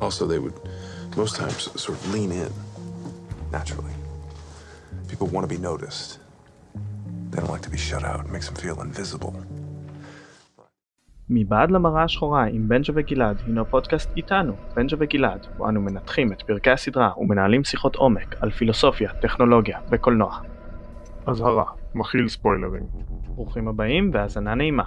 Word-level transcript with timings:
Also, 0.00 0.26
they 0.26 0.38
would 0.38 0.58
most 1.16 1.34
times 1.36 1.62
sort 1.84 1.96
of 1.98 2.14
lean 2.14 2.30
in 2.30 2.52
naturally. 3.50 3.94
People 5.08 5.26
want 5.34 5.44
to 5.48 5.52
be 5.56 5.60
noticed. 5.70 6.18
They 7.30 7.38
don't 7.40 7.50
like 7.50 7.66
to 7.68 7.74
be 7.76 7.82
shut 7.90 8.02
out. 8.04 8.18
It 8.24 8.30
makes 8.30 8.46
them 8.48 8.58
feel 8.64 8.80
invisible. 8.80 9.34
מבעד 11.30 11.70
למראה 11.70 12.02
השחורה 12.02 12.44
עם 12.44 12.68
בנג'ה 12.68 12.92
וגלעד 12.96 13.36
הינו 13.46 13.64
פודקאסט 13.64 14.10
איתנו, 14.16 14.52
בנג'ה 14.76 14.96
וגלעד, 15.00 15.46
בו 15.56 15.68
אנו 15.68 15.80
מנתחים 15.80 16.32
את 16.32 16.42
פרקי 16.42 16.70
הסדרה 16.70 17.10
ומנהלים 17.18 17.64
שיחות 17.64 17.96
עומק 17.96 18.36
על 18.40 18.50
פילוסופיה, 18.50 19.12
טכנולוגיה 19.12 19.78
וקולנוע. 19.90 20.38
אזהרה, 21.26 21.64
מכיל 21.94 22.28
ספוילרים. 22.28 22.82
ברוכים 23.26 23.68
הבאים 23.68 24.10
והאזנה 24.14 24.54
נעימה. 24.54 24.84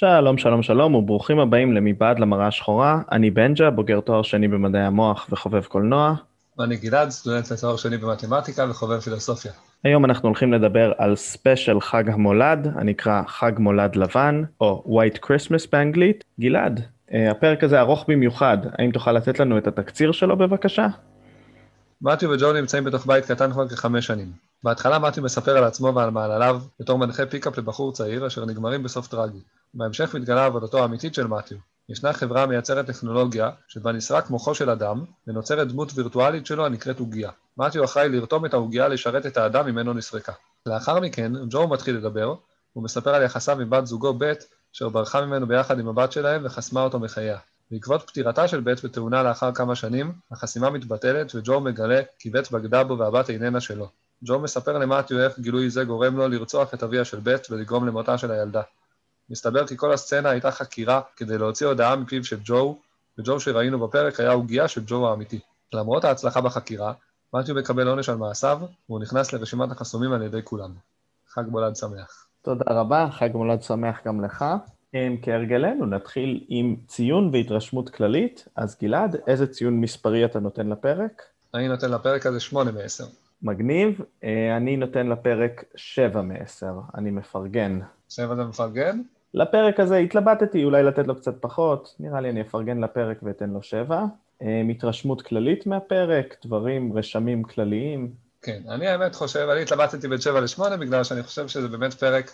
שלום 0.00 0.38
שלום 0.38 0.62
שלום 0.62 0.94
וברוכים 0.94 1.38
הבאים 1.38 1.72
למבעד 1.72 2.18
למראה 2.18 2.46
השחורה, 2.46 3.00
אני 3.12 3.30
בנג'ה, 3.30 3.70
בוגר 3.70 4.00
תואר 4.00 4.22
שני 4.22 4.48
במדעי 4.48 4.82
המוח 4.82 5.26
וחובב 5.30 5.64
קולנוע. 5.64 6.14
ואני 6.58 6.76
גלעד, 6.76 7.10
סטודנט 7.10 7.52
לתואר 7.52 7.76
שני 7.76 7.96
במתמטיקה 7.96 8.66
וחובב 8.70 9.00
פילוסופיה. 9.00 9.52
היום 9.84 10.04
אנחנו 10.04 10.28
הולכים 10.28 10.52
לדבר 10.52 10.92
על 10.98 11.16
ספיישל 11.16 11.80
חג 11.80 12.10
המולד, 12.10 12.72
הנקרא 12.74 13.22
חג 13.26 13.52
מולד 13.58 13.96
לבן, 13.96 14.42
או 14.60 14.84
White 14.86 15.18
Christmas 15.18 15.68
באנגלית. 15.72 16.24
גלעד, 16.40 16.80
אה, 17.14 17.30
הפרק 17.30 17.64
הזה 17.64 17.80
ארוך 17.80 18.04
במיוחד, 18.08 18.58
האם 18.78 18.90
תוכל 18.90 19.12
לתת 19.12 19.40
לנו 19.40 19.58
את 19.58 19.66
התקציר 19.66 20.12
שלו 20.12 20.36
בבקשה? 20.36 20.86
מתיו 22.02 22.30
וג'ו 22.30 22.52
נמצאים 22.52 22.84
בתוך 22.84 23.06
בית 23.06 23.24
קטן 23.24 23.50
כבר 23.50 23.68
כחמש 23.68 24.06
שנים. 24.06 24.47
בהתחלה 24.64 24.98
מתיו 24.98 25.22
מספר 25.22 25.56
על 25.56 25.64
עצמו 25.64 25.94
ועל 25.94 26.10
מעלליו 26.10 26.60
בתור 26.80 26.98
מנחה 26.98 27.26
pickup 27.26 27.58
לבחור 27.58 27.92
צעיר 27.92 28.26
אשר 28.26 28.44
נגמרים 28.44 28.82
בסוף 28.82 29.06
טרגי. 29.06 29.42
בהמשך 29.74 30.14
מתגלה 30.14 30.46
עבודתו 30.46 30.78
האמיתית 30.78 31.14
של 31.14 31.26
מתיו. 31.26 31.58
ישנה 31.88 32.12
חברה 32.12 32.42
המייצרת 32.42 32.86
טכנולוגיה 32.86 33.50
שבה 33.68 33.92
נסרק 33.92 34.30
מוחו 34.30 34.54
של 34.54 34.70
אדם 34.70 35.04
ונוצרת 35.26 35.68
דמות 35.68 35.92
וירטואלית 35.94 36.46
שלו 36.46 36.66
הנקראת 36.66 36.98
עוגיה. 37.00 37.30
מתיו 37.56 37.84
אחראי 37.84 38.08
לרתום 38.08 38.46
את 38.46 38.54
העוגיה 38.54 38.88
לשרת 38.88 39.26
את 39.26 39.36
האדם 39.36 39.66
ממנו 39.66 39.92
נסרקה. 39.92 40.32
לאחר 40.66 41.00
מכן, 41.00 41.32
ג'ו 41.50 41.68
מתחיל 41.68 41.96
לדבר, 41.96 42.34
הוא 42.72 42.84
מספר 42.84 43.14
על 43.14 43.22
יחסיו 43.22 43.60
עם 43.60 43.70
בת 43.70 43.86
זוגו 43.86 44.14
בית, 44.14 44.46
אשר 44.74 44.88
ברחה 44.88 45.26
ממנו 45.26 45.46
ביחד 45.46 45.78
עם 45.78 45.88
הבת 45.88 46.12
שלהם 46.12 46.42
וחסמה 46.44 46.82
אותו 46.82 46.98
מחייה. 46.98 47.38
בעקבות 47.70 48.02
פטירתה 48.06 48.48
של 48.48 48.60
בית 48.60 48.84
ותאונה 48.84 49.22
לאחר 49.22 49.52
כמה 49.52 49.74
שנים, 49.74 50.12
החסימה 50.30 50.70
מתבטלת 50.70 51.34
וג'ו 51.34 51.60
מגלה 51.60 52.00
כי 52.18 52.30
בית 52.30 52.50
בגדה 52.50 52.84
בו 52.84 52.98
והבת 52.98 53.30
איננה 53.30 53.60
שלו. 53.60 53.88
ג'ו 54.24 54.38
מספר 54.38 54.78
למתיו 54.78 55.20
איך 55.20 55.38
גילוי 55.38 55.70
זה 55.70 55.84
גורם 55.84 56.16
לו 56.16 56.28
לרצוח 56.28 56.74
את 56.74 56.82
אביה 56.82 57.04
של 57.04 57.20
בית 57.20 57.50
ולגרום 57.50 57.86
למותה 57.86 58.18
של 58.18 58.30
הילדה. 58.30 58.62
מסתבר 59.30 59.66
כי 59.66 59.76
כל 59.76 59.92
הסצנה 59.92 60.30
הייתה 60.30 60.50
חקירה 60.50 61.00
כדי 61.16 61.38
להוציא 61.38 61.66
הודעה 61.66 61.96
מפיו 61.96 62.24
של 62.24 62.38
ג'ו, 62.44 62.78
וג'ו 63.18 63.40
שראינו 63.40 63.88
בפרק 63.88 64.20
היה 64.20 64.32
עוגיה 64.32 64.68
של 64.68 64.82
ג'ו 64.86 65.08
האמיתי. 65.08 65.40
למרות 65.72 66.04
ההצלחה 66.04 66.40
בחקירה, 66.40 66.92
מתיו 67.34 67.54
מקבל 67.54 67.88
עונש 67.88 68.08
על 68.08 68.16
מעשיו, 68.16 68.60
והוא 68.88 69.00
נכנס 69.00 69.32
לרשימת 69.32 69.70
החסומים 69.70 70.12
על 70.12 70.22
ידי 70.22 70.40
כולם. 70.44 70.70
חג 71.28 71.42
מולד 71.48 71.76
שמח. 71.76 72.26
תודה 72.42 72.64
רבה, 72.68 73.08
חג 73.10 73.28
מולד 73.34 73.62
שמח 73.62 73.96
גם 74.06 74.24
לך. 74.24 74.44
כהרגלנו, 75.22 75.86
נתחיל 75.86 76.44
עם 76.48 76.76
ציון 76.86 77.30
והתרשמות 77.32 77.90
כללית. 77.90 78.48
אז 78.56 78.76
גלעד, 78.82 79.16
איזה 79.26 79.46
ציון 79.46 79.80
מספרי 79.80 80.24
אתה 80.24 80.40
נותן 80.40 80.68
לפרק? 80.68 81.22
אני 81.54 81.68
נותן 81.68 81.90
לפרק 81.90 82.26
הזה 82.26 82.40
שמונה 82.40 82.72
מעשר. 82.72 83.04
מגניב. 83.42 84.00
אה, 84.24 84.56
אני 84.56 84.76
נותן 84.76 85.06
לפרק 85.06 85.64
שבע 85.76 86.22
מעשר. 86.22 86.74
אני 86.94 87.10
מפרגן. 87.10 87.80
שבע 88.08 88.34
זה 88.34 88.44
מפרגן? 88.44 89.00
לפרק 89.34 89.80
הזה 89.80 89.96
התלבטתי, 89.96 90.64
אולי 90.64 90.82
לתת 90.82 91.06
לו 91.06 91.16
קצת 91.16 91.34
פחות. 91.40 91.94
נראה 92.00 92.20
לי 92.20 92.30
אני 92.30 92.40
אפרגן 92.40 92.78
לפרק 92.78 93.18
ואתן 93.22 93.50
לו 93.50 93.62
שבע. 93.62 94.04
אה, 94.42 94.62
התרשמות 94.70 95.22
כללית 95.22 95.66
מהפרק, 95.66 96.36
דברים, 96.44 96.98
רשמים 96.98 97.42
כלליים. 97.42 98.12
כן, 98.42 98.62
אני 98.68 98.86
האמת 98.86 99.14
חושב, 99.14 99.48
אני 99.52 99.62
התלבטתי 99.62 100.08
בין 100.08 100.20
שבע 100.20 100.40
לשמונה, 100.40 100.76
בגלל 100.76 101.04
שאני 101.04 101.22
חושב 101.22 101.48
שזה 101.48 101.68
באמת 101.68 101.94
פרק 101.94 102.30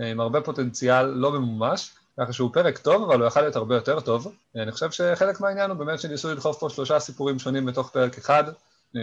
אה, 0.00 0.10
עם 0.10 0.20
הרבה 0.20 0.40
פוטנציאל 0.40 1.06
לא 1.06 1.32
ממומש, 1.32 1.94
ככה 2.20 2.32
שהוא 2.32 2.50
פרק 2.52 2.78
טוב, 2.78 3.02
אבל 3.02 3.20
הוא 3.20 3.26
יכול 3.26 3.42
להיות 3.42 3.56
הרבה 3.56 3.74
יותר 3.74 4.00
טוב. 4.00 4.32
אה, 4.56 4.62
אני 4.62 4.72
חושב 4.72 4.90
שחלק 4.90 5.40
מהעניין 5.40 5.70
הוא 5.70 5.78
באמת 5.78 6.00
שניסו 6.00 6.32
לדחוף 6.32 6.58
פה 6.58 6.68
שלושה 6.70 6.98
סיפורים 6.98 7.38
שונים 7.38 7.66
בתוך 7.66 7.90
פרק 7.90 8.18
אחד, 8.18 8.44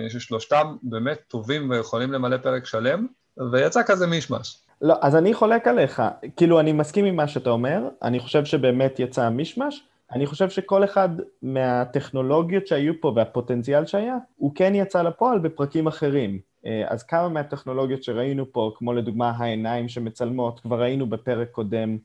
ששלושתם 0.10 0.76
באמת 0.84 1.20
טובים 1.28 1.70
ויכולים 1.70 2.12
למלא 2.12 2.38
פרק 2.38 2.66
שלם, 2.66 3.08
ויצא 3.52 3.82
כזה 3.84 4.08
מישמש. 4.08 4.62
לא, 4.82 4.96
אז 5.02 5.16
אני 5.16 5.34
חולק 5.34 5.68
עליך. 5.68 6.02
כאילו, 6.38 6.60
אני 6.60 6.72
מסכים 6.72 7.06
עם 7.06 7.16
מה 7.16 7.28
שאתה 7.28 7.50
אומר, 7.50 7.84
אני 8.04 8.20
חושב 8.20 8.46
שבאמת 8.46 9.00
יצא 9.00 9.30
מישמש. 9.30 9.84
אני 10.12 10.26
חושב 10.26 10.50
שכל 10.50 10.84
אחד 10.84 11.10
מהטכנולוגיות 11.42 12.68
שהיו 12.68 12.94
פה 13.02 13.14
והפוטנציאל 13.16 13.86
שהיה, 13.86 14.18
הוא 14.36 14.52
כן 14.56 14.76
יצא 14.76 15.02
לפועל 15.02 15.40
בפרקים 15.40 15.88
אחרים. 15.88 16.40
אז 16.88 17.04
כמה 17.04 17.30
מהטכנולוגיות 17.30 18.04
שראינו 18.04 18.52
פה, 18.52 18.72
כמו 18.76 18.94
לדוגמה 18.94 19.32
העיניים 19.38 19.90
שמצלמות, 19.90 20.60
כבר 20.60 20.82
ראינו 20.82 21.10
בפרק 21.10 21.52
קודם, 21.52 21.98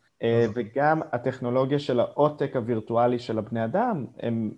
וגם 0.55 1.01
הטכנולוגיה 1.13 1.79
של 1.79 2.01
העותק 2.01 2.57
הווירטואלי 2.57 3.19
של 3.19 3.39
הבני 3.39 3.65
אדם, 3.65 4.05
הם 4.21 4.51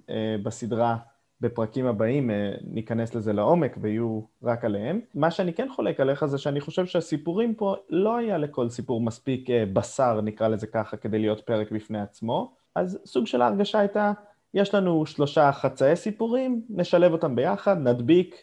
בסדרה 0.43 0.97
בפרקים 1.41 1.87
הבאים 1.87 2.31
ניכנס 2.65 3.15
לזה 3.15 3.33
לעומק 3.33 3.77
ויהיו 3.81 4.21
רק 4.43 4.65
עליהם. 4.65 5.01
מה 5.15 5.31
שאני 5.31 5.53
כן 5.53 5.69
חולק 5.77 6.01
עליך 6.01 6.25
זה 6.25 6.39
שאני 6.39 6.61
חושב 6.61 6.87
שהסיפורים 6.87 7.55
פה 7.55 7.75
לא 7.91 8.17
היה 8.17 8.39
לכל 8.39 8.69
סיפור 8.69 9.01
מספיק 9.01 9.49
בשר, 9.73 10.21
נקרא 10.21 10.49
לזה 10.49 10.67
ככה, 10.67 10.97
כדי 10.97 11.19
להיות 11.19 11.41
פרק 11.41 11.73
בפני 11.73 12.01
עצמו. 12.01 12.53
אז 12.75 12.99
סוג 13.05 13.27
של 13.27 13.43
ההרגשה 13.43 13.79
הייתה, 13.79 14.13
יש 14.55 14.75
לנו 14.75 15.07
שלושה 15.07 15.53
חצאי 15.53 15.97
סיפורים, 15.97 16.63
נשלב 16.71 17.13
אותם 17.13 17.37
ביחד, 17.37 17.79
נדביק, 17.79 18.35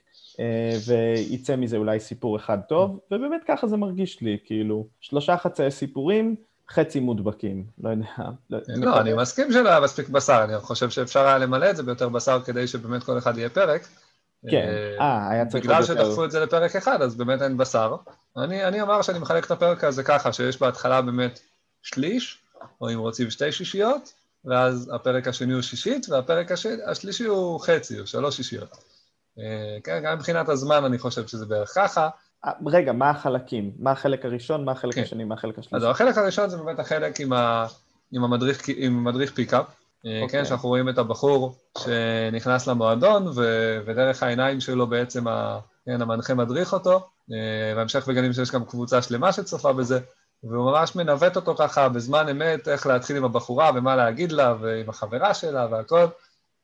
וייצא 0.87 1.55
מזה 1.55 1.77
אולי 1.77 1.99
סיפור 1.99 2.35
אחד 2.35 2.57
טוב, 2.69 2.99
ובאמת 3.11 3.41
ככה 3.47 3.67
זה 3.67 3.77
מרגיש 3.77 4.21
לי, 4.21 4.37
כאילו, 4.45 4.87
שלושה 4.99 5.37
חצאי 5.37 5.71
סיפורים, 5.71 6.35
חצי 6.71 6.99
מודבקים, 6.99 7.65
לא 7.83 7.89
יודע. 7.89 8.07
לא, 8.77 8.99
אני 9.01 9.13
מסכים 9.13 9.51
שלא 9.51 9.69
היה 9.69 9.79
מספיק 9.79 10.09
בשר, 10.09 10.43
אני 10.43 10.59
חושב 10.59 10.89
שאפשר 10.89 11.19
היה 11.19 11.37
למלא 11.37 11.69
את 11.69 11.75
זה 11.75 11.83
ביותר 11.83 12.09
בשר 12.09 12.41
כדי 12.45 12.67
שבאמת 12.67 13.03
כל 13.03 13.17
אחד 13.17 13.37
יהיה 13.37 13.49
פרק. 13.49 13.87
כן, 14.49 14.69
אה, 14.99 15.29
היה 15.29 15.45
צריך... 15.45 15.63
בגלל 15.63 15.83
שדחפו 15.83 16.25
את 16.25 16.31
זה 16.31 16.39
לפרק 16.39 16.75
אחד, 16.75 17.01
אז 17.01 17.15
באמת 17.15 17.41
אין 17.41 17.57
בשר. 17.57 17.95
אני, 18.37 18.65
אני 18.65 18.81
אומר 18.81 19.01
שאני 19.01 19.19
מחלק 19.19 19.45
את 19.45 19.51
הפרק 19.51 19.83
הזה 19.83 20.03
ככה, 20.03 20.33
שיש 20.33 20.59
בהתחלה 20.59 21.01
באמת 21.01 21.39
שליש, 21.81 22.39
או 22.81 22.89
אם 22.89 22.99
רוצים 22.99 23.29
שתי 23.29 23.51
שישיות, 23.51 24.13
ואז 24.45 24.91
הפרק 24.95 25.27
השני 25.27 25.53
הוא 25.53 25.61
שישית, 25.61 26.09
והפרק 26.09 26.51
השלישי 26.87 27.23
הוא 27.23 27.59
חצי, 27.59 27.99
או 27.99 28.07
שלוש 28.07 28.37
שישיות. 28.37 28.77
כן, 29.83 30.01
גם 30.03 30.17
מבחינת 30.17 30.49
הזמן 30.49 30.85
אני 30.85 30.97
חושב 30.97 31.27
שזה 31.27 31.45
בערך 31.45 31.71
ככה. 31.75 32.09
רגע, 32.65 32.91
מה 32.91 33.09
החלקים? 33.09 33.71
מה 33.79 33.91
החלק 33.91 34.25
הראשון, 34.25 34.65
מה 34.65 34.71
החלק 34.71 34.95
כן. 34.95 35.01
השני, 35.01 35.23
מה 35.23 35.35
החלק 35.35 35.59
השלישי? 35.59 35.75
אז 35.75 35.91
החלק 35.91 36.17
הראשון 36.17 36.49
זה 36.49 36.57
באמת 36.57 36.79
החלק 36.79 37.19
עם, 37.19 37.33
ה... 37.33 37.67
עם, 38.11 38.23
המדריך, 38.23 38.61
עם 38.75 38.97
המדריך 38.97 39.31
פיקאפ, 39.31 39.65
okay. 39.65 40.03
כן, 40.03 40.21
אוקיי. 40.23 40.45
שאנחנו 40.45 40.69
רואים 40.69 40.89
את 40.89 40.97
הבחור 40.97 41.55
שנכנס 41.77 42.67
למועדון, 42.67 43.27
ו... 43.27 43.41
ודרך 43.85 44.23
העיניים 44.23 44.59
שלו 44.59 44.87
בעצם 44.87 45.27
ה... 45.27 45.59
כן, 45.85 46.01
המנחה 46.01 46.33
מדריך 46.33 46.73
אותו, 46.73 47.07
בהמשך 47.75 48.07
מגלים 48.07 48.33
שיש 48.33 48.51
גם 48.51 48.65
קבוצה 48.65 49.01
שלמה 49.01 49.31
שצופה 49.31 49.73
בזה, 49.73 49.99
והוא 50.43 50.71
ממש 50.71 50.95
מנווט 50.95 51.35
אותו 51.35 51.55
ככה 51.55 51.89
בזמן 51.89 52.29
אמת, 52.29 52.67
איך 52.67 52.87
להתחיל 52.87 53.17
עם 53.17 53.25
הבחורה 53.25 53.71
ומה 53.75 53.95
להגיד 53.95 54.31
לה, 54.31 54.55
ועם 54.61 54.89
החברה 54.89 55.33
שלה 55.33 55.67
והכל. 55.71 56.05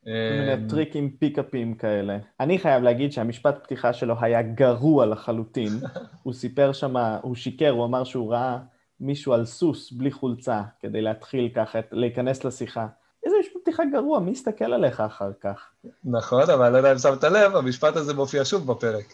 מיני 0.05 0.69
טריקים 0.69 1.09
פיקאפים 1.09 1.75
כאלה. 1.75 2.18
אני 2.39 2.59
חייב 2.59 2.83
להגיד 2.83 3.12
שהמשפט 3.12 3.63
פתיחה 3.63 3.94
שלו 3.94 4.15
היה 4.21 4.41
גרוע 4.41 5.06
לחלוטין. 5.06 5.71
הוא 6.24 6.33
סיפר 6.33 6.71
שם, 6.74 6.97
הוא 7.21 7.35
שיקר, 7.35 7.69
הוא 7.69 7.85
אמר 7.85 8.03
שהוא 8.03 8.31
ראה 8.31 8.57
מישהו 9.00 9.33
על 9.33 9.45
סוס 9.45 9.91
בלי 9.91 10.12
חולצה, 10.12 10.62
כדי 10.79 11.01
להתחיל 11.01 11.50
ככה, 11.56 11.79
להיכנס 11.91 12.44
לשיחה. 12.44 12.88
איזה 13.25 13.35
משפט 13.39 13.62
פתיחה 13.62 13.83
גרוע, 13.94 14.19
מי 14.19 14.31
יסתכל 14.31 14.74
עליך 14.74 15.00
אחר 15.00 15.31
כך? 15.41 15.69
נכון, 16.03 16.50
אבל 16.50 16.71
לא 16.71 16.77
יודע 16.77 16.91
אם 16.91 16.97
שמת 16.97 17.24
לב, 17.24 17.56
המשפט 17.56 17.95
הזה 17.95 18.13
מופיע 18.13 18.45
שוב 18.45 18.71
בפרק. 18.71 19.06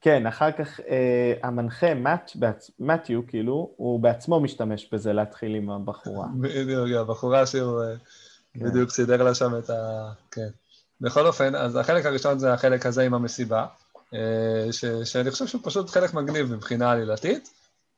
כן, 0.00 0.26
אחר 0.26 0.52
כך 0.52 0.80
אה, 0.80 1.34
המנחה, 1.42 1.94
מת, 1.94 2.30
בעצ... 2.34 2.70
מתיו, 2.80 3.26
כאילו, 3.26 3.70
הוא 3.76 4.00
בעצמו 4.00 4.40
משתמש 4.40 4.88
בזה 4.92 5.12
להתחיל 5.12 5.54
עם 5.54 5.70
הבחורה. 5.70 6.26
בדיוק, 6.40 6.88
הבחורה 7.00 7.46
שהוא 7.46 7.80
כן. 7.80 8.04
בדיוק 8.56 8.90
סידר 8.90 9.22
לה 9.22 9.34
שם 9.34 9.58
את 9.58 9.70
ה... 9.70 10.12
כן. 10.30 10.48
בכל 11.00 11.26
אופן, 11.26 11.54
אז 11.54 11.76
החלק 11.76 12.06
הראשון 12.06 12.38
זה 12.38 12.52
החלק 12.52 12.86
הזה 12.86 13.02
עם 13.02 13.14
המסיבה, 13.14 13.66
ש... 14.70 14.84
שאני 15.04 15.30
חושב 15.30 15.46
שהוא 15.46 15.60
פשוט 15.64 15.90
חלק 15.90 16.14
מגניב 16.14 16.54
מבחינה 16.54 16.90
עלילתית. 16.90 17.48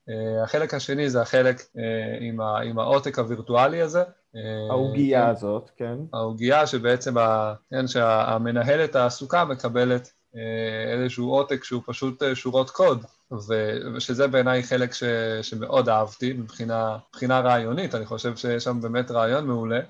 אה, 0.09 0.43
החלק 0.43 0.75
השני 0.75 1.11
זה 1.11 1.23
החלק 1.23 1.63
אה, 1.79 2.19
עם, 2.21 2.41
ה, 2.41 2.61
עם 2.61 2.79
העותק 2.79 3.19
הווירטואלי 3.19 3.83
הזה. 3.83 4.03
אה, 4.37 4.71
העוגייה 4.71 5.25
כן, 5.25 5.31
הזאת, 5.31 5.71
כן. 5.77 5.95
העוגייה 6.13 6.67
שבעצם, 6.67 7.19
ה, 7.19 7.55
כן, 7.71 7.87
שהמנהלת 7.87 8.97
העסוקה 8.97 9.45
מקבלת 9.45 10.13
אה, 10.37 10.93
איזשהו 10.93 11.31
עותק 11.31 11.65
שהוא 11.65 11.83
פשוט 11.87 12.23
אה, 12.23 12.35
שורות 12.35 12.71
קוד, 12.71 13.05
ו, 13.33 13.55
ושזה 13.95 14.27
בעיניי 14.27 14.63
חלק 14.63 14.93
ש, 14.93 15.05
שמאוד 15.43 15.89
אהבתי 15.89 16.33
מבחינה, 16.33 16.99
מבחינה 17.11 17.41
רעיונית, 17.41 17.95
אני 17.95 18.07
חושב 18.07 18.37
שיש 18.37 18.65
שם 18.65 18.81
באמת 18.81 19.11
רעיון 19.11 19.47
מעולה. 19.47 19.81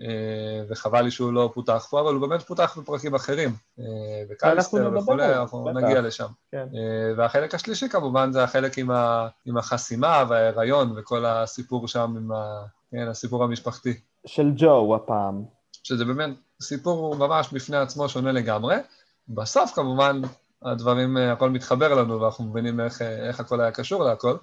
אה, 0.00 0.64
וחבל 0.68 1.02
לי 1.02 1.10
שהוא 1.10 1.32
לא 1.32 1.50
פותח 1.54 1.86
פה, 1.90 2.00
אבל 2.00 2.14
הוא 2.14 2.28
באמת 2.28 2.42
פותח 2.42 2.78
בפרקים 2.78 3.14
אחרים. 3.14 3.50
אה, 3.78 3.84
בקליסטר 4.30 4.78
נדבר 4.78 4.98
וכולי, 4.98 5.34
אנחנו. 5.34 5.70
נגיע 5.70 6.00
לשם. 6.00 6.26
כן. 6.52 6.66
אה, 6.74 7.12
והחלק 7.16 7.54
השלישי 7.54 7.88
כמובן 7.88 8.32
זה 8.32 8.44
החלק 8.44 8.78
עם, 8.78 8.90
ה, 8.90 9.28
עם 9.46 9.56
החסימה 9.56 10.24
וההיריון 10.28 10.92
וכל 10.96 11.24
הסיפור 11.26 11.88
שם 11.88 12.14
עם 12.16 12.32
ה, 12.32 12.62
כן, 12.90 13.08
הסיפור 13.08 13.44
המשפחתי. 13.44 14.00
של 14.26 14.52
ג'ו 14.56 14.96
הפעם. 14.96 15.44
שזה 15.82 16.04
באמת 16.04 16.30
סיפור 16.62 17.16
ממש 17.16 17.52
בפני 17.52 17.76
עצמו 17.76 18.08
שונה 18.08 18.32
לגמרי. 18.32 18.76
בסוף 19.28 19.72
כמובן 19.74 20.20
הדברים, 20.62 21.16
הכל 21.16 21.50
מתחבר 21.50 21.94
לנו 21.94 22.20
ואנחנו 22.20 22.44
מבינים 22.44 22.80
איך, 22.80 23.02
איך 23.02 23.40
הכל 23.40 23.60
היה 23.60 23.70
קשור 23.70 24.04
להכל, 24.04 24.36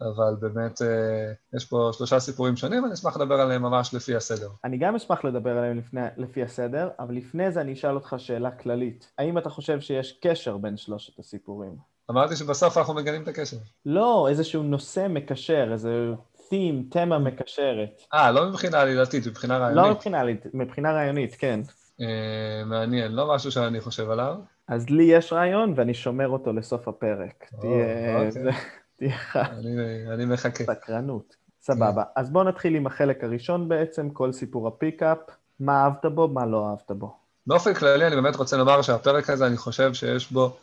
אבל 0.00 0.34
באמת 0.40 0.82
אה, 0.82 1.32
יש 1.56 1.64
פה 1.64 1.90
שלושה 1.92 2.20
סיפורים 2.20 2.56
שונים, 2.56 2.82
ואני 2.82 2.94
אשמח 2.94 3.16
לדבר 3.16 3.40
עליהם 3.40 3.62
ממש 3.62 3.94
לפי 3.94 4.16
הסדר. 4.16 4.48
אני 4.64 4.78
גם 4.78 4.94
אשמח 4.94 5.24
לדבר 5.24 5.58
עליהם 5.58 5.78
לפני, 5.78 6.00
לפי 6.16 6.42
הסדר, 6.42 6.88
אבל 6.98 7.14
לפני 7.14 7.52
זה 7.52 7.60
אני 7.60 7.72
אשאל 7.72 7.94
אותך 7.94 8.14
שאלה 8.18 8.50
כללית. 8.50 9.12
האם 9.18 9.38
אתה 9.38 9.50
חושב 9.50 9.80
שיש 9.80 10.18
קשר 10.22 10.56
בין 10.56 10.76
שלושת 10.76 11.18
הסיפורים? 11.18 11.76
אמרתי 12.10 12.36
שבסוף 12.36 12.78
אנחנו 12.78 12.94
מגנים 12.94 13.22
את 13.22 13.28
הקשר. 13.28 13.56
לא, 13.86 14.26
איזשהו 14.28 14.62
נושא 14.62 15.06
מקשר, 15.10 15.68
איזה 15.72 16.12
theme, 16.48 16.90
תמה 16.90 17.18
מקשרת. 17.18 18.02
אה, 18.14 18.32
לא 18.32 18.48
מבחינה 18.48 18.80
עלילתית, 18.80 19.26
מבחינה 19.26 19.58
לא 19.58 19.64
רעיונית. 19.64 19.96
מבחינה, 19.96 20.22
מבחינה 20.54 20.92
רעיונית, 20.92 21.34
כן. 21.38 21.60
אה, 22.00 22.64
מעניין, 22.66 23.12
לא 23.12 23.34
משהו 23.34 23.50
שאני 23.50 23.80
חושב 23.80 24.10
עליו. 24.10 24.34
אז 24.68 24.90
לי 24.90 25.04
יש 25.04 25.32
רעיון 25.32 25.72
ואני 25.76 25.94
שומר 25.94 26.28
אותו 26.28 26.52
לסוף 26.52 26.88
הפרק. 26.88 27.50
או, 27.54 27.60
תהיה... 27.60 28.26
אוקיי. 28.26 28.52
לך 29.00 29.36
אני, 29.36 29.76
אני 30.14 30.24
מחכה. 30.24 30.64
סקרנות. 30.64 31.36
סבבה. 31.60 32.02
אז 32.16 32.30
בואו 32.30 32.44
נתחיל 32.44 32.74
עם 32.74 32.86
החלק 32.86 33.24
הראשון 33.24 33.68
בעצם, 33.68 34.10
כל 34.10 34.32
סיפור 34.32 34.68
הפיקאפ. 34.68 35.18
מה 35.60 35.84
אהבת 35.84 36.06
בו, 36.06 36.28
מה 36.28 36.46
לא 36.46 36.70
אהבת 36.70 36.90
בו. 36.90 37.16
באופן 37.46 37.74
כללי 37.74 38.06
אני 38.06 38.16
באמת 38.16 38.36
רוצה 38.36 38.56
לומר 38.56 38.82
שהפרק 38.82 39.30
הזה, 39.30 39.46
אני 39.46 39.56
חושב 39.56 39.94
שיש 39.94 40.32
בו, 40.32 40.56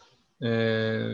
אה, 0.44 0.50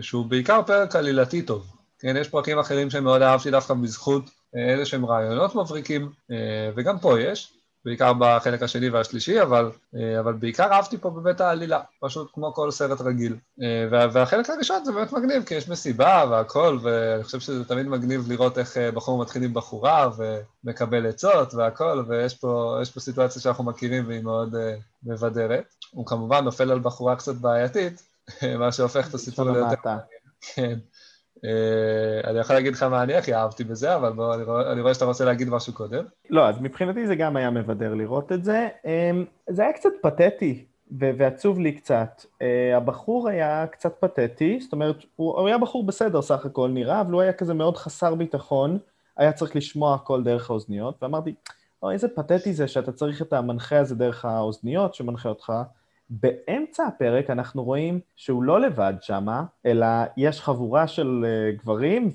שהוא 0.01 0.25
בעיקר 0.25 0.61
פרק 0.67 0.95
עלילתי 0.95 1.41
טוב. 1.41 1.65
כן, 1.99 2.17
יש 2.17 2.29
פרקים 2.29 2.59
אחרים 2.59 2.89
שמאוד 2.89 3.21
אהבתי 3.21 3.51
דווקא 3.51 3.73
בזכות 3.73 4.23
איזה 4.53 4.85
שהם 4.85 5.05
רעיונות 5.05 5.55
מבריקים, 5.55 6.09
אה, 6.31 6.69
וגם 6.75 6.99
פה 6.99 7.19
יש, 7.21 7.53
בעיקר 7.85 8.13
בחלק 8.19 8.63
השני 8.63 8.89
והשלישי, 8.89 9.41
אבל, 9.41 9.71
אה, 9.95 10.19
אבל 10.19 10.33
בעיקר 10.33 10.71
אהבתי 10.71 10.97
פה 10.97 11.09
בבית 11.09 11.41
העלילה, 11.41 11.79
פשוט 12.01 12.31
כמו 12.33 12.53
כל 12.53 12.71
סרט 12.71 13.01
רגיל. 13.01 13.35
אה, 13.61 13.87
וה, 13.91 14.07
והחלק 14.13 14.49
הראשון 14.49 14.85
זה 14.85 14.91
באמת 14.91 15.11
מגניב, 15.11 15.43
כי 15.43 15.55
יש 15.55 15.69
מסיבה 15.69 16.23
והכל, 16.29 16.77
ואני 16.81 17.23
חושב 17.23 17.39
שזה 17.39 17.65
תמיד 17.65 17.87
מגניב 17.87 18.31
לראות 18.31 18.57
איך 18.57 18.77
אה, 18.77 18.91
בחור 18.91 19.21
מתחיל 19.21 19.43
עם 19.43 19.53
בחורה 19.53 20.09
ומקבל 20.63 21.07
עצות 21.07 21.53
והכל, 21.53 22.03
ויש 22.07 22.35
פה, 22.35 22.81
פה 22.93 22.99
סיטואציה 22.99 23.41
שאנחנו 23.41 23.63
מכירים 23.63 24.07
והיא 24.07 24.21
מאוד 24.21 24.55
מבדרת. 25.03 25.75
הוא 25.91 26.05
כמובן 26.05 26.43
נופל 26.43 26.71
על 26.71 26.79
בחורה 26.79 27.15
קצת 27.15 27.35
בעייתית, 27.35 28.03
מה 28.59 28.71
שהופך 28.71 29.09
את 29.09 29.13
הסיפור 29.13 29.45
ליותר 29.45 29.65
המעטה. 29.65 29.97
כן. 30.41 30.79
אה, 31.45 32.29
אני 32.29 32.39
יכול 32.39 32.55
להגיד 32.55 32.73
לך 32.73 32.83
מה 32.83 33.03
אני 33.03 33.15
הכי 33.15 33.33
אהבתי 33.33 33.63
בזה, 33.63 33.95
אבל 33.95 34.11
בוא, 34.11 34.35
אני 34.35 34.43
רואה, 34.43 34.71
אני 34.71 34.81
רואה 34.81 34.93
שאתה 34.93 35.05
רוצה 35.05 35.25
להגיד 35.25 35.49
משהו 35.49 35.73
קודם. 35.73 36.03
לא, 36.29 36.49
אז 36.49 36.61
מבחינתי 36.61 37.07
זה 37.07 37.15
גם 37.15 37.35
היה 37.35 37.49
מבדר 37.49 37.93
לראות 37.93 38.31
את 38.31 38.43
זה. 38.43 38.67
אמ, 38.85 39.25
זה 39.49 39.61
היה 39.61 39.73
קצת 39.73 39.89
פתטי 40.01 40.65
ועצוב 40.91 41.59
לי 41.59 41.71
קצת. 41.71 42.25
אה, 42.41 42.77
הבחור 42.77 43.29
היה 43.29 43.67
קצת 43.67 43.93
פתטי, 43.99 44.59
זאת 44.61 44.73
אומרת, 44.73 44.95
הוא, 45.15 45.39
הוא 45.39 45.47
היה 45.47 45.57
בחור 45.57 45.85
בסדר 45.85 46.21
סך 46.21 46.45
הכל 46.45 46.69
נראה, 46.69 47.01
אבל 47.01 47.13
הוא 47.13 47.21
היה 47.21 47.33
כזה 47.33 47.53
מאוד 47.53 47.77
חסר 47.77 48.15
ביטחון, 48.15 48.77
היה 49.17 49.31
צריך 49.31 49.55
לשמוע 49.55 49.95
הכל 49.95 50.23
דרך 50.23 50.49
האוזניות, 50.49 50.95
ואמרתי, 51.01 51.33
אוי, 51.83 51.93
איזה 51.93 52.07
פתטי 52.07 52.53
זה 52.53 52.67
שאתה 52.67 52.91
צריך 52.91 53.21
את 53.21 53.33
המנחה 53.33 53.79
הזה 53.79 53.95
דרך 53.95 54.25
האוזניות 54.25 54.95
שמנחה 54.95 55.29
אותך. 55.29 55.53
באמצע 56.11 56.85
הפרק 56.87 57.29
אנחנו 57.29 57.63
רואים 57.63 57.99
שהוא 58.15 58.43
לא 58.43 58.61
לבד 58.61 58.93
שמה, 59.01 59.43
אלא 59.65 59.87
יש 60.17 60.41
חבורה 60.41 60.87
של 60.87 61.25
אה, 61.27 61.51
גברים, 61.51 62.11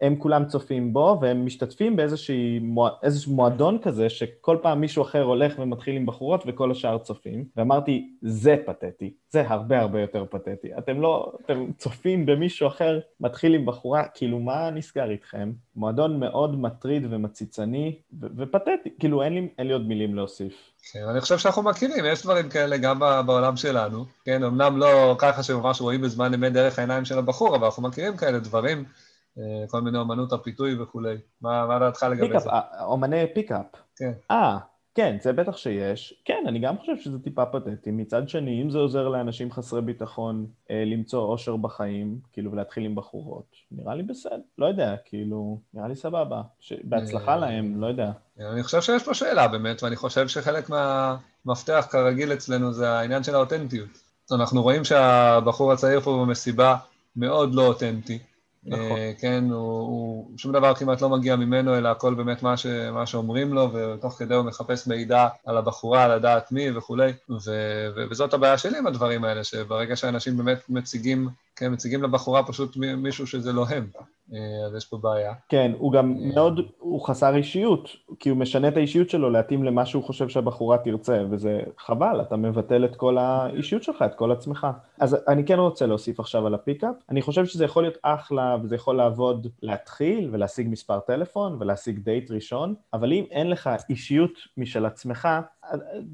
והם 0.00 0.16
כולם 0.16 0.44
צופים 0.44 0.92
בו, 0.92 1.18
והם 1.20 1.46
משתתפים 1.46 1.96
באיזשהו 1.96 2.34
מוע... 2.60 2.90
איזשהו 3.02 3.32
מועדון 3.32 3.78
כזה, 3.82 4.08
שכל 4.08 4.56
פעם 4.62 4.80
מישהו 4.80 5.02
אחר 5.02 5.22
הולך 5.22 5.54
ומתחיל 5.58 5.96
עם 5.96 6.06
בחורות 6.06 6.42
וכל 6.46 6.70
השאר 6.70 6.98
צופים. 6.98 7.44
ואמרתי, 7.56 8.10
זה 8.22 8.56
פתטי, 8.66 9.14
זה 9.30 9.48
הרבה 9.48 9.80
הרבה 9.80 10.00
יותר 10.00 10.24
פתטי. 10.30 10.68
אתם 10.78 11.00
לא, 11.00 11.32
אתם 11.44 11.66
צופים 11.78 12.26
במישהו 12.26 12.68
אחר, 12.68 13.00
מתחיל 13.20 13.54
עם 13.54 13.66
בחורה, 13.66 14.04
כאילו 14.14 14.38
מה 14.38 14.70
נסגר 14.70 15.10
איתכם? 15.10 15.52
מועדון 15.76 16.20
מאוד 16.20 16.60
מטריד 16.60 17.06
ומציצני 17.10 17.98
ו- 18.20 18.26
ופתטי, 18.36 18.90
כאילו 18.98 19.22
אין 19.22 19.34
לי, 19.34 19.48
אין 19.58 19.66
לי 19.66 19.72
עוד 19.72 19.88
מילים 19.88 20.14
להוסיף. 20.14 20.72
כן, 20.92 21.04
אני 21.10 21.20
חושב 21.20 21.38
שאנחנו 21.38 21.62
מכירים, 21.62 22.04
יש 22.04 22.22
דברים 22.22 22.48
כאלה 22.48 22.76
גם 22.76 22.98
בעולם 23.26 23.56
שלנו. 23.56 24.04
כן, 24.24 24.42
אמנם 24.42 24.76
לא 24.76 25.16
ככה 25.18 25.42
שממש 25.42 25.80
רואים 25.80 26.00
בזמן 26.00 26.34
אמת 26.34 26.52
דרך 26.52 26.78
העיניים 26.78 27.04
של 27.04 27.18
הבחור, 27.18 27.56
אבל 27.56 27.64
אנחנו 27.64 27.82
מכירים 27.82 28.16
כאלה 28.16 28.38
דברים, 28.38 28.84
כל 29.68 29.80
מיני 29.80 29.98
אומנות 29.98 30.32
הפיתוי 30.32 30.82
וכולי. 30.82 31.16
מה, 31.40 31.66
מה 31.66 31.78
דעתך 31.78 32.02
לגבי 32.02 32.26
pickup, 32.26 32.42
זה? 32.42 32.50
אה, 32.50 32.84
אומני 32.84 33.24
pickup. 33.34 33.66
כן. 33.96 34.12
אה, 34.30 34.58
כן, 34.96 35.16
זה 35.22 35.32
בטח 35.32 35.56
שיש. 35.56 36.14
כן, 36.24 36.44
אני 36.48 36.58
גם 36.58 36.78
חושב 36.78 36.96
שזה 36.96 37.18
טיפה 37.18 37.46
פתטי. 37.46 37.90
מצד 37.90 38.28
שני, 38.28 38.62
אם 38.62 38.70
זה 38.70 38.78
עוזר 38.78 39.08
לאנשים 39.08 39.52
חסרי 39.52 39.82
ביטחון 39.82 40.46
אה, 40.70 40.84
למצוא 40.86 41.22
אושר 41.22 41.56
בחיים, 41.56 42.18
כאילו, 42.32 42.52
ולהתחיל 42.52 42.84
עם 42.84 42.94
בחורות, 42.94 43.46
נראה 43.70 43.94
לי 43.94 44.02
בסדר. 44.02 44.36
לא 44.58 44.66
יודע, 44.66 44.94
כאילו, 45.04 45.60
נראה 45.74 45.88
לי 45.88 45.96
סבבה. 45.96 46.42
ש... 46.60 46.72
בהצלחה 46.84 47.32
אה, 47.32 47.36
להם, 47.36 47.80
לא 47.80 47.86
יודע. 47.86 48.10
אני 48.40 48.62
חושב 48.62 48.80
שיש 48.80 49.04
פה 49.04 49.14
שאלה 49.14 49.48
באמת, 49.48 49.82
ואני 49.82 49.96
חושב 49.96 50.28
שחלק 50.28 50.70
מהמפתח 50.70 51.86
כרגיל 51.90 52.32
אצלנו 52.32 52.72
זה 52.72 52.90
העניין 52.90 53.22
של 53.22 53.34
האותנטיות. 53.34 53.88
אנחנו 54.32 54.62
רואים 54.62 54.84
שהבחור 54.84 55.72
הצעיר 55.72 56.00
פה 56.00 56.24
במסיבה 56.26 56.76
מאוד 57.16 57.54
לא 57.54 57.66
אותנטי. 57.66 58.18
נכון. 58.66 58.98
אה, 58.98 59.12
כן, 59.18 59.44
הוא, 59.50 59.60
הוא, 59.60 60.30
שום 60.38 60.52
דבר 60.52 60.74
כמעט 60.74 61.00
לא 61.02 61.08
מגיע 61.08 61.36
ממנו, 61.36 61.78
אלא 61.78 61.88
הכל 61.88 62.14
באמת 62.14 62.42
מה, 62.42 62.56
ש, 62.56 62.66
מה 62.66 63.06
שאומרים 63.06 63.54
לו, 63.54 63.72
ותוך 63.72 64.14
כדי 64.18 64.34
הוא 64.34 64.44
מחפש 64.44 64.86
מידע 64.86 65.28
על 65.46 65.56
הבחורה, 65.56 66.08
לדעת 66.08 66.52
מי 66.52 66.76
וכולי, 66.76 67.12
ו, 67.30 67.50
ו, 67.96 68.04
וזאת 68.10 68.34
הבעיה 68.34 68.58
שלי 68.58 68.78
עם 68.78 68.86
הדברים 68.86 69.24
האלה, 69.24 69.44
שברגע 69.44 69.96
שאנשים 69.96 70.36
באמת 70.36 70.58
מציגים, 70.68 71.28
כן, 71.56 71.72
מציגים 71.72 72.02
לבחורה 72.02 72.46
פשוט 72.46 72.76
מי- 72.76 72.94
מישהו 72.94 73.26
שזה 73.26 73.52
לא 73.52 73.64
הם, 73.68 73.86
אה, 74.32 74.38
אז 74.66 74.74
יש 74.76 74.84
פה 74.84 74.96
בעיה. 74.96 75.32
כן, 75.48 75.72
הוא 75.78 75.92
גם 75.92 76.14
מאוד, 76.34 76.60
הוא 76.78 77.00
חסר 77.06 77.36
אישיות, 77.36 77.88
כי 78.20 78.28
הוא 78.28 78.38
משנה 78.38 78.68
את 78.68 78.76
האישיות 78.76 79.10
שלו 79.10 79.30
להתאים 79.30 79.64
למה 79.64 79.86
שהוא 79.86 80.04
חושב 80.04 80.28
שהבחורה 80.28 80.78
תרצה, 80.78 81.22
וזה 81.30 81.60
חבל, 81.78 82.20
אתה 82.20 82.36
מבטל 82.36 82.84
את 82.84 82.96
כל 82.96 83.18
האישיות 83.18 83.82
שלך, 83.82 84.02
את 84.02 84.14
כל 84.14 84.32
עצמך. 84.32 84.66
אז 85.00 85.16
אני 85.28 85.44
כן 85.44 85.58
רוצה 85.58 85.86
להוסיף 85.86 86.20
עכשיו 86.20 86.46
על 86.46 86.54
ה 86.54 86.59
pickup, 86.59 86.94
אני 87.10 87.22
חושב 87.22 87.46
שזה 87.46 87.64
יכול 87.64 87.82
להיות 87.82 87.98
אחלה, 88.02 88.56
וזה 88.62 88.74
יכול 88.74 88.96
לעבוד 88.96 89.46
להתחיל 89.62 90.28
ולהשיג 90.32 90.68
מספר 90.70 91.00
טלפון 91.00 91.56
ולהשיג 91.60 91.98
דייט 91.98 92.30
ראשון, 92.30 92.74
אבל 92.92 93.12
אם 93.12 93.24
אין 93.30 93.50
לך 93.50 93.70
אישיות 93.90 94.32
משל 94.56 94.86
עצמך, 94.86 95.28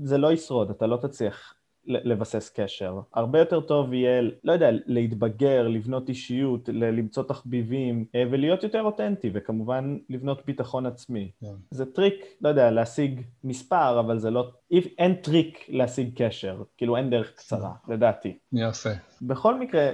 זה 0.02 0.18
לא 0.18 0.32
ישרוד, 0.32 0.70
אתה 0.70 0.86
לא 0.86 0.96
תצליח 0.96 1.54
לבסס 1.86 2.52
קשר. 2.56 3.00
הרבה 3.14 3.38
יותר 3.38 3.60
טוב 3.60 3.92
יהיה, 3.92 4.22
לא 4.44 4.52
יודע, 4.52 4.70
להתבגר, 4.86 5.68
לבנות 5.68 6.08
אישיות, 6.08 6.68
למצוא 6.72 7.22
תחביבים 7.22 8.04
אה, 8.14 8.24
ולהיות 8.30 8.62
יותר 8.62 8.82
אותנטי, 8.82 9.30
וכמובן 9.34 9.98
לבנות 10.10 10.42
ביטחון 10.46 10.86
עצמי. 10.86 11.30
כן. 11.40 11.46
זה 11.70 11.86
טריק, 11.86 12.14
לא 12.40 12.48
יודע, 12.48 12.70
להשיג 12.70 13.20
מספר, 13.44 14.00
אבל 14.00 14.18
זה 14.18 14.30
לא... 14.30 14.50
אי- 14.70 14.94
אין 14.98 15.14
טריק 15.14 15.66
להשיג 15.68 16.10
קשר, 16.22 16.62
כאילו 16.76 16.96
אין 16.96 17.10
דרך 17.10 17.32
קצרה, 17.34 17.72
לדעתי. 17.88 18.38
יפה. 18.52 18.90
בכל 19.22 19.58
מקרה, 19.60 19.90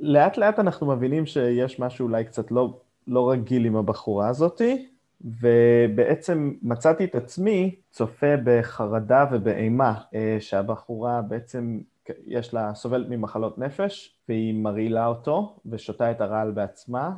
לאט 0.00 0.36
לאט 0.36 0.58
אנחנו 0.58 0.86
מבינים 0.86 1.26
שיש 1.26 1.80
משהו 1.80 2.06
אולי 2.06 2.24
קצת 2.24 2.50
לא, 2.50 2.80
לא 3.06 3.30
רגיל 3.30 3.64
עם 3.64 3.76
הבחורה 3.76 4.28
הזאתי, 4.28 4.86
ובעצם 5.24 6.52
מצאתי 6.62 7.04
את 7.04 7.14
עצמי 7.14 7.74
צופה 7.90 8.34
בחרדה 8.44 9.24
ובאימה, 9.32 9.94
אה, 10.14 10.36
שהבחורה 10.40 11.22
בעצם 11.22 11.80
יש 12.26 12.54
לה, 12.54 12.74
סובלת 12.74 13.06
ממחלות 13.08 13.58
נפש, 13.58 14.16
והיא 14.28 14.54
מרעילה 14.54 15.06
אותו 15.06 15.56
ושותה 15.66 16.10
את 16.10 16.20
הרעל 16.20 16.50
בעצמה, 16.50 17.10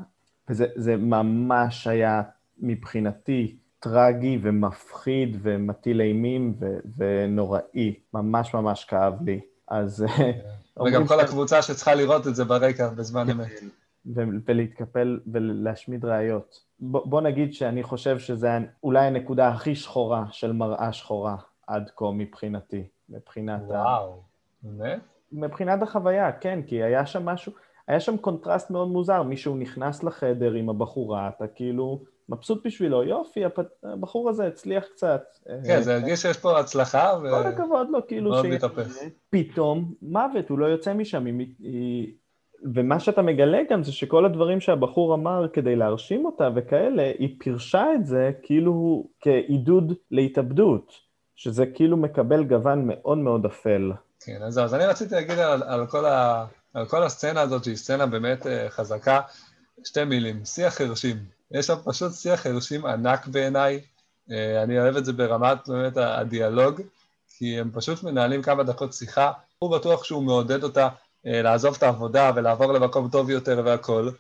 וזה 0.49 0.67
זה 0.77 0.97
ממש 0.97 1.87
היה 1.87 2.23
מבחינתי 2.59 3.57
טרגי 3.79 4.39
ומפחיד 4.43 5.37
ומטיל 5.43 6.01
אימים 6.01 6.55
ו, 6.61 6.67
ונוראי, 6.97 7.95
ממש 8.15 8.55
ממש 8.55 8.85
כאב 8.85 9.23
לי. 9.25 9.41
אז... 9.69 10.07
וגם 10.87 11.07
כל 11.07 11.21
הקבוצה 11.21 11.63
שצריכה 11.63 11.95
לראות 11.95 12.27
את 12.27 12.35
זה 12.35 12.45
ברקע 12.45 12.89
בזמן 12.89 13.31
אמת. 13.31 13.61
ו- 14.07 14.23
ולהתקפל 14.47 15.21
ולהשמיד 15.33 16.05
ראיות. 16.05 16.61
בוא 16.83 17.21
נגיד 17.21 17.55
שאני 17.55 17.83
חושב 17.83 18.19
שזה 18.19 18.49
אולי 18.83 19.07
הנקודה 19.07 19.49
הכי 19.49 19.75
שחורה 19.75 20.25
של 20.31 20.53
מראה 20.53 20.93
שחורה 20.93 21.37
עד 21.67 21.91
כה 21.97 22.05
מבחינתי, 22.13 22.89
מבחינת 23.09 23.61
ה... 23.71 23.75
וואו, 23.75 24.21
באמת? 24.63 25.01
מבחינת 25.33 25.83
החוויה, 25.83 26.33
כן, 26.33 26.61
כי 26.67 26.83
היה 26.83 27.07
שם 27.07 27.25
משהו, 27.25 27.53
היה 27.89 28.01
שם 28.01 28.17
קונטרסט 28.17 28.71
מאוד 28.71 28.89
מוזר, 28.89 29.23
מישהו 29.23 29.57
נכנס 29.57 30.03
לחדר 30.03 30.53
עם 30.53 30.71
הבחורה, 30.71 31.29
אתה 31.29 31.47
כאילו 31.47 32.03
מבסוט 32.29 32.67
בשבילו, 32.67 33.03
יופי, 33.03 33.41
הבחור 33.83 34.31
הזה 34.31 34.47
הצליח 34.47 34.85
קצת. 34.85 35.23
כן, 35.45 35.71
אה, 35.71 35.83
זה 35.83 35.95
הרגיש 35.95 36.23
שיש 36.23 36.39
פה 36.39 36.61
הצלחה, 36.61 37.19
ו... 37.23 37.31
כל 37.31 37.47
הכבוד 37.47 37.91
לו, 37.91 38.07
כאילו 38.07 38.35
ש... 38.35 38.47
פתאום 39.31 39.95
מוות, 40.03 40.49
הוא 40.49 40.59
לא 40.59 40.67
יוצא 40.67 40.95
משם. 40.95 41.27
היא... 41.59 42.15
ומה 42.75 43.01
שאתה 43.01 43.23
מגלה 43.23 43.59
גם 43.71 43.83
זה 43.83 43.93
שכל 43.93 44.25
הדברים 44.25 44.61
שהבחור 44.61 45.15
אמר 45.15 45.47
כדי 45.53 45.77
להרשים 45.77 46.25
אותה 46.25 46.49
וכאלה, 46.55 47.13
היא 47.19 47.37
פירשה 47.39 47.85
את 47.95 48.07
זה 48.07 48.31
כאילו 48.43 49.07
כעידוד 49.21 49.93
להתאבדות, 50.11 50.93
שזה 51.37 51.67
כאילו 51.67 51.97
מקבל 51.97 52.45
גוון 52.45 52.87
מאוד 52.87 53.19
מאוד 53.19 53.45
אפל. 53.45 53.93
כן, 54.25 54.43
אז 54.43 54.59
אז 54.59 54.75
אני 54.75 54.87
רציתי 54.87 55.15
להגיד 55.15 55.39
על, 55.39 55.63
על, 55.63 55.87
כל 55.87 56.05
ה, 56.05 56.47
על 56.75 56.87
כל 56.87 57.03
הסצנה 57.03 57.41
הזאת, 57.41 57.65
שהיא 57.65 57.77
סצנה 57.77 58.07
באמת 58.07 58.47
אה, 58.47 58.71
חזקה, 58.71 59.21
שתי 59.85 60.05
מילים, 60.05 60.45
שיח 60.45 60.75
חרשים. 60.75 61.17
יש 61.51 61.67
שם 61.67 61.77
פשוט 61.85 62.13
שיח 62.13 62.41
חרשים 62.41 62.87
ענק 62.87 63.27
בעיניי, 63.27 63.81
אה, 64.31 64.63
אני 64.63 64.81
אוהב 64.81 64.97
את 64.97 65.05
זה 65.05 65.13
ברמת 65.13 65.69
באמת 65.69 65.97
הדיאלוג, 65.97 66.81
כי 67.39 67.61
הם 67.61 67.71
פשוט 67.75 68.03
מנהלים 68.03 68.43
כמה 68.43 68.63
דקות 68.63 68.93
שיחה, 68.93 69.33
הוא 69.59 69.77
בטוח 69.77 70.05
שהוא 70.05 70.23
מעודד 70.23 70.63
אותה 70.65 70.89
לעזוב 71.25 71.75
את 71.79 71.83
העבודה 71.83 72.31
ולעבור 72.35 72.73
למקום 72.73 73.09
טוב 73.09 73.31
יותר 73.31 73.63
והכול, 73.65 74.13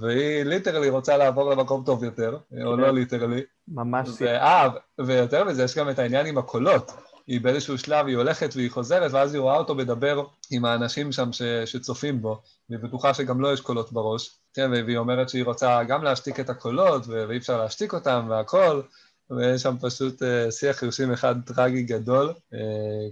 והיא 0.00 0.42
literally 0.42 0.88
רוצה 0.88 1.16
לעבור 1.16 1.50
למקום 1.50 1.82
טוב 1.86 2.04
יותר, 2.04 2.38
אה, 2.54 2.64
או 2.64 2.76
לא 2.76 2.90
literally. 2.90 3.42
ממש 3.68 4.08
שיח. 4.08 4.42
אה, 4.42 4.68
ויותר 4.98 5.44
מזה, 5.44 5.62
יש 5.64 5.78
גם 5.78 5.90
את 5.90 5.98
העניין 5.98 6.26
עם 6.26 6.38
הקולות. 6.38 6.92
היא 7.26 7.40
באיזשהו 7.40 7.78
שלב, 7.78 8.06
היא 8.06 8.16
הולכת 8.16 8.50
והיא 8.56 8.70
חוזרת, 8.70 9.12
ואז 9.12 9.34
היא 9.34 9.40
רואה 9.40 9.56
אותו 9.56 9.74
מדבר 9.74 10.24
עם 10.50 10.64
האנשים 10.64 11.12
שם 11.12 11.32
ש, 11.32 11.42
שצופים 11.42 12.22
בו, 12.22 12.42
והיא 12.70 12.82
בטוחה 12.82 13.14
שגם 13.14 13.40
לו 13.40 13.52
יש 13.52 13.60
קולות 13.60 13.92
בראש, 13.92 14.38
כן, 14.54 14.70
והיא 14.70 14.96
אומרת 14.96 15.28
שהיא 15.28 15.44
רוצה 15.44 15.84
גם 15.84 16.04
להשתיק 16.04 16.40
את 16.40 16.50
הקולות, 16.50 17.02
ו- 17.06 17.24
ואי 17.28 17.36
אפשר 17.36 17.62
להשתיק 17.62 17.94
אותם 17.94 18.26
והכל, 18.30 18.80
ויש 19.30 19.62
שם 19.62 19.76
פשוט 19.80 20.22
uh, 20.22 20.50
שיח 20.50 20.76
חרשים 20.76 21.12
אחד 21.12 21.34
טרגי 21.46 21.82
גדול, 21.82 22.30
uh, 22.30 22.56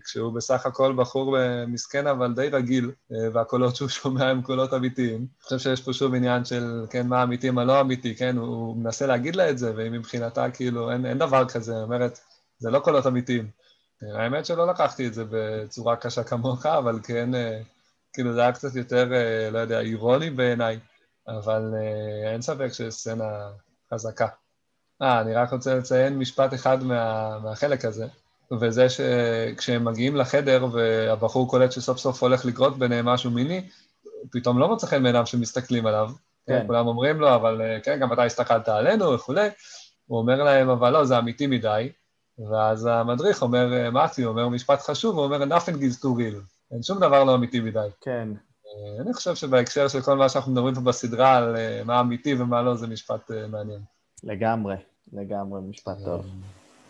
כשהוא 0.05 0.35
בסך 0.35 0.67
הכל 0.67 0.95
בחור 0.97 1.37
מסכן 1.67 2.07
אבל 2.07 2.35
די 2.35 2.49
רגיל, 2.49 2.91
uh, 2.91 3.15
והקולות 3.33 3.77
שהוא 3.77 3.89
שומע 3.89 4.29
הם 4.29 4.43
קולות 4.43 4.75
אמיתיים. 4.75 5.17
אני 5.17 5.43
חושב 5.43 5.59
שיש 5.59 5.81
פה 5.83 5.93
שוב 5.93 6.15
עניין 6.15 6.45
של, 6.45 6.87
כן, 6.91 7.07
מה 7.07 7.23
אמיתי, 7.23 7.51
מה 7.51 7.65
לא 7.65 7.81
אמיתי, 7.81 8.15
כן, 8.15 8.37
הוא, 8.37 8.77
מנסה 8.77 9.07
להגיד 9.07 9.37
לה 9.37 9.51
את 9.51 9.59
זה, 9.59 9.75
והיא 9.77 9.91
מבחינתה 9.91 10.51
כאילו, 10.51 10.91
אין, 10.91 11.07
אין 11.07 11.19
דבר 11.19 11.49
כזה, 11.49 11.75
היא 11.75 11.83
אומרת, 11.83 12.19
זה 12.59 12.71
לא 12.71 12.79
קולות 12.79 13.07
אמיתיים. 13.07 13.51
האמת 14.13 14.47
שלא 14.47 14.67
לקחתי 14.67 15.07
את 15.07 15.15
זה 15.15 15.25
בצורה 15.31 15.97
קשה 15.97 16.25
כמוך, 16.25 16.67
אבל 16.67 17.01
כן, 17.03 17.35
אה, 17.35 17.61
כאילו 18.13 18.33
זה 18.33 18.41
היה 18.41 18.53
קצת 18.53 18.77
יותר, 18.77 19.13
אה, 19.13 19.51
לא 19.51 19.59
יודע, 19.59 19.81
אירוני 19.81 20.31
בעיניי, 20.31 20.79
אבל 21.29 21.75
אה, 21.77 22.33
אין 22.33 22.43
ספק 22.43 22.69
שיש 22.73 22.95
סצנה 22.95 23.51
חזקה. 23.95 24.27
אה, 25.03 25.21
אני 25.21 25.35
רק 25.35 25.53
רוצה 25.53 25.75
לציין 25.75 26.19
משפט 26.19 26.55
אחד 26.55 26.83
מה, 26.83 27.39
מהחלק 27.39 27.85
הזה, 27.85 28.07
וזה 28.61 28.87
שכשהם 28.89 29.85
מגיעים 29.85 30.17
לחדר 30.17 30.67
והבחור 30.73 31.51
קולט 31.51 31.73
שסוף 31.73 31.99
סוף 31.99 32.23
הולך 32.23 32.45
לקרות 32.45 32.79
ביניהם 32.79 33.05
משהו 33.05 33.31
מיני, 33.31 33.69
פתאום 34.33 34.59
לא 34.59 34.69
מוצא 34.69 34.87
חן 34.87 35.03
בעיניו 35.03 35.27
שמסתכלים 35.27 35.87
עליו. 35.87 36.11
כן. 36.47 36.61
כן. 36.61 36.67
כולם 36.67 36.87
אומרים 36.87 37.21
לו, 37.21 37.35
אבל 37.35 37.61
כן, 37.83 37.99
גם 38.01 38.13
אתה 38.13 38.25
הסתכלת 38.25 38.69
עלינו 38.69 39.13
וכולי. 39.13 39.49
הוא 40.07 40.19
אומר 40.19 40.43
להם, 40.43 40.69
אבל 40.69 40.91
לא, 40.91 41.05
זה 41.05 41.19
אמיתי 41.19 41.47
מדי. 41.47 41.93
ואז 42.51 42.87
המדריך 42.87 43.43
אומר, 43.43 43.91
מתי, 43.91 44.25
אומר 44.25 44.49
משפט 44.49 44.81
חשוב, 44.81 45.17
הוא 45.17 45.25
אומר, 45.25 45.57
nothing 45.57 45.77
is 45.77 46.01
too 46.03 46.19
real. 46.19 46.41
אין 46.73 46.83
שום 46.83 46.99
דבר 46.99 47.25
לא 47.25 47.35
אמיתי 47.35 47.61
מדי. 47.61 47.89
כן. 48.01 48.29
אני 49.01 49.15
חושב 49.15 49.35
שבהקשר 49.35 49.89
של 49.89 50.01
כל 50.01 50.17
מה 50.17 50.29
שאנחנו 50.29 50.53
מדברים 50.53 50.75
פה 50.75 50.81
בסדרה 50.81 51.37
על 51.37 51.57
מה 51.85 52.01
אמיתי 52.01 52.35
ומה 52.35 52.63
לא, 52.63 52.75
זה 52.75 52.87
משפט 52.87 53.31
מעניין. 53.49 53.81
לגמרי, 54.27 54.77
לגמרי, 55.13 55.61
משפט 55.71 55.97
טוב. 56.05 56.27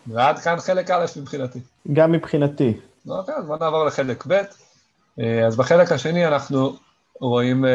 ועד 0.07 0.39
כאן 0.39 0.57
חלק 0.59 0.91
א' 0.91 1.05
מבחינתי. 1.21 1.59
גם 1.93 2.11
מבחינתי. 2.11 2.73
אוקיי, 3.07 3.35
אז 3.35 3.45
בוא 3.45 3.57
נעבור 3.57 3.85
לחלק 3.85 4.23
ב'. 4.27 4.41
אז 5.47 5.55
בחלק 5.57 5.91
השני 5.91 6.27
אנחנו 6.27 6.75
רואים 7.21 7.65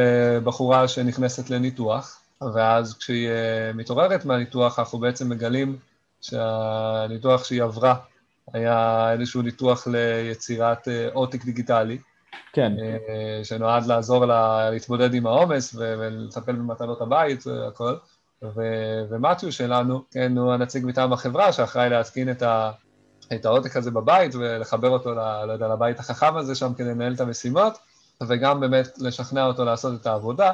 בחורה 0.44 0.88
שנכנסת 0.88 1.50
לניתוח, 1.50 2.20
ואז 2.54 2.98
כשהיא 2.98 3.28
מתעוררת 3.74 4.24
מהניתוח, 4.24 4.78
אנחנו 4.78 4.98
בעצם 4.98 5.28
מגלים 5.28 5.76
שהניתוח 6.20 7.44
שהיא 7.44 7.62
עברה 7.62 7.94
היה 8.52 9.12
איזשהו 9.12 9.42
ניתוח 9.42 9.86
ליצירת 9.86 10.88
עותק 11.12 11.44
דיגיטלי. 11.44 11.98
כן. 12.52 12.72
שנועד 13.42 13.86
לעזור 13.86 14.26
לה 14.26 14.70
להתמודד 14.70 15.14
עם 15.14 15.26
העומס 15.26 15.74
ולטפל 15.78 16.52
במטלות 16.52 17.00
הבית 17.00 17.46
והכל. 17.46 17.94
ומתיו 19.10 19.52
שלנו, 19.52 20.02
כן, 20.10 20.38
הוא 20.38 20.52
הנציג 20.52 20.86
מטעם 20.86 21.12
החברה 21.12 21.52
שאחראי 21.52 21.90
להתקין 21.90 22.30
את, 22.30 22.42
ה, 22.42 22.70
את 23.32 23.44
העותק 23.44 23.76
הזה 23.76 23.90
בבית 23.90 24.34
ולחבר 24.34 24.88
אותו, 24.88 25.14
ל, 25.14 25.44
לא 25.44 25.52
יודע, 25.52 25.68
לבית 25.68 25.98
החכם 25.98 26.36
הזה 26.36 26.54
שם 26.54 26.74
כדי 26.74 26.88
לנהל 26.88 27.14
את 27.14 27.20
המשימות, 27.20 27.78
וגם 28.28 28.60
באמת 28.60 28.98
לשכנע 28.98 29.46
אותו 29.46 29.64
לעשות 29.64 30.00
את 30.00 30.06
העבודה. 30.06 30.52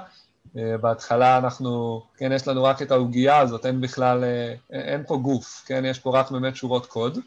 בהתחלה 0.54 1.38
אנחנו, 1.38 2.02
כן, 2.16 2.32
יש 2.32 2.48
לנו 2.48 2.64
רק 2.64 2.82
את 2.82 2.90
העוגייה 2.90 3.38
הזאת, 3.38 3.66
אין 3.66 3.80
בכלל, 3.80 4.24
אין 4.70 5.02
פה 5.06 5.16
גוף, 5.16 5.64
כן, 5.66 5.84
יש 5.84 5.98
פה 5.98 6.20
רק 6.20 6.30
באמת 6.30 6.56
שורות 6.56 6.86
קוד. 6.86 7.18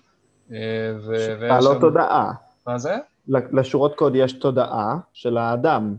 בעלות 1.40 1.76
שם... 1.76 1.82
תודעה. 1.82 2.32
מה 2.68 2.78
זה? 2.78 2.98
לשורות 3.28 3.96
קוד 3.96 4.16
יש 4.16 4.34
תודעה 4.34 4.98
של 5.14 5.38
האדם, 5.38 5.96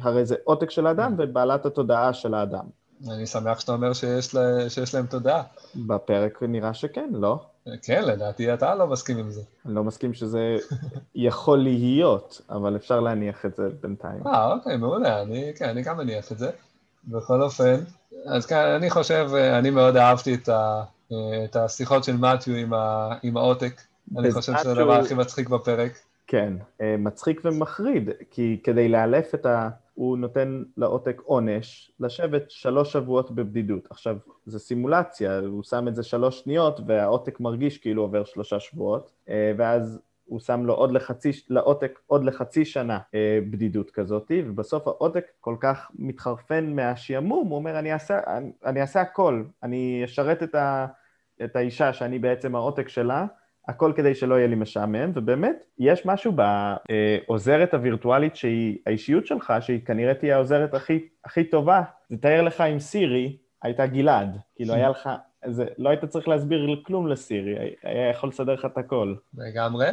הרי 0.00 0.26
זה 0.26 0.34
עותק 0.44 0.70
של 0.70 0.86
האדם 0.86 1.14
ובעלת 1.18 1.66
התודעה 1.66 2.12
של 2.12 2.34
האדם. 2.34 2.64
אני 3.08 3.26
שמח 3.26 3.60
שאתה 3.60 3.72
אומר 3.72 3.92
שיש, 3.92 4.34
לה, 4.34 4.70
שיש 4.70 4.94
להם 4.94 5.06
תודעה. 5.06 5.42
בפרק 5.76 6.42
נראה 6.42 6.74
שכן, 6.74 7.10
לא? 7.12 7.38
כן, 7.82 8.02
לדעתי 8.06 8.54
אתה 8.54 8.74
לא 8.74 8.86
מסכים 8.86 9.18
עם 9.18 9.30
זה. 9.30 9.42
אני 9.66 9.74
לא 9.74 9.84
מסכים 9.84 10.14
שזה 10.14 10.56
יכול 11.14 11.58
להיות, 11.58 12.40
אבל 12.50 12.76
אפשר 12.76 13.00
להניח 13.00 13.46
את 13.46 13.56
זה 13.56 13.68
בינתיים. 13.80 14.26
אה, 14.26 14.52
אוקיי, 14.52 14.76
מעולה, 14.76 15.22
אני, 15.22 15.52
כן, 15.56 15.68
אני 15.68 15.82
גם 15.82 15.96
מניח 15.96 16.32
את 16.32 16.38
זה. 16.38 16.50
בכל 17.04 17.42
אופן, 17.42 17.80
אז 18.26 18.46
כן, 18.46 18.56
אני 18.56 18.90
חושב, 18.90 19.30
אני 19.58 19.70
מאוד 19.70 19.96
אהבתי 19.96 20.34
את, 20.34 20.48
ה, 20.48 20.82
את 21.44 21.56
השיחות 21.56 22.04
של 22.04 22.16
מתיו 22.16 22.54
עם, 22.54 22.74
ה, 22.74 23.14
עם 23.22 23.36
העותק. 23.36 23.80
אני 24.18 24.32
חושב 24.32 24.52
שזה 24.58 24.70
הדבר 24.70 24.92
הכי 24.92 25.14
מצחיק 25.14 25.48
בפרק. 25.48 25.92
כן, 26.26 26.52
מצחיק 26.98 27.40
ומחריד, 27.44 28.10
כי 28.30 28.60
כדי 28.64 28.88
לאלף 28.88 29.34
את 29.34 29.46
ה... 29.46 29.68
הוא 30.00 30.18
נותן 30.18 30.62
לעותק 30.76 31.22
עונש 31.24 31.92
לשבת 32.00 32.50
שלוש 32.50 32.92
שבועות 32.92 33.30
בבדידות. 33.30 33.86
עכשיו, 33.90 34.16
זו 34.46 34.58
סימולציה, 34.58 35.38
הוא 35.38 35.62
שם 35.62 35.88
את 35.88 35.94
זה 35.94 36.02
שלוש 36.02 36.40
שניות, 36.40 36.80
והעותק 36.86 37.40
מרגיש 37.40 37.78
כאילו 37.78 38.02
עובר 38.02 38.24
שלושה 38.24 38.60
שבועות, 38.60 39.12
ואז 39.56 40.00
הוא 40.24 40.40
שם 40.40 40.66
לו 40.66 40.74
עוד 40.74 40.92
לחצי, 40.92 41.30
לעותק 41.48 41.98
עוד 42.06 42.24
לחצי 42.24 42.64
שנה 42.64 42.98
בדידות 43.50 43.90
כזאת, 43.90 44.32
ובסוף 44.46 44.86
העותק 44.86 45.24
כל 45.40 45.56
כך 45.60 45.90
מתחרפן 45.94 46.72
מהשעמום, 46.76 47.48
הוא 47.48 47.56
אומר, 47.56 47.78
אני 47.78 47.92
אעשה, 47.92 48.20
אני, 48.26 48.52
אני 48.64 48.80
אעשה 48.80 49.00
הכל, 49.00 49.44
אני 49.62 50.02
אשרת 50.04 50.42
את, 50.42 50.54
ה, 50.54 50.86
את 51.44 51.56
האישה 51.56 51.92
שאני 51.92 52.18
בעצם 52.18 52.54
העותק 52.54 52.88
שלה, 52.88 53.26
הכל 53.68 53.92
כדי 53.96 54.14
שלא 54.14 54.34
יהיה 54.34 54.46
לי 54.46 54.54
משעמם, 54.54 55.12
ובאמת, 55.14 55.64
יש 55.78 56.06
משהו 56.06 56.32
בעוזרת 57.28 57.74
הווירטואלית 57.74 58.36
שהיא 58.36 58.78
האישיות 58.86 59.26
שלך, 59.26 59.52
שהיא 59.60 59.80
כנראה 59.84 60.14
תהיה 60.14 60.36
העוזרת 60.36 60.74
הכי, 60.74 61.08
הכי 61.24 61.44
טובה. 61.44 61.82
זה 62.10 62.16
תאר 62.16 62.42
לך 62.42 62.60
עם 62.60 62.78
סירי, 62.78 63.36
הייתה 63.62 63.86
גלעד. 63.86 64.36
כאילו, 64.56 64.74
היה 64.74 64.88
לך, 64.88 65.08
זה, 65.46 65.64
לא 65.78 65.88
היית 65.88 66.04
צריך 66.04 66.28
להסביר 66.28 66.80
כלום 66.86 67.08
לסירי, 67.08 67.54
היה 67.82 68.10
יכול 68.10 68.28
לסדר 68.28 68.54
לך 68.54 68.64
את 68.64 68.78
הכל. 68.78 69.14
לגמרי. 69.38 69.86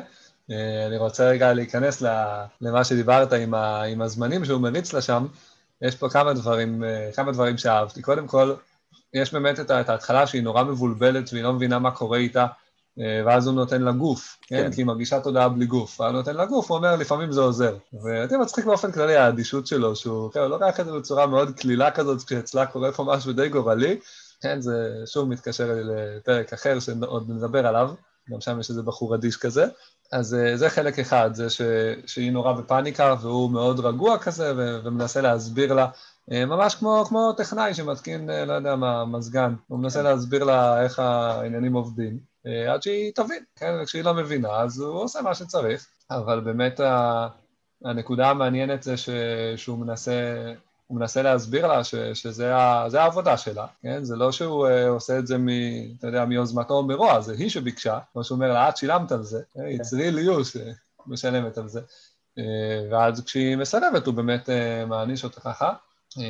אני 0.88 0.97
רוצה 0.97 1.29
רגע 1.29 1.53
להיכנס 1.53 2.03
למה 2.62 2.83
שדיברת 2.83 3.33
עם, 3.33 3.53
ה, 3.53 3.83
עם 3.83 4.01
הזמנים 4.01 4.45
שהוא 4.45 4.62
מריץ 4.62 4.93
לה 4.93 5.01
שם. 5.01 5.25
יש 5.81 5.95
פה 5.95 6.09
כמה 6.09 6.33
דברים, 6.33 6.83
כמה 7.15 7.31
דברים 7.31 7.57
שאהבתי. 7.57 8.01
קודם 8.01 8.27
כל, 8.27 8.53
יש 9.13 9.33
באמת 9.33 9.59
את 9.59 9.89
ההתחלה 9.89 10.27
שהיא 10.27 10.43
נורא 10.43 10.63
מבולבלת 10.63 11.29
והיא 11.33 11.43
לא 11.43 11.53
מבינה 11.53 11.79
מה 11.79 11.91
קורה 11.91 12.17
איתה. 12.17 12.45
ואז 13.25 13.48
הוא 13.48 13.56
נותן 13.56 13.82
לה 13.82 13.92
גוף, 13.92 14.38
כן? 14.42 14.63
כן? 14.63 14.72
כי 14.72 14.82
היא 14.82 14.86
מרגישה 14.86 15.20
תודעה 15.20 15.50
בלי 15.50 15.66
גוף. 15.66 16.00
ואז 16.00 16.12
הוא 16.12 16.18
נותן 16.18 16.36
לה 16.36 16.46
גוף, 16.46 16.72
הוא 16.72 16.77
אומר, 16.77 16.96
לפעמים 16.96 17.32
זה 17.32 17.42
עוזר. 17.42 17.77
ואתם 18.04 18.42
מצחיק 18.42 18.66
באופן 18.66 18.92
כללי 18.92 19.16
האדישות 19.16 19.68
שלו, 19.68 19.96
שהוא 19.96 20.32
כן, 20.32 20.39
הוא 20.39 20.48
לוקח 20.48 20.80
את 20.80 20.86
זה 20.86 20.92
בצורה 20.92 21.27
מאוד 21.27 21.60
קלילה 21.60 21.92
כזאת, 21.92 22.24
כשאצלה 22.24 22.66
קורה 22.66 22.92
פה 22.92 23.04
משהו 23.04 23.34
די 23.34 23.50
גורלי. 23.50 24.00
כן, 24.42 24.62
זה 24.62 25.04
שוב 25.06 25.30
מתקשר 25.30 25.74
לי 25.74 25.82
לפרק 25.84 26.54
אחר 26.54 26.80
שעוד 26.80 27.30
נדבר 27.30 27.68
עליו, 27.68 27.89
גם 28.30 28.42
שם 28.42 28.60
יש 28.60 28.70
איזה 28.70 28.82
בחור 28.82 29.16
אדיש 29.16 29.38
כזה. 29.38 29.66
אז 30.12 30.34
אה, 30.34 30.58
זה 30.58 30.70
חלק 30.70 31.00
אחד, 31.00 31.30
זה 31.34 31.50
ש, 31.50 31.62
שהיא 32.06 32.32
נורא 32.32 32.54
בפאניקה 32.54 33.16
והוא 33.22 33.51
מאוד 33.51 33.80
רגוע 33.80 34.18
כזה 34.18 34.54
ו, 34.58 34.80
ומנסה 34.84 35.22
להסביר 35.22 35.74
לה, 35.74 35.88
אה, 36.32 36.46
ממש 36.46 36.75
כמו, 36.75 37.06
כמו 37.08 37.34
טכנאי 37.34 37.74
שמתקין, 37.74 38.30
אה, 38.30 38.46
לא 38.46 38.54
יודע 38.54 38.75
מה, 38.75 39.06
מזגן, 39.06 39.54
הוא 39.68 39.80
מנסה 39.80 40.01
להסביר 40.01 40.44
לה 40.44 40.84
איך 40.84 41.00
העניינים 41.00 41.74
עובדים, 41.74 42.20
עד 42.70 42.84
שהיא 42.84 43.12
תבין, 43.16 43.44
כן, 43.56 43.74
וכשהיא 43.82 44.04
לא 44.04 44.13
מבינה 44.13 44.60
אז 44.60 44.80
הוא 44.80 45.04
עושה 45.04 45.22
מה 45.22 45.36
שצריך, 45.36 45.88
אבל 46.12 46.39
באמת 46.39 46.80
הנקודה 47.84 48.30
המעניינת 48.30 48.84
זה 48.84 48.98
ש, 48.98 49.10
שהוא 49.56 49.80
מנסה 49.80 50.13
הוא 50.88 51.00
מנסה 51.00 51.22
להסביר 51.22 51.68
לה 51.68 51.84
ש, 51.84 51.96
שזה 51.96 52.56
ה, 52.56 52.88
העבודה 52.94 53.38
שלה, 53.38 53.66
כן? 53.82 54.04
זה 54.04 54.16
לא 54.16 54.32
שהוא 54.32 54.68
uh, 54.68 54.72
עושה 54.89 55.20
את 55.20 55.27
זה 55.27 55.38
מ... 55.38 55.48
אתה 56.00 56.08
יודע, 56.08 56.25
מיוזמתו 56.25 56.74
או 56.74 56.84
מרוע, 56.84 57.22
זה 57.22 57.34
היא 57.38 57.50
שביקשה, 57.50 58.00
כמו 58.13 58.24
שהוא 58.24 58.36
אומר 58.36 58.54
לה, 58.54 58.70
את 58.70 58.77
שילמת 58.77 59.12
על 59.12 59.24
זה, 59.24 59.42
כן. 59.54 59.62
it's 59.62 59.98
really 60.00 60.30
you 60.30 60.60
שמשלמת 61.08 61.58
על 61.58 61.68
זה. 61.68 61.82
Uh, 62.39 62.42
ואז 62.92 63.24
כשהיא 63.25 63.58
מסרבת, 63.58 64.06
הוא 64.06 64.13
באמת 64.13 64.50
uh, 64.50 64.86
מעניש 64.86 65.24
אותה 65.24 65.42
ככה. 65.42 65.74
Uh, 66.10 66.22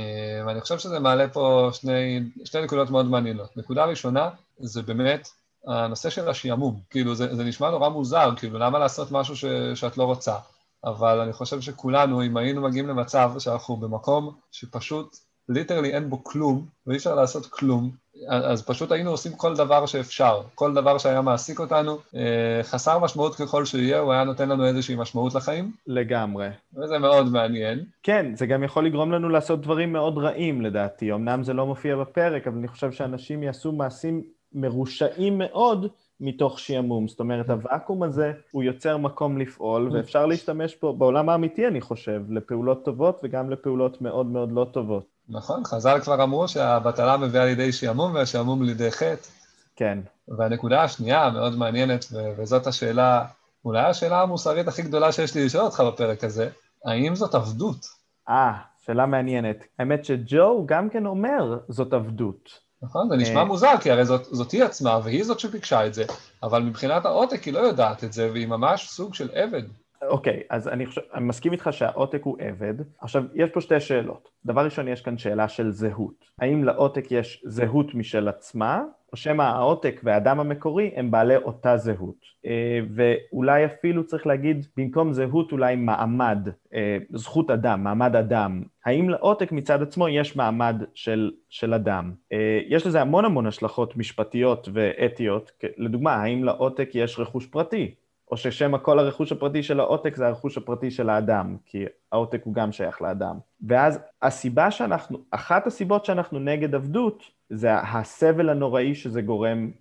ואני 0.48 0.62
חושב 0.62 0.80
שזה 0.80 1.00
מעלה 1.00 1.28
פה 1.28 1.70
שני, 1.74 2.24
שתי 2.44 2.62
נקודות 2.62 2.90
מאוד 2.90 3.06
מעניינות. 3.06 3.58
נקודה 3.58 3.86
ראשונה, 3.86 4.30
זה 4.60 4.82
באמת 4.82 5.28
הנושא 5.68 6.10
של 6.10 6.30
השעמום. 6.30 6.80
כאילו, 6.90 7.16
זה, 7.16 7.36
זה 7.36 7.44
נשמע 7.44 7.70
נורא 7.70 7.90
מוזר, 7.90 8.30
כאילו, 8.36 8.60
למה 8.60 8.80
לעשות 8.80 9.12
משהו 9.12 9.36
ש, 9.36 9.46
שאת 9.76 9.98
לא 9.98 10.04
רוצה? 10.04 10.36
אבל 10.84 11.20
אני 11.20 11.34
חושב 11.34 11.62
שכולנו, 11.62 12.24
אם 12.24 12.38
היינו 12.38 12.62
מגיעים 12.62 12.88
למצב 12.88 13.32
שאנחנו 13.40 13.76
במקום 13.76 14.36
שפשוט 14.52 15.18
ליטרלי 15.50 15.94
אין 15.94 16.10
בו 16.10 16.24
כלום, 16.24 16.66
ואי 16.88 16.98
אפשר 16.98 17.16
לעשות 17.16 17.46
כלום, 17.46 17.92
אז 18.30 18.66
פשוט 18.66 18.92
היינו 18.92 19.12
עושים 19.12 19.36
כל 19.36 19.56
דבר 19.56 19.86
שאפשר. 19.86 20.42
כל 20.56 20.74
דבר 20.74 20.98
שהיה 20.98 21.22
מעסיק 21.22 21.60
אותנו, 21.60 21.98
אה, 22.16 22.64
חסר 22.64 23.00
משמעות 23.00 23.36
ככל 23.36 23.66
שיהיה, 23.66 24.00
הוא 24.00 24.14
היה 24.14 24.24
נותן 24.24 24.50
לנו 24.50 24.66
איזושהי 24.66 24.96
משמעות 24.96 25.36
לחיים. 25.36 25.72
לגמרי. 25.88 26.48
וזה 26.74 27.00
מאוד 27.00 27.32
מעניין. 27.32 27.80
כן, 28.04 28.36
זה 28.36 28.46
גם 28.46 28.64
יכול 28.64 28.86
לגרום 28.86 29.12
לנו 29.12 29.30
לעשות 29.30 29.62
דברים 29.62 29.94
מאוד 29.94 30.18
רעים 30.18 30.62
לדעתי. 30.62 31.14
אמנם 31.14 31.44
זה 31.44 31.54
לא 31.54 31.66
מופיע 31.66 31.96
בפרק, 31.96 32.48
אבל 32.48 32.58
אני 32.58 32.68
חושב 32.68 32.92
שאנשים 32.92 33.44
יעשו 33.44 33.72
מעשים 33.72 34.24
מרושעים 34.62 35.38
מאוד, 35.38 35.88
מתוך 36.20 36.60
שעמום. 36.60 37.08
זאת 37.08 37.20
אומרת, 37.20 37.50
הוואקום 37.50 38.04
הזה, 38.04 38.32
הוא 38.52 38.64
יוצר 38.64 38.98
מקום 38.98 39.38
לפעול, 39.38 39.90
ואפשר 39.94 40.26
להשתמש 40.26 40.76
פה, 40.76 40.96
בעולם 40.98 41.30
האמיתי, 41.30 41.68
אני 41.68 41.82
חושב, 41.82 42.22
לפעולות 42.30 42.86
טובות 42.86 43.20
וגם 43.24 43.50
לפעולות 43.50 44.02
מאוד 44.02 44.26
מאוד 44.26 44.52
לא 44.52 44.68
טובות. 44.72 45.06
נכון, 45.30 45.64
חז"ל 45.64 46.00
כבר 46.00 46.24
אמרו 46.24 46.48
שהבטלה 46.48 47.18
מביאה 47.18 47.46
לידי 47.46 47.72
שעמום 47.72 48.16
והשעמום 48.16 48.64
לידי 48.64 48.92
חטא. 48.92 49.30
כן. 49.76 50.00
והנקודה 50.38 50.84
השנייה 50.84 51.26
המאוד 51.26 51.56
מעניינת, 51.58 52.06
וזאת 52.38 52.68
השאלה, 52.68 53.26
אולי 53.66 53.82
השאלה 53.82 54.22
המוסרית 54.22 54.68
הכי 54.68 54.82
גדולה 54.82 55.12
שיש 55.12 55.36
לי 55.36 55.46
לשאול 55.46 55.64
אותך 55.64 55.80
בפרק 55.80 56.24
הזה, 56.24 56.50
האם 56.86 57.16
זאת 57.16 57.36
עבדות? 57.36 57.86
אה, 58.30 58.54
שאלה 58.86 59.06
מעניינת. 59.06 59.66
האמת 59.80 60.06
שג'ו 60.06 60.64
גם 60.66 60.90
כן 60.90 61.06
אומר 61.06 61.60
זאת 61.68 61.94
עבדות. 61.94 62.67
נכון, 62.82 63.10
זה 63.10 63.16
נשמע 63.16 63.40
אה, 63.40 63.46
מוזר, 63.46 63.74
כי 63.82 63.92
הרי 63.92 64.06
זאת, 64.06 64.26
זאת 64.26 64.52
היא 64.52 64.64
עצמה, 64.64 65.00
והיא 65.04 65.24
זאת 65.24 65.40
שביקשה 65.40 65.86
את 65.88 65.94
זה, 65.94 66.04
אבל 66.44 66.62
מבחינת 66.64 67.06
העותק 67.06 67.44
היא 67.44 67.54
לא 67.54 67.60
יודעת 67.60 68.04
את 68.04 68.14
זה, 68.14 68.32
והיא 68.32 68.48
ממש 68.48 68.90
סוג 68.90 69.14
של 69.14 69.30
עבד. 69.34 69.64
אוקיי, 70.02 70.40
okay, 70.40 70.46
אז 70.50 70.68
אני 70.68 70.86
חושב, 70.86 71.02
אני 71.14 71.26
מסכים 71.26 71.52
איתך 71.52 71.70
שהעותק 71.72 72.22
הוא 72.24 72.38
עבד. 72.40 72.74
עכשיו, 73.00 73.24
יש 73.34 73.50
פה 73.54 73.62
שתי 73.62 73.80
שאלות. 73.80 74.30
דבר 74.46 74.66
ראשון, 74.66 74.88
יש 74.88 75.02
כאן 75.02 75.18
שאלה 75.18 75.48
של 75.48 75.72
זהות. 75.72 76.26
האם 76.42 76.64
לעותק 76.64 77.12
יש 77.12 77.44
זהות 77.46 77.96
משל 77.96 78.28
עצמה, 78.28 78.82
או 79.12 79.18
שמא 79.18 79.44
העותק 79.44 80.02
והאדם 80.04 80.40
המקורי 80.40 80.92
הם 80.96 81.12
בעלי 81.12 81.36
אותה 81.36 81.78
זהות. 81.78 82.16
אה, 82.46 82.80
ואולי 82.96 83.66
אפילו 83.66 84.06
צריך 84.06 84.28
להגיד, 84.28 84.66
במקום 84.78 85.14
זהות 85.14 85.52
אולי 85.52 85.76
מעמד, 85.76 86.50
אה, 86.74 86.98
זכות 87.14 87.50
אדם, 87.50 87.84
מעמד 87.84 88.16
אדם. 88.16 88.64
האם 88.86 89.10
לעותק 89.10 89.52
מצד 89.52 89.82
עצמו 89.82 90.08
יש 90.08 90.36
מעמד 90.36 90.84
של, 90.94 91.32
של 91.50 91.74
אדם? 91.74 92.14
אה, 92.34 92.60
יש 92.68 92.88
לזה 92.88 93.02
המון 93.02 93.26
המון 93.26 93.48
השלכות 93.48 93.98
משפטיות 93.98 94.70
ואתיות. 94.74 95.52
לדוגמה, 95.78 96.16
האם 96.16 96.44
לעותק 96.44 96.90
יש 96.94 97.20
רכוש 97.20 97.46
פרטי? 97.46 97.96
או 98.32 98.38
ששמא 98.38 98.78
כל 98.78 99.00
הרכוש 99.00 99.32
הפרטי 99.32 99.64
של 99.64 99.80
העותק 99.80 100.16
זה 100.16 100.28
הרכוש 100.28 100.58
הפרטי 100.58 100.92
של 100.92 101.10
האדם, 101.10 101.58
כי 101.66 101.86
העותק 102.12 102.42
הוא 102.44 102.54
גם 102.54 102.72
שייך 102.72 103.02
לאדם. 103.02 103.38
ואז 103.68 104.00
הסיבה 104.22 104.72
שאנחנו, 104.72 105.18
אחת 105.32 105.68
הסיבות 105.68 106.06
שאנחנו 106.06 106.40
נגד 106.40 106.76
עבדות, 106.76 107.24
זה 107.50 107.76
הסבל 107.76 108.50
הנוראי 108.50 108.96
שזה 108.96 109.22
גורם 109.22 109.72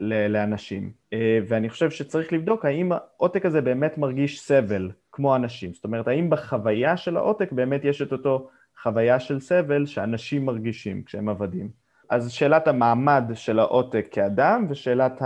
לאנשים. 0.00 0.90
אה, 1.12 1.38
ואני 1.48 1.68
חושב 1.68 1.90
שצריך 1.90 2.32
לבדוק 2.32 2.64
האם 2.64 2.92
העותק 2.92 3.46
הזה 3.46 3.60
באמת 3.60 3.98
מרגיש 3.98 4.40
סבל 4.40 4.90
כמו 5.12 5.36
אנשים. 5.36 5.74
זאת 5.74 5.84
אומרת, 5.84 6.08
האם 6.08 6.30
בחוויה 6.30 6.96
של 6.96 7.16
העותק 7.16 7.52
באמת 7.52 7.84
יש 7.84 8.02
את 8.02 8.12
אותו 8.12 8.48
חוויה 8.82 9.20
של 9.20 9.40
סבל 9.40 9.86
שאנשים 9.86 10.44
מרגישים 10.44 11.02
כשהם 11.02 11.28
עבדים. 11.28 11.68
אז 12.10 12.32
שאלת 12.32 12.68
המעמד 12.68 13.24
של 13.34 13.58
העותק 13.58 14.08
כאדם 14.10 14.66
ושאלת 14.68 15.22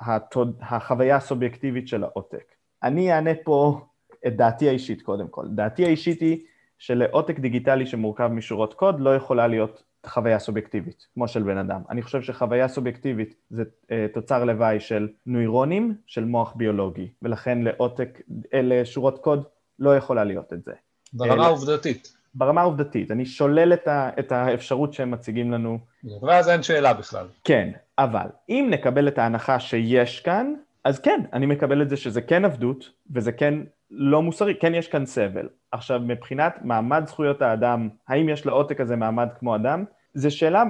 התוד... 0.00 0.56
החוויה 0.60 1.16
הסובייקטיבית 1.16 1.88
של 1.88 2.04
העותק. 2.04 2.44
אני 2.82 3.12
אענה 3.12 3.30
פה 3.44 3.80
את 4.26 4.36
דעתי 4.36 4.68
האישית 4.68 5.02
קודם 5.02 5.28
כל. 5.28 5.46
דעתי 5.48 5.84
האישית 5.84 6.20
היא 6.20 6.40
שלעותק 6.78 7.38
דיגיטלי 7.38 7.86
שמורכב 7.86 8.26
משורות 8.26 8.74
קוד 8.74 9.00
לא 9.00 9.16
יכולה 9.16 9.46
להיות 9.46 9.82
חוויה 10.06 10.38
סובייקטיבית, 10.38 11.06
כמו 11.14 11.28
של 11.28 11.42
בן 11.42 11.58
אדם. 11.58 11.80
אני 11.90 12.02
חושב 12.02 12.22
שחוויה 12.22 12.68
סובייקטיבית 12.68 13.34
זה 13.50 13.62
uh, 13.62 13.88
תוצר 14.14 14.44
לוואי 14.44 14.80
של 14.80 15.08
נוירונים, 15.26 15.94
של 16.06 16.24
מוח 16.24 16.52
ביולוגי, 16.56 17.10
ולכן 17.22 17.62
לעותק, 17.62 18.20
אלה 18.54 18.84
שורות 18.84 19.18
קוד 19.18 19.44
לא 19.78 19.96
יכולה 19.96 20.24
להיות 20.24 20.52
את 20.52 20.64
זה. 20.64 20.72
ברמה 21.12 21.46
העובדתית. 21.46 22.15
ברמה 22.36 22.60
העובדתית, 22.60 23.10
אני 23.10 23.26
שולל 23.26 23.72
את, 23.72 23.88
ה, 23.88 24.10
את 24.18 24.32
האפשרות 24.32 24.92
שהם 24.92 25.10
מציגים 25.10 25.52
לנו. 25.52 25.78
ואז 26.22 26.48
אין 26.48 26.62
שאלה 26.62 26.94
בכלל. 26.94 27.26
כן, 27.44 27.70
אבל 27.98 28.26
אם 28.48 28.68
נקבל 28.70 29.08
את 29.08 29.18
ההנחה 29.18 29.60
שיש 29.60 30.20
כאן, 30.20 30.54
אז 30.84 30.98
כן, 30.98 31.20
אני 31.32 31.46
מקבל 31.46 31.82
את 31.82 31.88
זה 31.88 31.96
שזה 31.96 32.22
כן 32.22 32.44
עבדות, 32.44 32.90
וזה 33.14 33.32
כן 33.32 33.54
לא 33.90 34.22
מוסרי, 34.22 34.54
כן 34.54 34.74
יש 34.74 34.88
כאן 34.88 35.06
סבל. 35.06 35.48
עכשיו, 35.72 36.00
מבחינת 36.00 36.58
מעמד 36.62 37.06
זכויות 37.06 37.42
האדם, 37.42 37.88
האם 38.08 38.28
יש 38.28 38.46
לעותק 38.46 38.80
הזה 38.80 38.96
מעמד 38.96 39.28
כמו 39.38 39.56
אדם? 39.56 39.84
זו 40.14 40.36
שאלה 40.36 40.64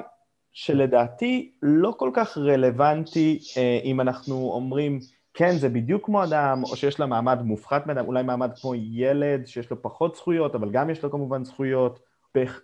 שלדעתי 0.53 1.53
לא 1.63 1.95
כל 1.97 2.11
כך 2.15 2.39
רלוונטי 2.39 3.39
אה, 3.57 3.81
אם 3.85 4.01
אנחנו 4.01 4.51
אומרים, 4.53 4.99
כן, 5.39 5.57
זה 5.57 5.69
בדיוק 5.69 6.05
כמו 6.05 6.25
אדם, 6.25 6.63
או 6.63 6.77
שיש 6.77 7.01
לה 7.01 7.07
מעמד 7.07 7.43
מופחת 7.43 7.87
מאדם, 7.87 8.07
אולי 8.07 8.23
מעמד 8.23 8.51
כמו 8.61 8.75
ילד, 8.75 9.47
שיש 9.47 9.71
לו 9.71 9.83
פחות 9.83 10.17
זכויות, 10.17 10.55
אבל 10.55 10.71
גם 10.71 10.91
יש 10.91 11.03
לו 11.03 11.11
כמובן 11.11 11.45
זכויות. 11.45 12.01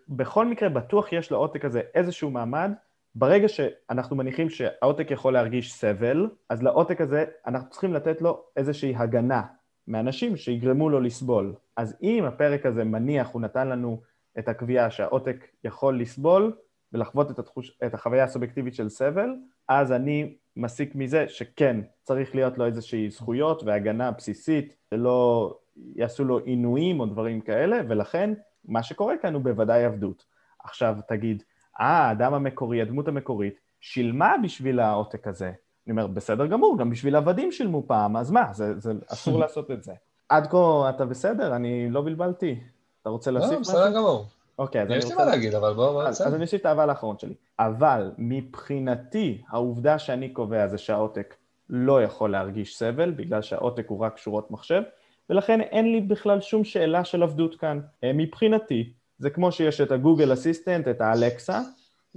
בכל 0.09 0.47
מקרה, 0.47 0.69
בטוח 0.69 1.13
יש 1.13 1.33
לעותק 1.33 1.65
הזה 1.65 1.81
איזשהו 1.95 2.31
מעמד. 2.31 2.73
ברגע 3.15 3.49
שאנחנו 3.49 4.17
מניחים 4.17 4.51
שהעותק 4.51 5.11
יכול 5.11 5.33
להרגיש 5.33 5.75
סבל, 5.75 6.29
אז 6.49 6.63
לעותק 6.63 7.01
הזה 7.01 7.25
אנחנו 7.47 7.71
צריכים 7.71 7.95
לתת 7.95 8.23
לו 8.23 8.45
איזושהי 8.57 8.95
הגנה 8.97 9.43
מאנשים 9.89 10.37
שיגרמו 10.37 10.91
לו 10.91 11.01
לסבול. 11.01 11.55
אז 11.77 11.97
אם 12.03 12.25
הפרק 12.25 12.67
הזה 12.67 12.85
מניח, 12.85 13.29
הוא 13.33 13.43
נתן 13.43 13.69
לנו 13.69 14.01
את 14.39 14.49
הקביעה 14.49 14.91
שהעותק 14.91 15.47
יכול 15.65 16.01
לסבול 16.01 16.53
ולחוות 16.93 17.31
את, 17.31 17.39
התחוש, 17.39 17.79
את 17.87 17.95
החוויה 17.95 18.25
הסובייקטיבית 18.25 18.75
של 18.75 18.89
סבל, 18.89 19.31
אז 19.69 19.93
אני 19.93 20.35
מסיק 20.57 20.95
מזה 20.95 21.25
שכן, 21.29 21.81
צריך 22.03 22.35
להיות 22.35 22.59
לו 22.59 22.67
איזושהי 22.67 23.11
זכויות 23.11 23.63
והגנה 23.63 24.11
בסיסית, 24.11 24.77
שלא 24.91 25.55
יעשו 25.97 26.25
לו 26.25 26.39
עינויים 26.39 27.01
או 27.01 27.07
דברים 27.07 27.41
כאלה, 27.41 27.81
ולכן 27.89 28.33
מה 28.65 28.83
שקורה 28.83 29.15
כאן 29.23 29.35
הוא 29.35 29.43
בוודאי 29.43 29.85
עבדות. 29.85 30.25
עכשיו 30.65 30.97
תגיד, 31.09 31.43
אה, 31.81 31.87
האדם 31.87 32.35
המקורי, 32.35 32.83
הדמות 32.83 33.09
המקורית, 33.09 33.61
שילמה 33.81 34.35
בשביל 34.43 34.81
העותק 34.81 35.27
הזה. 35.27 35.53
אני 35.87 35.91
אומר, 35.91 36.07
בסדר 36.07 36.47
גמור, 36.47 36.79
גם 36.79 36.91
בשביל 36.91 37.17
עבדים 37.17 37.53
שילמו 37.53 37.83
פעם, 37.87 38.17
אז 38.17 38.31
מה, 38.31 38.53
זה, 38.53 38.79
זה 38.79 38.93
אסור 39.07 39.39
לעשות 39.43 39.71
את 39.71 39.83
זה. 39.83 39.93
עד 40.29 40.47
כה 40.47 40.91
אתה 40.91 41.05
בסדר? 41.05 41.57
אני 41.57 41.91
לא 41.91 42.03
בלבלתי. 42.03 42.61
אתה 43.03 43.11
רוצה 43.11 43.31
להוסיף 43.31 43.59
משהו? 43.59 43.75
לא, 43.75 43.81
בסדר 43.81 43.97
גמור. 43.97 44.27
אוקיי, 44.59 44.83
אז 44.83 44.89
אני 44.89 44.97
רוצה... 44.97 45.09
יש 45.09 45.13
לי 45.13 45.19
מה 45.19 45.31
להגיד, 45.31 45.55
אבל 45.55 45.75
בואו... 45.75 46.03
אז, 46.03 46.27
אז 46.27 46.35
אני 46.35 46.43
אוסיף 46.43 46.61
את 46.61 46.67
האבל 46.67 46.91
האחרון 46.91 47.19
שלי. 47.19 47.35
אבל 47.59 48.11
מבחינתי, 48.19 49.43
העובדה 49.49 49.99
שאני 49.99 50.29
קובע 50.29 50.69
זה 50.69 50.79
שהעותק 50.79 51.35
לא 51.71 52.03
יכול 52.03 52.31
להרגיש 52.31 52.79
סבל, 52.79 53.11
בגלל 53.11 53.43
שהעותק 53.43 53.87
הוא 53.89 53.99
רק 53.99 54.19
שורות 54.19 54.51
מחשב, 54.51 54.83
ולכן 55.31 55.61
אין 55.61 55.93
לי 55.93 56.01
בכלל 56.01 56.41
שום 56.41 56.65
שאלה 56.65 57.05
של 57.05 57.23
עבדות 57.23 57.55
כאן. 57.55 57.81
אה, 58.05 58.13
מבחינתי, 58.15 58.93
זה 59.19 59.31
כמו 59.31 59.53
שיש 59.53 59.81
את 59.81 59.93
הגוגל 59.93 60.33
אסיסטנט, 60.33 60.89
את 60.89 61.01
האלקסה, 61.01 61.61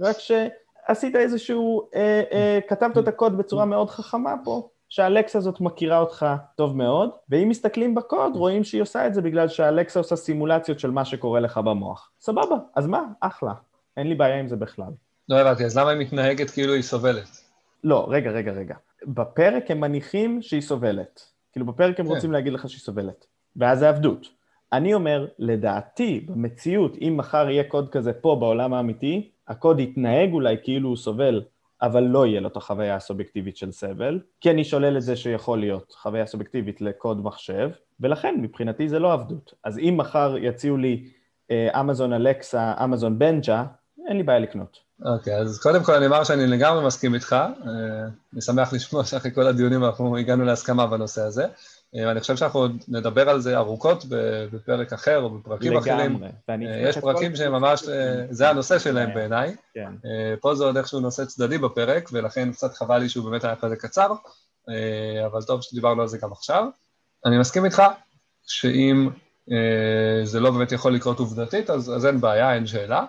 רק 0.00 0.16
שעשית 0.18 1.16
איזשהו, 1.16 1.88
אה, 1.94 2.22
אה, 2.32 2.58
כתבת 2.68 2.98
את 2.98 3.08
הקוד 3.08 3.38
בצורה 3.38 3.64
מאוד 3.64 3.90
חכמה 3.90 4.34
פה, 4.44 4.68
שהאלקסה 4.96 5.38
הזאת 5.38 5.60
מכירה 5.60 5.98
אותך 5.98 6.26
טוב 6.54 6.76
מאוד, 6.76 7.10
ואם 7.28 7.48
מסתכלים 7.48 7.94
בקוד 7.94 8.36
רואים 8.36 8.64
שהיא 8.64 8.82
עושה 8.82 9.06
את 9.06 9.14
זה 9.14 9.22
בגלל 9.22 9.48
שהאלקסה 9.48 10.00
עושה 10.00 10.16
סימולציות 10.16 10.80
של 10.80 10.90
מה 10.90 11.04
שקורה 11.04 11.40
לך 11.40 11.58
במוח. 11.58 12.10
סבבה, 12.20 12.56
אז 12.76 12.86
מה? 12.86 13.02
אחלה. 13.20 13.52
אין 13.96 14.06
לי 14.06 14.14
בעיה 14.14 14.40
עם 14.40 14.48
זה 14.48 14.56
בכלל. 14.56 14.92
לא 15.28 15.38
הבנתי, 15.40 15.64
אז 15.64 15.78
למה 15.78 15.90
היא 15.90 16.00
מתנהגת 16.00 16.50
כאילו 16.50 16.74
היא 16.74 16.82
סובלת? 16.82 17.28
לא, 17.84 18.06
רגע, 18.10 18.30
רגע, 18.30 18.52
רגע. 18.52 18.74
בפרק 19.06 19.70
הם 19.70 19.80
מניחים 19.80 20.42
שהיא 20.42 20.60
סובלת, 20.60 21.20
כאילו 21.52 21.66
בפרק 21.66 22.00
הם 22.00 22.06
כן. 22.06 22.12
רוצים 22.12 22.32
להגיד 22.32 22.52
לך 22.52 22.68
שהיא 22.68 22.80
סובלת, 22.80 23.26
ואז 23.56 23.78
זה 23.78 23.88
עבדות. 23.88 24.26
אני 24.72 24.94
אומר, 24.94 25.26
לדעתי, 25.38 26.20
במציאות, 26.28 26.96
אם 27.00 27.14
מחר 27.16 27.50
יהיה 27.50 27.64
קוד 27.64 27.88
כזה 27.88 28.12
פה 28.12 28.36
בעולם 28.40 28.74
האמיתי, 28.74 29.30
הקוד 29.48 29.80
יתנהג 29.80 30.32
אולי 30.32 30.56
כאילו 30.62 30.88
הוא 30.88 30.96
סובל, 30.96 31.42
אבל 31.82 32.02
לא 32.02 32.26
יהיה 32.26 32.40
לו 32.40 32.48
את 32.48 32.56
החוויה 32.56 32.96
הסובייקטיבית 32.96 33.56
של 33.56 33.72
סבל, 33.72 34.20
כי 34.40 34.50
אני 34.50 34.64
שולל 34.64 34.96
את 34.96 35.02
זה 35.02 35.16
שיכול 35.16 35.58
להיות 35.58 35.92
חוויה 35.92 36.26
סובייקטיבית 36.26 36.80
לקוד 36.80 37.24
מחשב, 37.24 37.70
ולכן 38.00 38.34
מבחינתי 38.42 38.88
זה 38.88 38.98
לא 38.98 39.12
עבדות. 39.12 39.54
אז 39.64 39.78
אם 39.78 39.94
מחר 39.96 40.36
יציעו 40.40 40.76
לי 40.76 41.08
אה, 41.50 41.80
אמזון 41.80 42.12
אלקסה, 42.12 42.74
אמזון 42.84 43.18
בנג'ה, 43.18 43.64
אין 44.08 44.16
לי 44.16 44.22
בעיה 44.22 44.38
לקנות. 44.38 44.85
אוקיי, 45.04 45.36
אז 45.36 45.58
קודם 45.62 45.84
כל 45.84 45.94
אני 45.94 46.06
אומר 46.06 46.24
שאני 46.24 46.46
לגמרי 46.46 46.86
מסכים 46.86 47.14
איתך. 47.14 47.32
אה, 47.32 47.48
אני 48.32 48.40
שמח 48.40 48.72
לשמוע 48.72 49.04
שאחרי 49.04 49.30
כל 49.34 49.46
הדיונים 49.46 49.84
אנחנו 49.84 50.16
הגענו 50.16 50.44
להסכמה 50.44 50.86
בנושא 50.86 51.22
הזה. 51.22 51.46
אה, 51.96 52.10
אני 52.10 52.20
חושב 52.20 52.36
שאנחנו 52.36 52.60
עוד 52.60 52.82
נדבר 52.88 53.28
על 53.28 53.40
זה 53.40 53.56
ארוכות 53.56 54.04
בפרק 54.52 54.92
אחר 54.92 55.22
או 55.22 55.30
בפרקים 55.30 55.76
אחרים. 55.76 56.22
לגמרי. 56.48 56.66
אה, 56.66 56.88
יש 56.88 56.98
פרקים 56.98 57.36
שהם 57.36 57.54
הקבוצות 57.54 57.70
ממש, 57.70 57.80
שלי. 57.80 57.94
אה, 57.94 58.26
זה 58.30 58.50
הנושא 58.50 58.78
שלהם 58.78 59.14
בעיניי. 59.14 59.56
כן. 59.74 59.92
פה 60.40 60.54
זה 60.54 60.64
עוד 60.64 60.76
איכשהו 60.76 61.00
נושא 61.00 61.24
צדדי 61.24 61.58
בפרק, 61.58 62.08
ולכן 62.12 62.52
קצת 62.52 62.74
חבל 62.74 62.98
לי 62.98 63.08
שהוא 63.08 63.30
באמת 63.30 63.44
היה 63.44 63.56
כזה 63.56 63.76
קצר, 63.76 64.12
אבל 65.26 65.42
טוב 65.42 65.62
שדיברנו 65.62 66.02
על 66.02 66.08
זה 66.08 66.18
גם 66.18 66.32
עכשיו. 66.32 66.64
אני 67.26 67.38
מסכים 67.38 67.64
איתך 67.64 67.82
שאם 68.46 69.08
זה 70.24 70.40
לא 70.40 70.50
באמת 70.50 70.72
יכול 70.72 70.94
לקרות 70.94 71.18
עובדתית, 71.18 71.70
אז, 71.70 71.92
אז 71.96 72.06
אין 72.06 72.20
בעיה, 72.20 72.54
אין 72.54 72.66
שאלה. 72.66 73.04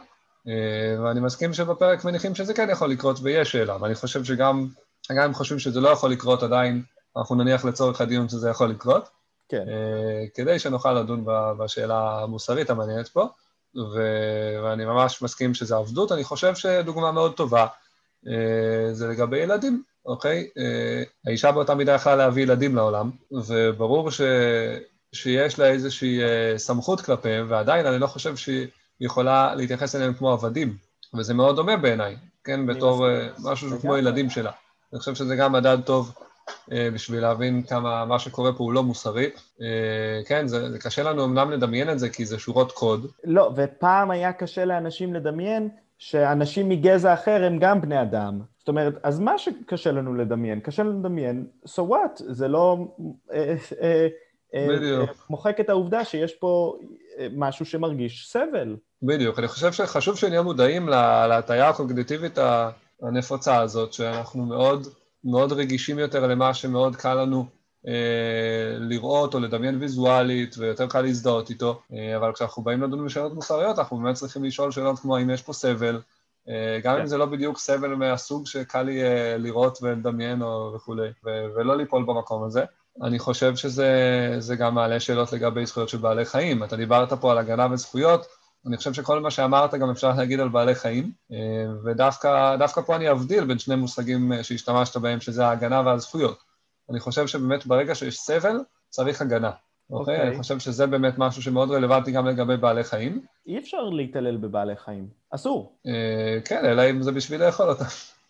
אה, 0.48 1.04
ואני 1.04 1.20
מסכים 1.20 1.54
שבפרק 1.54 2.06
מניחים 2.06 2.36
שזה 2.36 2.54
כן 2.54 2.70
יכול 2.70 2.90
לקרות 2.90 3.20
ויש 3.22 3.52
שאלה, 3.52 3.78
ואני 3.82 3.96
חושב 3.96 4.24
שגם, 4.24 4.68
גם 5.12 5.24
אם 5.24 5.34
חושבים 5.34 5.60
שזה 5.60 5.82
לא 5.82 5.90
יכול 5.90 6.12
לקרות 6.12 6.44
עדיין, 6.44 6.84
אנחנו 7.18 7.36
נניח 7.36 7.66
לצורך 7.66 8.02
הדיון 8.02 8.30
שזה 8.30 8.50
יכול 8.50 8.70
לקרות. 8.70 9.10
כן. 9.50 9.64
אה, 9.68 10.26
כדי 10.34 10.60
שנוכל 10.60 10.94
לדון 10.94 11.26
בשאלה 11.60 12.20
המוסרית 12.24 12.70
המעניינת 12.70 13.08
פה, 13.08 13.28
ו- 13.76 14.64
ואני 14.64 14.86
ממש 14.86 15.22
מסכים 15.22 15.54
שזה 15.54 15.76
עבדות. 15.76 16.12
אני 16.12 16.24
חושב 16.24 16.56
שדוגמה 16.56 17.12
מאוד 17.12 17.34
טובה 17.34 17.68
אה, 18.28 18.94
זה 18.94 19.08
לגבי 19.08 19.38
ילדים, 19.38 19.84
אוקיי? 20.06 20.48
האישה 21.28 21.52
באותה 21.52 21.76
מידה 21.76 21.92
יכלה 21.92 22.16
להביא 22.16 22.44
ילדים 22.44 22.76
לעולם, 22.76 23.12
וברור 23.32 24.12
ש... 24.12 24.22
שיש 25.14 25.60
לה 25.60 25.66
איזושהי 25.66 26.20
סמכות 26.58 27.02
כלפיהם, 27.02 27.46
ועדיין 27.50 27.86
אני 27.86 28.00
לא 28.00 28.08
חושב 28.08 28.36
שהיא 28.36 28.68
יכולה 29.02 29.56
להתייחס 29.56 29.96
אליהם 29.96 30.14
כמו 30.14 30.32
עבדים, 30.32 30.78
וזה 31.14 31.34
מאוד 31.34 31.56
דומה 31.56 31.78
בעיניי, 31.78 32.16
כן? 32.44 32.66
בתור 32.66 33.10
אה, 33.10 33.28
משהו 33.44 33.80
כמו. 33.82 33.98
ילדים 33.98 34.30
שלה. 34.30 34.52
אני 34.94 35.00
חושב 35.00 35.16
שזה 35.16 35.36
גם 35.36 35.52
מדד 35.52 35.78
טוב 35.86 36.14
אה, 36.72 36.90
בשביל 36.94 37.22
להבין 37.22 37.64
כמה 37.64 38.06
מה 38.06 38.20
שקורה 38.20 38.54
פה 38.54 38.64
הוא 38.64 38.74
לא 38.74 38.84
מוסרי. 38.84 39.30
אה, 39.62 40.22
כן, 40.26 40.48
זה, 40.48 40.72
זה 40.72 40.80
קשה 40.80 41.04
לנו 41.04 41.26
אמנם 41.26 41.52
לדמיין 41.52 41.90
את 41.90 42.00
זה, 42.00 42.10
כי 42.10 42.26
זה 42.26 42.40
שורות 42.40 42.72
קוד. 42.72 43.08
לא, 43.24 43.52
ופעם 43.56 44.12
היה 44.12 44.34
קשה 44.34 44.66
לאנשים 44.66 45.14
לדמיין 45.14 45.70
שאנשים 45.98 46.70
מגזע 46.70 47.14
אחר 47.14 47.44
הם 47.44 47.60
גם 47.60 47.82
בני 47.82 48.02
אדם. 48.02 48.42
זאת 48.60 48.68
אומרת, 48.68 48.94
אז 49.04 49.20
מה 49.20 49.38
שקשה 49.38 49.92
לנו 49.92 50.14
לדמיין? 50.14 50.60
קשה 50.60 50.84
לנו 50.84 51.00
לדמיין, 51.00 51.48
so 51.66 51.80
what? 51.80 52.18
זה 52.18 52.48
לא 52.48 52.78
אה, 53.34 53.56
אה, 53.82 54.08
אה, 54.54 55.06
מוחק 55.30 55.60
את 55.60 55.70
העובדה 55.70 56.06
שיש 56.06 56.34
פה 56.34 56.78
משהו 57.32 57.66
שמרגיש 57.66 58.32
סבל. 58.32 58.76
בדיוק, 59.02 59.40
אני 59.40 59.48
חושב 59.48 59.72
שחשוב 59.74 60.18
שנהיה 60.18 60.42
מודעים 60.42 60.90
לה- 60.90 61.28
להטייה 61.28 61.70
הקוגניטיבית 61.70 62.38
הנפוצה 63.04 63.62
הזאת, 63.62 63.94
שאנחנו 63.94 64.46
מאוד 64.46 64.88
מאוד 65.24 65.52
רגישים 65.52 66.00
יותר 66.00 66.28
למה 66.28 66.54
שמאוד 66.54 66.96
קל 66.96 67.14
לנו 67.14 67.46
אה, 67.88 67.94
לראות 68.80 69.34
או 69.34 69.40
לדמיין 69.40 69.78
ויזואלית, 69.80 70.56
ויותר 70.58 70.88
קל 70.88 71.02
להזדהות 71.02 71.50
איתו, 71.50 71.82
אה, 71.94 72.18
אבל 72.18 72.34
כשאנחנו 72.34 72.64
באים 72.64 72.84
לדון 72.84 73.06
בשאלות 73.06 73.34
מוסריות, 73.34 73.80
אנחנו 73.80 73.98
באמת 73.98 74.16
צריכים 74.16 74.44
לשאול 74.44 74.72
שאלות 74.72 75.00
כמו 75.00 75.18
האם 75.18 75.30
יש 75.30 75.42
פה 75.42 75.54
סבל, 75.54 76.02
אה, 76.50 76.80
גם 76.84 76.96
כן. 76.96 77.02
אם 77.02 77.08
זה 77.08 77.18
לא 77.18 77.26
בדיוק 77.26 77.58
סבל 77.58 77.96
מהסוג 77.96 78.48
שקל 78.48 78.90
אה, 78.90 79.38
לראות 79.38 79.78
ולדמיין 79.82 80.42
או 80.42 80.72
וכולי, 80.76 81.10
ו- 81.26 81.46
ולא 81.56 81.78
ליפול 81.78 82.04
במקום 82.04 82.44
הזה. 82.44 82.64
אני 83.04 83.20
חושב 83.20 83.56
שזה 83.56 83.90
זה 84.40 84.56
גם 84.56 84.76
מעלה 84.76 85.00
שאלות 85.00 85.34
לגבי 85.34 85.66
זכויות 85.66 85.90
של 85.90 85.98
בעלי 85.98 86.26
חיים. 86.26 86.64
אתה 86.64 86.76
דיברת 86.76 87.14
פה 87.14 87.32
על 87.32 87.38
הגנה 87.38 87.68
וזכויות, 87.72 88.26
אני 88.68 88.78
חושב 88.78 88.94
שכל 88.94 89.20
מה 89.20 89.32
שאמרת 89.32 89.74
גם 89.74 89.90
אפשר 89.90 90.12
להגיד 90.18 90.40
על 90.40 90.50
בעלי 90.50 90.76
חיים, 90.76 91.12
אה, 91.32 91.38
ודווקא 91.84 92.56
דווקא 92.56 92.82
פה 92.82 92.96
אני 92.96 93.12
אבדיל 93.12 93.46
בין 93.46 93.60
שני 93.60 93.76
מושגים 93.76 94.34
אה, 94.34 94.44
שהשתמשת 94.44 94.98
בהם, 94.98 95.20
שזה 95.20 95.48
ההגנה 95.48 95.82
והזכויות. 95.86 96.38
אני 96.90 97.00
חושב 97.00 97.28
שבאמת 97.28 97.66
ברגע 97.66 97.96
שיש 97.96 98.18
סבל, 98.18 98.58
צריך 98.90 99.22
הגנה. 99.22 99.52
אוקיי? 99.90 100.16
אוקיי. 100.16 100.28
אני 100.28 100.38
חושב 100.38 100.60
שזה 100.60 100.88
באמת 100.88 101.14
משהו 101.18 101.42
שמאוד 101.42 101.72
רלוונטי 101.72 102.12
גם 102.12 102.28
לגבי 102.28 102.58
בעלי 102.58 102.84
חיים. 102.84 103.22
אי 103.48 103.58
אפשר 103.58 103.84
להתעלל 103.84 104.38
בבעלי 104.38 104.76
חיים. 104.76 105.08
אסור. 105.30 105.76
אה, 105.88 106.40
כן, 106.46 106.66
אלא 106.66 106.90
אם 106.90 107.02
זה 107.02 107.12
בשביל 107.12 107.46
לאכול 107.46 107.70
אותם. 107.70 107.86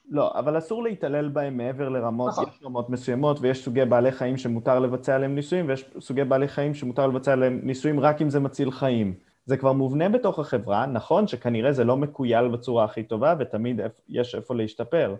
לא, 0.09 0.31
אבל 0.35 0.57
אסור 0.57 0.83
להתעלל 0.83 1.27
בהם 1.27 1.57
מעבר 1.57 1.89
לרמות, 1.89 2.31
נכון. 2.31 2.45
יש 2.49 2.59
רמות 2.63 2.89
מסוימות, 2.89 3.37
ויש 3.41 3.63
סוגי 3.63 3.85
בעלי 3.85 4.11
חיים 4.11 4.37
שמותר 4.37 4.79
לבצע 4.79 5.15
עליהם 5.15 5.35
ניסויים, 5.35 5.67
ויש 5.67 5.85
סוגי 5.99 6.23
בעלי 6.23 6.47
חיים 6.47 6.73
שמותר 6.73 7.07
לבצע 7.07 7.33
עליהם 7.33 7.59
ניסויים 7.63 7.99
רק 7.99 8.21
אם 8.21 8.29
זה 8.29 8.39
מציל 8.39 8.71
חיים. 8.71 9.13
זה 9.47 9.57
כבר 9.57 9.73
מובנה 9.73 10.09
בתוך 10.09 10.39
החברה, 10.39 10.85
נכון 10.85 11.27
שכנראה 11.27 11.73
זה 11.73 11.83
לא 11.83 11.97
מקוייל 11.97 12.47
בצורה 12.47 12.85
הכי 12.85 13.03
טובה, 13.03 13.35
ותמיד 13.39 13.81
יש 14.09 14.35
איפה 14.35 14.55
להשתפר, 14.55 15.15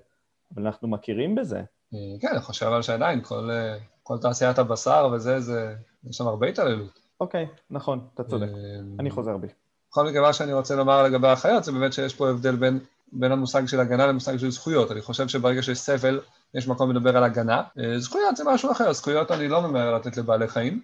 אבל 0.55 0.65
אנחנו 0.65 0.87
מכירים 0.87 1.35
בזה. 1.35 1.61
אה, 1.93 1.99
כן, 2.21 2.27
אני 2.31 2.39
חושב 2.39 2.65
אבל 2.65 2.81
שעדיין 2.81 3.21
כל, 3.21 3.49
אה, 3.51 3.77
כל 4.03 4.17
תעשיית 4.17 4.59
הבשר 4.59 5.09
וזה, 5.13 5.39
זה, 5.39 5.75
יש 6.03 6.17
שם 6.17 6.27
הרבה 6.27 6.47
התעללות. 6.47 6.99
אוקיי, 7.19 7.47
נכון, 7.69 8.07
אתה 8.13 8.23
צודק. 8.23 8.47
אה, 8.47 8.79
אני 8.99 9.11
חוזר 9.11 9.37
בי. 9.37 9.47
בכל 9.91 10.07
מקרה, 10.07 10.21
מה 10.21 10.33
שאני 10.33 10.53
רוצה 10.53 10.75
לומר 10.75 11.03
לגבי 11.03 11.27
החיות, 11.27 11.63
זה 11.63 11.71
באמת 11.71 11.93
שיש 11.93 12.15
פה 12.15 12.29
הבדל 12.29 12.55
בין, 12.55 12.79
בין 13.11 13.31
המושג 13.31 13.65
של 13.65 13.79
הגנה 13.79 14.07
למושג 14.07 14.37
של 14.37 14.51
זכויות. 14.51 14.91
אני 14.91 15.01
חושב 15.01 15.27
שברגע 15.27 15.61
שיש 15.61 15.79
סבל, 15.79 16.19
יש 16.53 16.67
מקום 16.67 16.91
לדבר 16.91 17.17
על 17.17 17.23
הגנה. 17.23 17.63
אה, 17.79 17.99
זכויות 17.99 18.37
זה 18.37 18.43
משהו 18.47 18.71
אחר, 18.71 18.93
זכויות 18.93 19.31
אני 19.31 19.47
לא 19.47 19.61
ממהר 19.61 19.95
לתת 19.95 20.17
לבעלי 20.17 20.47
חיים, 20.47 20.81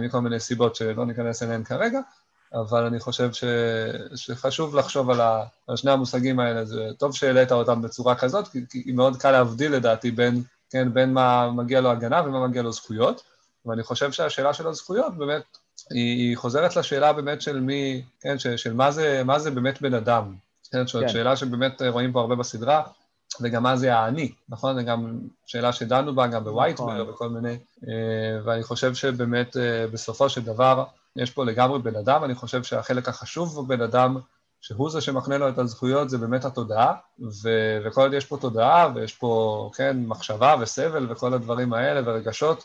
מכל 0.00 0.20
מיני 0.20 0.40
סיבות 0.40 0.76
שלא 0.76 1.06
ניכנס 1.06 1.42
אליהן 1.42 1.64
כרגע, 1.64 2.00
אבל 2.54 2.84
אני 2.84 3.00
חושב 3.00 3.32
ש, 3.32 3.44
שחשוב 4.14 4.76
לחשוב 4.76 5.10
על, 5.10 5.20
ה, 5.20 5.44
על 5.66 5.76
שני 5.76 5.90
המושגים 5.90 6.40
האלה. 6.40 6.64
זה 6.64 6.88
טוב 6.98 7.14
שהעלית 7.16 7.52
אותם 7.52 7.82
בצורה 7.82 8.14
כזאת, 8.14 8.48
כי, 8.48 8.58
כי 8.70 8.92
מאוד 8.92 9.16
קל 9.16 9.30
להבדיל 9.30 9.72
לדעתי 9.72 10.10
בין, 10.10 10.42
כן, 10.70 10.94
בין 10.94 11.12
מה 11.12 11.50
מגיע 11.50 11.80
לו 11.80 11.90
הגנה 11.90 12.22
ומה 12.26 12.46
מגיע 12.46 12.62
לו 12.62 12.72
זכויות. 12.72 13.22
ואני 13.66 13.82
חושב 13.82 14.12
שהשאלה 14.12 14.54
של 14.54 14.66
הזכויות 14.66 15.16
באמת 15.16 15.42
היא, 15.90 16.28
היא 16.28 16.36
חוזרת 16.36 16.76
לשאלה 16.76 17.12
באמת 17.12 17.42
של 17.42 17.60
מי, 17.60 18.02
כן, 18.20 18.38
של, 18.38 18.56
של 18.56 18.72
מה, 18.72 18.90
זה, 18.90 19.22
מה 19.24 19.38
זה 19.38 19.50
באמת 19.50 19.82
בן 19.82 19.94
אדם. 19.94 20.34
כן, 20.72 20.86
זאת 20.86 21.02
כן. 21.02 21.08
שאלה 21.08 21.36
שבאמת 21.36 21.82
רואים 21.82 22.12
פה 22.12 22.20
הרבה 22.20 22.34
בסדרה, 22.34 22.82
וגם 23.40 23.62
מה 23.62 23.76
זה 23.76 23.96
האני, 23.96 24.32
נכון? 24.48 24.80
זו 24.80 24.86
גם 24.86 25.18
שאלה 25.46 25.72
שדנו 25.72 26.14
בה 26.14 26.26
גם 26.26 26.44
בווייטבר 26.44 27.02
נכון. 27.02 27.10
וכל 27.10 27.28
מיני, 27.28 27.56
אה, 27.88 28.40
ואני 28.44 28.62
חושב 28.62 28.94
שבאמת 28.94 29.56
אה, 29.56 29.86
בסופו 29.86 30.28
של 30.28 30.42
דבר 30.42 30.84
יש 31.16 31.30
פה 31.30 31.44
לגמרי 31.44 31.78
בן 31.78 31.96
אדם, 31.96 32.24
אני 32.24 32.34
חושב 32.34 32.62
שהחלק 32.62 33.08
החשוב 33.08 33.60
בבן 33.66 33.82
אדם, 33.82 34.16
שהוא 34.60 34.90
זה 34.90 35.00
שמקנה 35.00 35.38
לו 35.38 35.48
את 35.48 35.58
הזכויות, 35.58 36.10
זה 36.10 36.18
באמת 36.18 36.44
התודעה, 36.44 36.94
ו- 37.42 37.78
וכל 37.84 38.00
עוד 38.02 38.12
יש 38.12 38.24
פה 38.24 38.36
תודעה, 38.40 38.92
ויש 38.94 39.14
פה, 39.14 39.70
כן, 39.74 39.96
מחשבה 40.06 40.54
וסבל 40.60 41.12
וכל 41.12 41.34
הדברים 41.34 41.72
האלה, 41.72 42.00
ורגשות, 42.04 42.64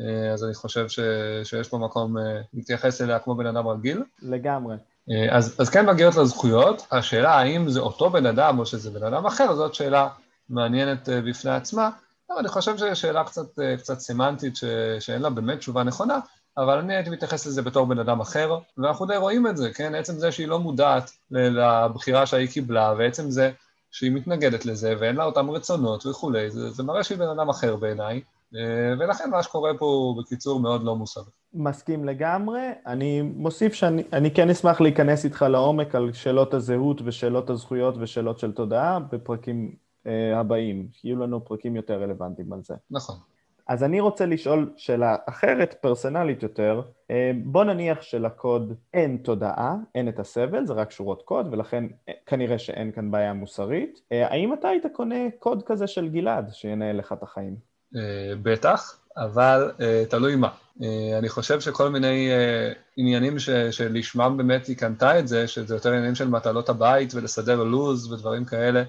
אה, 0.00 0.32
אז 0.32 0.44
אני 0.44 0.54
חושב 0.54 0.88
ש- 0.88 1.00
שיש 1.44 1.68
פה 1.68 1.78
מקום 1.78 2.18
אה, 2.18 2.40
להתייחס 2.54 3.00
אליה 3.00 3.18
כמו 3.18 3.34
בן 3.34 3.46
אדם 3.46 3.68
רגיל. 3.68 4.02
לגמרי. 4.22 4.76
אה, 5.10 5.36
אז, 5.36 5.56
אז 5.58 5.68
כן 5.68 5.86
מגיעות 5.86 6.14
לה 6.14 6.24
זכויות, 6.24 6.86
השאלה 6.90 7.30
האם 7.38 7.70
זה 7.70 7.80
אותו 7.80 8.10
בן 8.10 8.26
אדם 8.26 8.58
או 8.58 8.66
שזה 8.66 8.90
בן 8.90 9.06
אדם 9.06 9.26
אחר, 9.26 9.54
זאת 9.54 9.74
שאלה 9.74 10.08
מעניינת 10.48 11.08
בפני 11.08 11.50
עצמה, 11.50 11.90
אבל 12.30 12.38
אני 12.38 12.48
חושב 12.48 12.76
שזו 12.76 12.96
שאלה 12.96 13.24
קצת, 13.24 13.46
קצת 13.78 13.98
סמנטית 13.98 14.56
ש, 14.56 14.64
שאין 15.00 15.22
לה 15.22 15.30
באמת 15.30 15.58
תשובה 15.58 15.82
נכונה, 15.82 16.18
אבל 16.56 16.78
אני 16.78 16.94
הייתי 16.94 17.10
מתייחס 17.10 17.46
לזה 17.46 17.62
בתור 17.62 17.86
בן 17.86 17.98
אדם 17.98 18.20
אחר, 18.20 18.58
ואנחנו 18.78 19.06
די 19.06 19.16
רואים 19.16 19.46
את 19.46 19.56
זה, 19.56 19.72
כן? 19.72 19.94
עצם 19.94 20.12
זה 20.12 20.32
שהיא 20.32 20.48
לא 20.48 20.58
מודעת 20.58 21.10
לבחירה 21.30 22.26
שהיא 22.26 22.48
קיבלה, 22.48 22.94
ועצם 22.98 23.30
זה 23.30 23.50
שהיא 23.90 24.12
מתנגדת 24.12 24.66
לזה, 24.66 24.94
ואין 25.00 25.16
לה 25.16 25.24
אותם 25.24 25.50
רצונות 25.50 26.06
וכולי, 26.06 26.50
זה, 26.50 26.70
זה 26.70 26.82
מראה 26.82 27.04
שהיא 27.04 27.18
בן 27.18 27.28
אדם 27.28 27.48
אחר 27.48 27.76
בעיניי, 27.76 28.20
אה, 28.56 28.94
ולכן 28.98 29.30
מה 29.30 29.42
שקורה 29.42 29.70
פה 29.78 29.86
הוא 29.86 30.22
בקיצור 30.22 30.60
מאוד 30.60 30.82
לא 30.82 30.96
מוסרי. 30.96 31.24
מסכים 31.54 32.04
לגמרי. 32.04 32.60
אני 32.86 33.22
מוסיף 33.22 33.74
שאני 33.74 34.02
אני 34.12 34.30
כן 34.30 34.50
אשמח 34.50 34.80
להיכנס 34.80 35.24
איתך 35.24 35.42
לעומק 35.42 35.94
על 35.94 36.12
שאלות 36.12 36.54
הזהות 36.54 37.00
ושאלות 37.04 37.50
הזכויות 37.50 37.94
ושאלות 37.98 38.38
של 38.38 38.52
תודעה 38.52 38.98
בפרקים 38.98 39.74
אה, 40.06 40.40
הבאים. 40.40 40.88
יהיו 41.04 41.16
לנו 41.16 41.44
פרקים 41.44 41.76
יותר 41.76 42.02
רלוונטיים 42.02 42.52
על 42.52 42.60
זה. 42.62 42.74
נכון. 42.90 43.16
אז 43.68 43.84
אני 43.84 44.00
רוצה 44.00 44.26
לשאול 44.26 44.72
שאלה 44.76 45.16
אחרת, 45.26 45.74
פרסונלית 45.80 46.42
יותר. 46.42 46.82
אה, 47.10 47.32
בוא 47.44 47.64
נניח 47.64 48.02
שלקוד 48.02 48.72
אין 48.94 49.16
תודעה, 49.16 49.74
אין 49.94 50.08
את 50.08 50.18
הסבל, 50.18 50.66
זה 50.66 50.72
רק 50.72 50.90
שורות 50.90 51.22
קוד, 51.22 51.48
ולכן 51.50 51.84
אה, 52.08 52.14
כנראה 52.26 52.58
שאין 52.58 52.92
כאן 52.92 53.10
בעיה 53.10 53.32
מוסרית. 53.32 54.00
אה, 54.12 54.28
האם 54.28 54.54
אתה 54.54 54.68
היית 54.68 54.84
קונה 54.92 55.30
קוד 55.38 55.62
כזה 55.66 55.86
של 55.86 56.08
גלעד, 56.08 56.50
שינהל 56.52 56.96
לך 56.96 57.12
את 57.12 57.22
החיים? 57.22 57.56
אה, 57.96 58.32
בטח, 58.42 59.00
אבל 59.16 59.70
תלוי 60.10 60.36
מה. 60.36 60.48
אני 61.18 61.28
חושב 61.28 61.60
שכל 61.60 61.88
מיני 61.88 62.30
עניינים 62.96 63.38
ש, 63.38 63.50
שלשמם 63.50 64.36
באמת 64.36 64.66
היא 64.66 64.76
קנתה 64.76 65.18
את 65.18 65.28
זה, 65.28 65.48
שזה 65.48 65.74
יותר 65.74 65.88
עניינים 65.88 66.14
של 66.14 66.28
מטלות 66.28 66.68
הבית 66.68 67.14
ולסדר 67.14 67.62
לו"ז 67.62 68.12
ודברים 68.12 68.44
כאלה, 68.44 68.82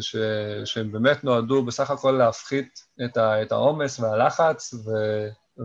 ש, 0.00 0.16
שהם 0.64 0.92
באמת 0.92 1.24
נועדו 1.24 1.64
בסך 1.64 1.90
הכל 1.90 2.10
להפחית 2.10 2.80
את 3.42 3.52
העומס 3.52 4.00
והלחץ, 4.00 4.74
ו... 4.74 4.90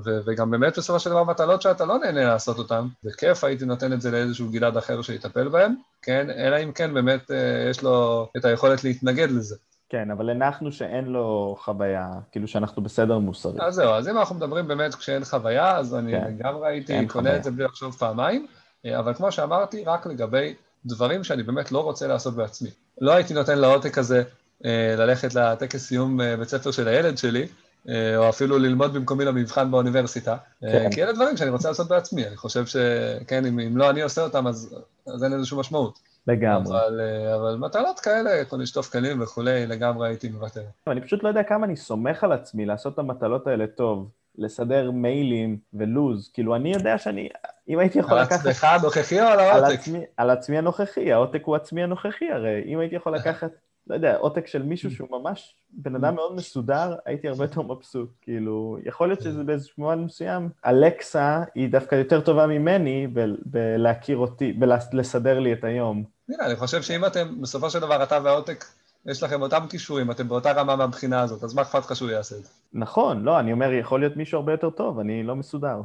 ו- 0.06 0.20
וגם 0.26 0.52
באמת 0.52 0.78
בסופו 0.78 1.00
של 1.00 1.10
דבר 1.10 1.24
מטלות 1.24 1.62
שאתה 1.62 1.86
לא 1.86 2.00
נהנה 2.00 2.26
לעשות 2.26 2.58
אותן, 2.58 2.88
בכיף 3.04 3.44
הייתי 3.44 3.66
נותן 3.66 3.94
את 3.94 4.02
זה 4.02 4.12
לאיזשהו 4.12 4.50
גלעד 4.50 4.78
אחר 4.78 5.02
שיטפל 5.02 5.48
בהם, 5.48 5.76
כן? 6.02 6.30
אלא 6.30 6.64
אם 6.64 6.72
כן 6.72 6.94
באמת 6.94 7.32
אה, 7.32 7.70
יש 7.70 7.84
לו 7.84 8.28
את 8.38 8.46
היכולת 8.46 8.84
להתנגד 8.84 9.32
לזה. 9.32 9.56
כן, 9.90 10.12
אבל 10.12 10.30
הנחנו 10.30 10.72
שאין 10.72 11.06
לו 11.06 11.56
חוויה, 11.60 12.10
כאילו 12.32 12.48
שאנחנו 12.48 12.84
בסדר 12.84 13.18
מוסרי. 13.18 13.62
אז 13.62 13.76
זהו, 13.76 13.94
אז 13.94 14.08
אם 14.08 14.18
אנחנו 14.18 14.36
מדברים 14.36 14.68
באמת 14.68 14.96
כשאין 14.96 15.24
חוויה, 15.24 15.78
אז 15.78 15.96
אני 15.96 16.12
כן. 16.12 16.28
לגמרי 16.28 16.68
הייתי 16.70 17.08
קונה. 17.08 17.36
את 17.36 17.44
זה 17.44 17.52
בלי 17.52 17.64
לחשוב 17.64 17.96
פעמיים, 17.96 18.48
אה, 18.86 19.00
אבל 19.00 19.14
כמו 19.14 19.32
שאמרתי, 19.32 19.84
רק 19.84 20.08
לגבי 20.08 20.54
דברים 20.86 21.24
שאני 21.24 21.44
באמת 21.44 21.72
לא 21.72 21.84
רוצה 21.84 22.08
לעשות 22.08 22.36
בעצמי. 22.36 22.70
לא 23.02 23.12
הייתי 23.12 23.34
נותן 23.34 23.58
לעותק 23.60 23.98
הזה 23.98 24.24
אה, 24.66 24.96
ללכת 24.98 25.36
לטקס 25.36 25.88
סיום 25.88 26.22
אה, 26.22 26.38
בית 26.38 26.50
ספר 26.50 26.72
של 26.72 26.88
הילד 26.88 27.18
שלי, 27.18 27.48
אה, 27.90 28.18
או 28.18 28.30
אפילו 28.30 28.60
ללמוד 28.60 28.94
במקומי 28.94 29.26
למבחן 29.26 29.72
באוניברסיטה, 29.72 30.38
כן. 30.62 30.90
כי 30.92 31.04
אלה 31.04 31.14
דברים 31.14 31.38
שאני 31.38 31.50
רוצה 31.50 31.70
לעשות 31.70 31.88
בעצמי, 31.88 32.28
אני 32.28 32.38
חושב 32.38 32.66
שכן, 32.66 33.46
אם, 33.46 33.60
אם 33.60 33.78
לא 33.78 33.90
אני 33.90 34.02
עושה 34.02 34.24
אותם, 34.24 34.48
אז, 34.48 34.76
אז 35.08 35.24
אין 35.24 35.32
לזה 35.32 35.46
שום 35.46 35.60
משמעות. 35.60 36.00
לגמרי. 36.28 36.78
אבל, 36.78 37.02
אבל 37.36 37.56
מטלות 37.56 38.00
כאלה, 38.00 38.46
כמו 38.46 38.58
לשטוף 38.58 38.92
כלים 38.92 39.22
וכולי, 39.22 39.68
לגמרי 39.68 40.08
הייתי 40.08 40.30
מוותר. 40.30 40.62
אני 40.88 41.02
פשוט 41.02 41.24
לא 41.24 41.30
יודע 41.30 41.44
כמה 41.44 41.66
אני 41.66 41.76
סומך 41.76 42.24
על 42.24 42.32
עצמי 42.32 42.66
לעשות 42.66 42.94
את 42.94 43.00
המטלות 43.00 43.48
האלה 43.48 43.68
טוב, 43.68 44.10
לסדר 44.38 44.92
מיילים 44.92 45.58
ולוז, 45.74 46.30
כאילו 46.34 46.56
אני 46.56 46.74
יודע 46.74 46.98
שאני, 46.98 47.30
אם 47.70 47.80
הייתי 47.80 48.00
יכול 48.00 48.20
לקחת... 48.20 48.46
על 48.46 48.52
עצמך 48.52 48.64
הנוכחי 48.64 49.22
או 49.22 49.26
על 49.26 49.40
העותק? 49.40 49.66
על 49.66 49.74
עצמי, 49.74 50.00
על 50.18 50.30
עצמי 50.30 50.58
הנוכחי, 50.58 51.12
העותק 51.12 51.42
הוא 51.46 51.56
עצמי 51.56 51.84
הנוכחי, 51.84 52.32
הרי 52.32 52.64
אם 52.66 52.80
הייתי 52.80 52.96
יכול 52.96 53.16
לקחת... 53.16 53.52
לא 53.88 53.96
יודע, 53.96 54.18
עותק 54.18 54.48
של 54.48 54.64
מישהו. 54.64 54.92
שהוא 54.92 55.08
ממש 55.12 55.56
בן 55.70 55.96
אדם. 55.96 56.16
מאוד 56.16 56.36
מסודר, 56.36 56.96
הייתי 57.06 57.28
הרבה 57.28 57.44
יותר 57.44 57.62
מבסוט. 57.62 58.10
כאילו, 58.22 58.78
יכול 58.86 59.08
להיות 59.08 59.22
שזה 59.22 59.44
באיזשהו 59.44 59.74
מובן 59.78 60.00
מסוים. 60.00 60.50
אלקסה 60.66 61.44
היא 61.56 61.70
דווקא 61.70 61.96
יותר 61.96 62.22
טובה 62.22 62.48
ממני 62.48 63.08
בלהכיר 63.46 64.18
אותי, 64.18 64.54
בלסדר 64.54 65.40
לי 65.40 65.54
את 65.54 65.64
היום. 65.64 66.04
אני 66.46 66.56
חושב 66.56 66.82
שאם 66.82 67.06
אתם, 67.06 67.42
בסופו 67.42 67.70
של 67.70 67.80
דבר, 67.80 68.04
אתה 68.04 68.20
והעותק, 68.24 68.66
יש 69.06 69.24
לכם 69.24 69.42
אותם 69.42 69.66
כישורים, 69.70 70.12
אתם 70.12 70.28
באותה 70.28 70.52
רמה 70.52 70.76
מהבחינה 70.76 71.22
הזאת, 71.22 71.44
אז 71.44 71.54
מה 71.54 71.62
אכפת 71.62 71.80
לך 71.86 71.96
שהוא 71.96 72.10
יעשה 72.10 72.36
את 72.36 72.44
זה? 72.44 72.50
נכון, 72.74 73.24
לא, 73.24 73.40
אני 73.40 73.54
אומר, 73.54 73.74
יכול 73.74 74.00
להיות 74.00 74.18
מישהו 74.18 74.38
הרבה 74.40 74.52
יותר 74.52 74.70
טוב, 74.70 75.00
אני 75.00 75.24
לא 75.24 75.36
מסודר. 75.36 75.82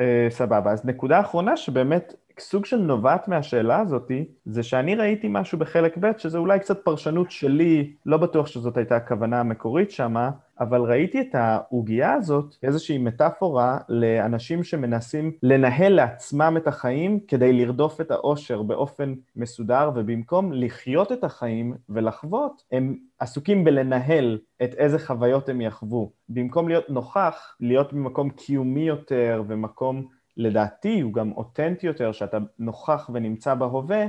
אה, 0.00 0.26
סבבה, 0.30 0.72
אז 0.72 0.84
נקודה 0.84 1.20
אחרונה 1.20 1.56
שבאמת 1.56 2.14
סוג 2.40 2.64
של 2.64 2.76
נובעת 2.76 3.28
מהשאלה 3.28 3.80
הזאתי, 3.80 4.24
זה 4.44 4.62
שאני 4.62 4.94
ראיתי 4.94 5.26
משהו 5.30 5.58
בחלק 5.58 5.98
ב', 6.00 6.10
שזה 6.18 6.38
אולי 6.38 6.58
קצת 6.58 6.84
פרשנות 6.84 7.30
שלי, 7.30 7.92
לא 8.06 8.16
בטוח 8.16 8.46
שזאת 8.46 8.76
הייתה 8.76 8.96
הכוונה 8.96 9.40
המקורית 9.40 9.90
שמה, 9.90 10.30
אבל 10.60 10.80
ראיתי 10.80 11.20
את 11.20 11.34
העוגייה 11.34 12.12
הזאת 12.12 12.54
כאיזושהי 12.60 12.98
מטאפורה 12.98 13.78
לאנשים 13.88 14.64
שמנסים 14.64 15.32
לנהל 15.42 15.92
לעצמם 15.92 16.54
את 16.56 16.66
החיים 16.66 17.20
כדי 17.28 17.52
לרדוף 17.52 18.00
את 18.00 18.10
האושר 18.10 18.62
באופן 18.62 19.14
מסודר, 19.36 19.90
ובמקום 19.94 20.52
לחיות 20.52 21.12
את 21.12 21.24
החיים 21.24 21.74
ולחוות, 21.88 22.62
הם 22.72 22.96
עסוקים 23.18 23.64
בלנהל 23.64 24.38
את 24.62 24.74
איזה 24.74 24.98
חוויות 24.98 25.48
הם 25.48 25.60
יחוו. 25.60 26.12
במקום 26.28 26.68
להיות 26.68 26.90
נוכח, 26.90 27.56
להיות 27.60 27.92
במקום 27.92 28.30
קיומי 28.30 28.80
יותר 28.80 29.42
ומקום 29.48 30.06
לדעתי 30.36 31.00
הוא 31.00 31.12
גם 31.12 31.32
אותנטי 31.32 31.86
יותר, 31.86 32.12
שאתה 32.12 32.38
נוכח 32.58 33.10
ונמצא 33.14 33.54
בהווה, 33.54 34.04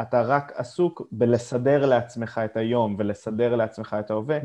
אתה 0.00 0.22
רק 0.22 0.52
עסוק 0.56 1.02
בלסדר 1.12 1.86
לעצמך 1.86 2.40
את 2.44 2.56
היום 2.56 2.96
ולסדר 2.98 3.56
לעצמך 3.56 3.96
את 4.00 4.10
ההווה. 4.10 4.38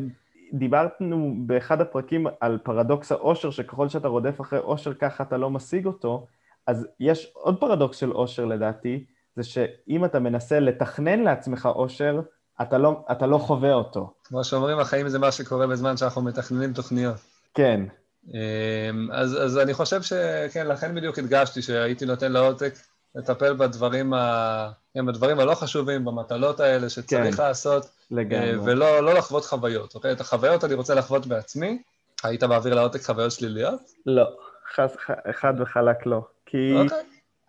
דיברנו 0.54 1.36
באחד 1.45 1.82
הפרקים 1.82 2.28
על 2.39 2.58
פרדוקס 2.63 3.12
האושר, 3.12 3.52
שככל 3.52 3.89
שאתה 3.89 4.08
רודף 4.08 4.41
אחרי 4.41 4.60
אושר 4.60 4.93
ככה 4.93 5.24
אתה 5.24 5.38
לא 5.38 5.50
משיג 5.50 5.86
אותו, 5.86 6.28
אז 6.67 6.88
יש 7.00 7.32
עוד 7.34 7.60
פרדוקס 7.60 7.98
של 7.98 8.12
אושר 8.12 8.45
לדעתי, 8.45 9.06
זה 9.36 9.43
שאם 9.43 10.06
אתה 10.06 10.19
מנסה 10.19 10.60
לתכנן 10.60 11.19
לעצמך 11.19 11.69
אושר, 11.76 12.21
אתה 12.62 12.78
לא, 12.78 13.06
אתה 13.12 13.28
לא 13.28 13.38
חווה 13.38 13.74
אותו. 13.74 14.13
כמו 14.24 14.43
שאומרים, 14.43 14.80
החיים 14.80 15.10
זה 15.10 15.19
מה 15.19 15.32
שקורה 15.32 15.67
בזמן 15.67 15.98
שאנחנו 15.98 16.21
מתכננים 16.21 16.74
תוכניות. 16.74 17.15
כן, 17.54 17.82
אז, 19.11 19.43
אז 19.43 19.57
אני 19.57 19.73
חושב 19.73 20.01
שכן, 20.01 20.67
לכן 20.67 20.95
בדיוק 20.95 21.19
הדגשתי 21.19 21.61
שהייתי 21.61 22.05
נותן 22.05 22.31
לעותק 22.31 22.73
לטפל 23.15 23.53
בדברים, 23.53 24.13
ה... 24.13 24.71
כן, 24.93 25.05
בדברים 25.05 25.39
הלא 25.39 25.55
חשובים, 25.55 26.05
במטלות 26.05 26.59
האלה 26.59 26.89
שצריך 26.89 27.35
כן, 27.35 27.43
לעשות, 27.43 27.85
לגמרי. 28.11 28.53
אה, 28.53 28.63
ולא 28.63 28.99
לא 28.99 29.13
לחוות 29.13 29.45
חוויות, 29.45 29.95
אוקיי? 29.95 30.11
את 30.11 30.21
החוויות 30.21 30.63
אני 30.63 30.73
רוצה 30.73 30.95
לחוות 30.95 31.27
בעצמי. 31.27 31.81
היית 32.23 32.43
מעביר 32.43 32.75
לעותק 32.75 33.01
חוויות 33.01 33.31
שליליות? 33.31 33.79
לא, 34.05 34.25
חד, 34.75 34.88
חד 35.31 35.53
וחלק 35.59 36.05
לא. 36.05 36.21
כי 36.45 36.73
אוקיי. 36.75 36.97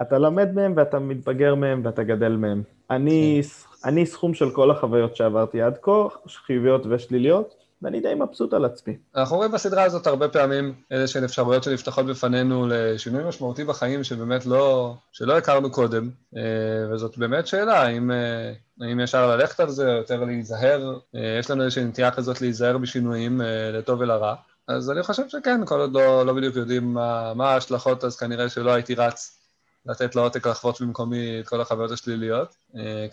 אתה 0.03 0.19
לומד 0.19 0.55
מהם 0.55 0.73
ואתה 0.77 0.99
מתבגר 0.99 1.55
מהם 1.55 1.83
ואתה 1.85 2.03
גדל 2.03 2.33
מהם. 2.33 2.63
אני, 2.91 3.43
כן. 3.43 3.89
אני 3.89 4.07
סכום 4.07 4.35
של 4.35 4.51
כל 4.51 4.71
החוויות 4.71 5.17
שעברתי 5.17 5.63
עד 5.63 5.79
כה, 5.83 6.09
חיוביות 6.47 6.87
ושליליות, 6.89 7.55
ואני 7.83 8.01
די 8.01 8.15
מבסוט 8.15 8.53
על 8.53 8.65
עצמי. 8.65 8.97
אנחנו 9.17 9.37
רואים 9.37 9.53
בסדרה 9.53 9.83
הזאת 9.83 10.07
הרבה 10.07 10.29
פעמים 10.29 10.75
איזה 10.91 11.07
שהן 11.07 11.25
אפשרויות 11.25 11.63
שנפתחות 11.63 12.07
בפנינו 12.07 12.67
לשינוי 12.69 13.25
משמעותי 13.25 13.65
בחיים 13.65 14.05
שבאמת 14.05 14.47
לא, 14.47 14.95
שלא 15.13 15.39
הכרנו 15.39 15.71
קודם, 15.71 16.11
אה, 16.37 16.43
וזאת 16.91 17.19
באמת 17.19 17.47
שאלה, 17.47 17.83
האם, 17.83 18.11
אה, 18.11 18.53
האם 18.81 19.01
ישר 19.01 19.37
ללכת 19.37 19.61
על 19.61 19.71
זה, 19.71 19.91
יותר 19.91 20.25
להיזהר, 20.25 20.99
אה, 21.17 21.37
יש 21.39 21.51
לנו 21.51 21.63
איזושהי 21.63 21.85
נטייה 21.85 22.11
כזאת 22.11 22.41
להיזהר 22.41 22.79
בשינויים 22.79 23.41
לטוב 23.73 24.01
ולרע. 24.01 24.35
אז 24.69 24.91
אני 24.91 25.03
חושב 25.03 25.29
שכן, 25.29 25.61
כל 25.65 25.81
עוד 25.81 25.93
לא, 25.93 26.27
לא 26.27 26.33
בדיוק 26.33 26.57
יודעים 26.57 26.95
מה, 26.95 27.35
מה 27.35 27.51
ההשלכות, 27.51 28.05
אז 28.05 28.17
כנראה 28.17 28.49
שלא 28.49 28.71
הייתי 28.71 28.95
רץ 28.95 29.39
לתת 29.87 30.17
לעותק 30.17 30.47
לחוות 30.47 30.81
במקומי 30.81 31.41
את 31.41 31.49
כל 31.49 31.61
החוויות 31.61 31.91
השליליות. 31.91 32.57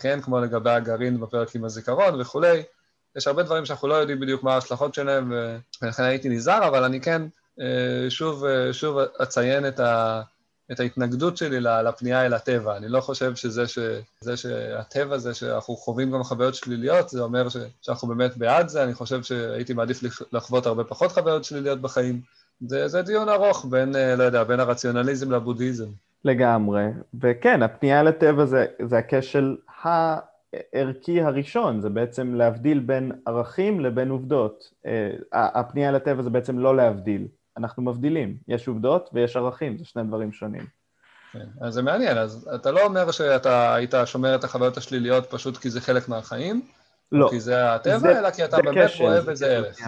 כן, 0.00 0.20
כמו 0.20 0.40
לגבי 0.40 0.70
הגרעין 0.70 1.20
בפרק 1.20 1.54
עם 1.54 1.64
הזיכרון 1.64 2.20
וכולי. 2.20 2.62
יש 3.16 3.26
הרבה 3.26 3.42
דברים 3.42 3.64
שאנחנו 3.64 3.88
לא 3.88 3.94
יודעים 3.94 4.20
בדיוק 4.20 4.42
מה 4.42 4.54
ההשלכות 4.54 4.94
שלהם, 4.94 5.32
ולכן 5.82 6.02
הייתי 6.02 6.28
נזהר, 6.28 6.68
אבל 6.68 6.84
אני 6.84 7.00
כן 7.00 7.22
אה, 7.60 8.10
שוב, 8.10 8.44
אה, 8.44 8.72
שוב 8.72 8.98
אציין 9.22 9.66
את, 9.68 9.80
ה, 9.80 10.22
את 10.72 10.80
ההתנגדות 10.80 11.36
שלי 11.36 11.60
לפנייה 11.60 12.26
אל 12.26 12.34
הטבע. 12.34 12.76
אני 12.76 12.88
לא 12.88 13.00
חושב 13.00 13.34
שזה 13.34 13.66
ש, 13.66 13.78
זה 14.20 14.36
שהטבע 14.36 15.18
זה 15.18 15.34
שאנחנו 15.34 15.76
חווים 15.76 16.10
גם 16.10 16.22
חוויות 16.22 16.54
שליליות, 16.54 17.08
זה 17.08 17.22
אומר 17.22 17.48
ש, 17.48 17.56
שאנחנו 17.82 18.08
באמת 18.08 18.36
בעד 18.36 18.68
זה, 18.68 18.84
אני 18.84 18.94
חושב 18.94 19.22
שהייתי 19.22 19.74
מעדיף 19.74 20.00
לחוות 20.32 20.66
הרבה 20.66 20.84
פחות 20.84 21.12
חוויות 21.12 21.44
שליליות 21.44 21.80
בחיים. 21.80 22.20
זה, 22.66 22.88
זה 22.88 23.02
דיון 23.02 23.28
ארוך 23.28 23.66
בין, 23.70 23.96
אה, 23.96 24.16
לא 24.16 24.22
יודע, 24.22 24.44
בין 24.44 24.60
הרציונליזם 24.60 25.32
לבודהיזם. 25.32 25.88
לגמרי, 26.24 26.84
וכן, 27.20 27.62
הפנייה 27.62 28.02
לטבע 28.02 28.44
זה, 28.44 28.66
זה 28.84 28.98
הכשל 28.98 29.56
ה... 29.84 30.16
הערכי 30.72 31.20
הראשון, 31.20 31.80
זה 31.80 31.88
בעצם 31.88 32.34
להבדיל 32.34 32.78
בין 32.78 33.12
ערכים 33.26 33.80
לבין 33.80 34.10
עובדות. 34.10 34.70
אה, 34.86 35.10
הפנייה 35.32 35.92
לטבע 35.92 36.22
זה 36.22 36.30
בעצם 36.30 36.58
לא 36.58 36.76
להבדיל, 36.76 37.26
אנחנו 37.56 37.82
מבדילים, 37.82 38.36
יש 38.48 38.68
עובדות 38.68 39.10
ויש 39.12 39.36
ערכים, 39.36 39.78
זה 39.78 39.84
שני 39.84 40.02
דברים 40.02 40.32
שונים. 40.32 40.66
כן, 41.32 41.46
אז 41.60 41.74
זה 41.74 41.82
מעניין, 41.82 42.18
אז 42.18 42.48
אתה 42.54 42.70
לא 42.70 42.84
אומר 42.84 43.10
שאתה 43.10 43.74
היית 43.74 43.94
שומר 44.04 44.34
את 44.34 44.44
החוויות 44.44 44.76
השליליות 44.76 45.26
פשוט 45.30 45.56
כי 45.56 45.70
זה 45.70 45.80
חלק 45.80 46.08
מהחיים? 46.08 46.62
לא. 47.12 47.28
כי 47.30 47.40
זה 47.40 47.74
הטבע, 47.74 47.98
זה, 47.98 48.18
אלא 48.18 48.30
כי 48.30 48.44
אתה 48.44 48.56
באמת 48.62 48.90
רואה 49.00 49.20
בזה 49.20 49.46
ערך. 49.46 49.78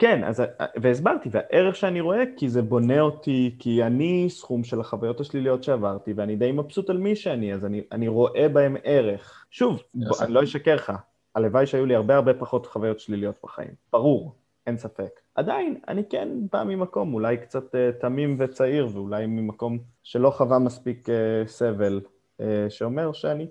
כן, 0.00 0.24
אז, 0.24 0.42
והסברתי, 0.82 1.28
והערך 1.32 1.76
שאני 1.76 2.00
רואה, 2.00 2.22
כי 2.36 2.48
זה 2.48 2.62
בונה 2.62 3.00
אותי, 3.00 3.56
כי 3.58 3.82
אני 3.82 4.26
סכום 4.30 4.64
של 4.64 4.80
החוויות 4.80 5.20
השליליות 5.20 5.64
שעברתי, 5.64 6.12
ואני 6.16 6.36
די 6.36 6.52
מבסוט 6.52 6.90
על 6.90 6.98
מי 6.98 7.16
שאני, 7.16 7.54
אז 7.54 7.64
אני, 7.64 7.82
אני 7.92 8.08
רואה 8.08 8.48
בהם 8.48 8.76
ערך. 8.84 9.46
שוב, 9.50 9.82
בוא, 9.94 10.16
אני 10.20 10.32
לא 10.32 10.42
אשקר 10.42 10.74
לך, 10.74 10.92
הלוואי 11.34 11.66
שהיו 11.66 11.86
לי 11.86 11.94
הרבה 11.94 12.16
הרבה 12.16 12.34
פחות 12.34 12.66
חוויות 12.66 13.00
שליליות 13.00 13.34
בחיים, 13.44 13.70
ברור, 13.92 14.34
אין 14.66 14.76
ספק. 14.76 15.20
עדיין, 15.34 15.80
אני 15.88 16.02
כן 16.10 16.28
בא 16.52 16.64
ממקום 16.64 17.14
אולי 17.14 17.36
קצת 17.36 17.74
uh, 17.74 18.00
תמים 18.00 18.36
וצעיר, 18.38 18.88
ואולי 18.92 19.26
ממקום 19.26 19.78
שלא 20.02 20.30
חווה 20.30 20.58
מספיק 20.58 21.08
uh, 21.08 21.12
סבל, 21.48 22.00
uh, 22.40 22.44
שאומר 22.68 23.12
שאני 23.12 23.46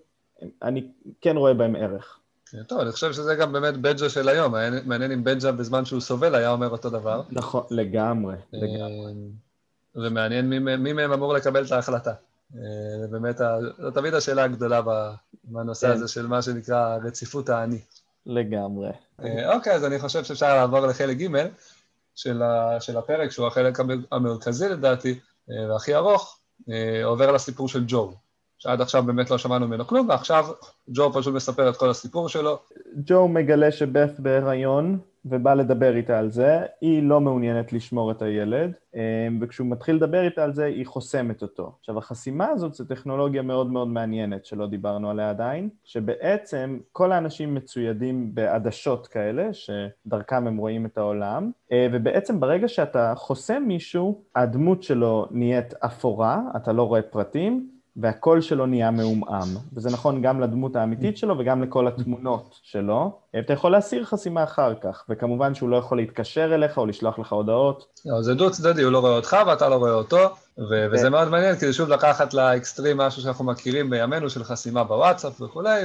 אני 0.61 0.87
כן 1.21 1.37
רואה 1.37 1.53
בהם 1.53 1.75
ערך. 1.75 2.18
טוב, 2.67 2.79
אני 2.79 2.91
חושב 2.91 3.13
שזה 3.13 3.35
גם 3.35 3.53
באמת 3.53 3.77
בג'ה 3.77 4.09
של 4.09 4.29
היום, 4.29 4.53
מעניין 4.85 5.11
אם 5.11 5.23
בג'ה 5.23 5.51
בזמן 5.51 5.85
שהוא 5.85 6.01
סובל 6.01 6.35
היה 6.35 6.51
אומר 6.51 6.69
אותו 6.69 6.89
דבר. 6.89 7.21
נכון, 7.29 7.63
לגמרי, 7.69 8.35
לגמרי. 8.53 9.13
ומעניין 9.95 10.49
מי, 10.49 10.75
מי 10.75 10.93
מהם 10.93 11.11
אמור 11.11 11.33
לקבל 11.33 11.65
את 11.65 11.71
ההחלטה. 11.71 12.13
זה 12.99 13.07
באמת, 13.11 13.37
זו 13.77 13.91
תמיד 13.91 14.13
השאלה 14.13 14.43
הגדולה 14.43 14.81
בנושא 15.43 15.87
כן. 15.87 15.93
הזה 15.93 16.07
של 16.07 16.27
מה 16.27 16.41
שנקרא 16.41 16.97
רציפות 17.03 17.49
האני. 17.49 17.79
לגמרי. 18.25 18.89
אוקיי, 19.45 19.73
אז 19.73 19.85
אני 19.85 19.99
חושב 19.99 20.23
שאפשר 20.23 20.55
לעבור 20.55 20.79
לחלק 20.79 21.17
ג', 21.17 21.47
של, 22.15 22.41
ה, 22.41 22.81
של 22.81 22.97
הפרק, 22.97 23.31
שהוא 23.31 23.47
החלק 23.47 23.79
המרכזי 24.11 24.69
לדעתי, 24.69 25.19
והכי 25.69 25.95
ארוך, 25.95 26.39
עובר 27.03 27.31
לסיפור 27.31 27.67
של 27.67 27.83
ג'ו. 27.87 28.13
שעד 28.59 28.81
עכשיו 28.81 29.03
באמת 29.03 29.31
לא 29.31 29.37
שמענו 29.37 29.67
ממנו 29.67 29.87
כלום, 29.87 30.09
ועכשיו 30.09 30.45
ג'ו 30.89 31.13
פשוט 31.13 31.35
מספר 31.35 31.69
את 31.69 31.77
כל 31.77 31.89
הסיפור 31.89 32.29
שלו. 32.29 32.59
ג'ו 33.05 33.27
מגלה 33.27 33.69
שבeth 33.69 34.21
בהיריון, 34.21 34.99
ובא 35.25 35.53
לדבר 35.53 35.95
איתה 35.95 36.19
על 36.19 36.31
זה, 36.31 36.59
היא 36.81 37.03
לא 37.03 37.21
מעוניינת 37.21 37.73
לשמור 37.73 38.11
את 38.11 38.21
הילד, 38.21 38.71
אמ, 38.95 38.99
וכשהוא 39.41 39.67
מתחיל 39.67 39.95
לדבר 39.95 40.21
איתה 40.21 40.43
על 40.43 40.53
זה, 40.53 40.65
היא 40.65 40.85
חוסמת 40.85 41.41
אותו. 41.41 41.75
עכשיו, 41.79 41.97
החסימה 41.97 42.47
הזאת 42.47 42.73
זו 42.73 42.85
טכנולוגיה 42.85 43.41
מאוד 43.41 43.71
מאוד 43.71 43.87
מעניינת, 43.87 44.45
שלא 44.45 44.67
דיברנו 44.67 45.09
עליה 45.09 45.29
עדיין, 45.29 45.69
שבעצם 45.83 46.79
כל 46.91 47.11
האנשים 47.11 47.55
מצוידים 47.55 48.35
בעדשות 48.35 49.07
כאלה, 49.07 49.49
שדרכם 49.53 50.47
הם 50.47 50.57
רואים 50.57 50.85
את 50.85 50.97
העולם, 50.97 51.51
אה, 51.71 51.87
ובעצם 51.91 52.39
ברגע 52.39 52.67
שאתה 52.67 53.13
חוסם 53.15 53.63
מישהו, 53.67 54.21
הדמות 54.35 54.83
שלו 54.83 55.27
נהיית 55.31 55.73
אפורה, 55.73 56.41
אתה 56.55 56.73
לא 56.73 56.83
רואה 56.83 57.01
פרטים, 57.01 57.78
והקול 58.01 58.41
שלו 58.41 58.65
נהיה 58.65 58.91
מעומעם, 58.91 59.47
וזה 59.73 59.89
נכון 59.89 60.21
גם 60.21 60.41
לדמות 60.41 60.75
האמיתית 60.75 61.17
שלו 61.17 61.35
וגם 61.39 61.63
לכל 61.63 61.87
התמונות 61.87 62.59
שלו. 62.63 63.11
אתה 63.39 63.53
יכול 63.53 63.71
להסיר 63.71 64.05
חסימה 64.05 64.43
אחר 64.43 64.73
כך, 64.81 65.05
וכמובן 65.09 65.53
שהוא 65.55 65.69
לא 65.69 65.75
יכול 65.75 65.97
להתקשר 65.97 66.55
אליך 66.55 66.77
או 66.77 66.85
לשלוח 66.85 67.19
לך 67.19 67.33
הודעות. 67.33 67.85
לא, 68.05 68.21
זה 68.21 68.33
דו 68.35 68.51
צדדי, 68.51 68.83
הוא 68.83 68.91
לא 68.91 68.99
רואה 68.99 69.15
אותך 69.15 69.37
ואתה 69.47 69.69
לא 69.69 69.75
רואה 69.75 69.91
אותו, 69.93 70.17
ו- 70.57 70.87
וזה 70.91 71.09
מאוד 71.09 71.29
מעניין, 71.29 71.55
כי 71.55 71.65
זה 71.65 71.73
שוב 71.73 71.89
לקחת 71.89 72.33
לאקסטרים 72.33 72.97
משהו 72.97 73.21
שאנחנו 73.21 73.45
מכירים 73.45 73.89
בימינו 73.89 74.29
של 74.29 74.43
חסימה 74.43 74.83
בוואטסאפ 74.83 75.41
וכולי, 75.41 75.81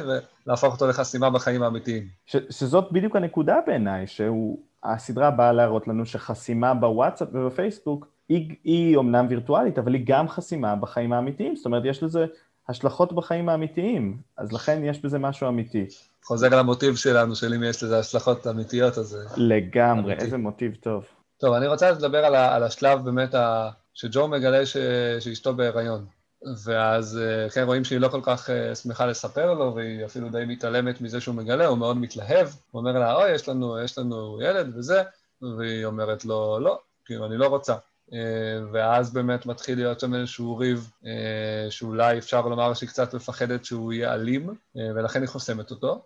ולהפוך 0.47 0.75
אותו 0.75 0.89
לחסימה 0.89 1.31
בחיים 1.31 1.63
האמיתיים. 1.63 2.03
ש- 2.27 2.37
שזאת 2.51 2.93
בדיוק 2.93 3.17
הנקודה 3.17 3.57
בעיניי, 3.67 4.07
שהסדרה 4.07 5.31
באה 5.31 5.53
להראות 5.53 5.89
לנו 5.89 6.07
שחסימה 6.07 6.75
בוואטסאפ 6.75 7.29
ובפייסבוק 7.33 8.14
היא, 8.29 8.57
היא 8.65 8.97
אומנם 8.97 9.27
וירטואלית, 9.31 9.79
אבל 9.79 9.95
היא 9.95 10.03
גם 10.07 10.29
חסימה 10.29 10.77
בחיים 10.77 11.13
האמיתיים, 11.13 11.57
זאת 11.57 11.67
אומרת, 11.67 11.83
יש 11.85 12.03
לזה 12.03 12.27
השלכות 12.69 13.13
בחיים 13.13 13.49
האמיתיים, 13.49 14.17
אז 14.37 14.53
לכן 14.53 14.85
יש 14.85 14.99
בזה 14.99 15.19
משהו 15.19 15.49
אמיתי. 15.49 15.87
חוזר 16.25 16.49
למוטיב 16.49 16.97
שלנו, 16.97 17.37
של 17.37 17.55
אם 17.55 17.63
יש 17.63 17.83
לזה 17.83 17.99
השלכות 17.99 18.47
אמיתיות, 18.47 18.99
אז... 18.99 19.19
לגמרי, 19.37 20.13
אמיתי. 20.13 20.25
איזה 20.25 20.37
מוטיב 20.37 20.75
טוב. 20.75 21.05
טוב, 21.41 21.55
אני 21.55 21.67
רוצה 21.67 21.91
לדבר 21.91 22.25
על, 22.25 22.35
ה, 22.35 22.55
על 22.55 22.63
השלב 22.63 23.05
באמת 23.05 23.35
ה, 23.35 23.71
שג'ו 23.95 24.29
מגלה 24.29 24.67
ש, 24.67 24.77
שאשתו 25.21 25.55
בהיריון. 25.55 26.07
ואז 26.65 27.19
אה, 27.23 27.51
כן, 27.51 27.63
רואים 27.63 27.85
שהיא 27.85 27.99
לא 27.99 28.09
כל 28.09 28.21
כך 28.23 28.51
אה, 28.51 28.75
שמחה 28.75 29.07
לספר 29.07 29.55
לו, 29.55 29.75
והיא 29.75 30.05
אפילו 30.05 30.29
די 30.29 30.45
מתעלמת 30.47 31.01
מזה 31.01 31.21
שהוא 31.21 31.35
מגלה, 31.35 31.67
הוא 31.67 31.79
מאוד 31.79 31.97
מתלהב. 31.97 32.49
הוא 32.71 32.81
אומר 32.81 32.93
לה, 32.93 33.15
אוי, 33.15 33.31
יש 33.31 33.49
לנו, 33.49 33.79
יש 33.79 33.99
לנו 33.99 34.39
ילד 34.43 34.77
וזה, 34.77 35.03
והיא 35.59 35.85
אומרת 35.85 36.25
לו, 36.25 36.59
לא, 36.61 36.81
כאילו, 37.05 37.27
אני 37.27 37.37
לא 37.37 37.47
רוצה. 37.47 37.75
אה, 38.13 38.19
ואז 38.73 39.13
באמת 39.13 39.47
מתחיל 39.47 39.79
להיות 39.79 40.01
שם 40.01 40.15
איזשהו 40.15 40.57
ריב 40.57 40.91
אה, 41.07 41.71
שאולי 41.71 42.19
אפשר 42.19 42.41
לומר 42.41 42.75
שהיא 42.75 42.89
קצת 42.89 43.15
מפחדת 43.15 43.65
שהוא 43.65 43.93
יהיה 43.93 44.15
אלים, 44.15 44.49
אה, 44.49 44.83
ולכן 44.95 45.21
היא 45.21 45.29
חוסמת 45.29 45.71
אותו. 45.71 46.05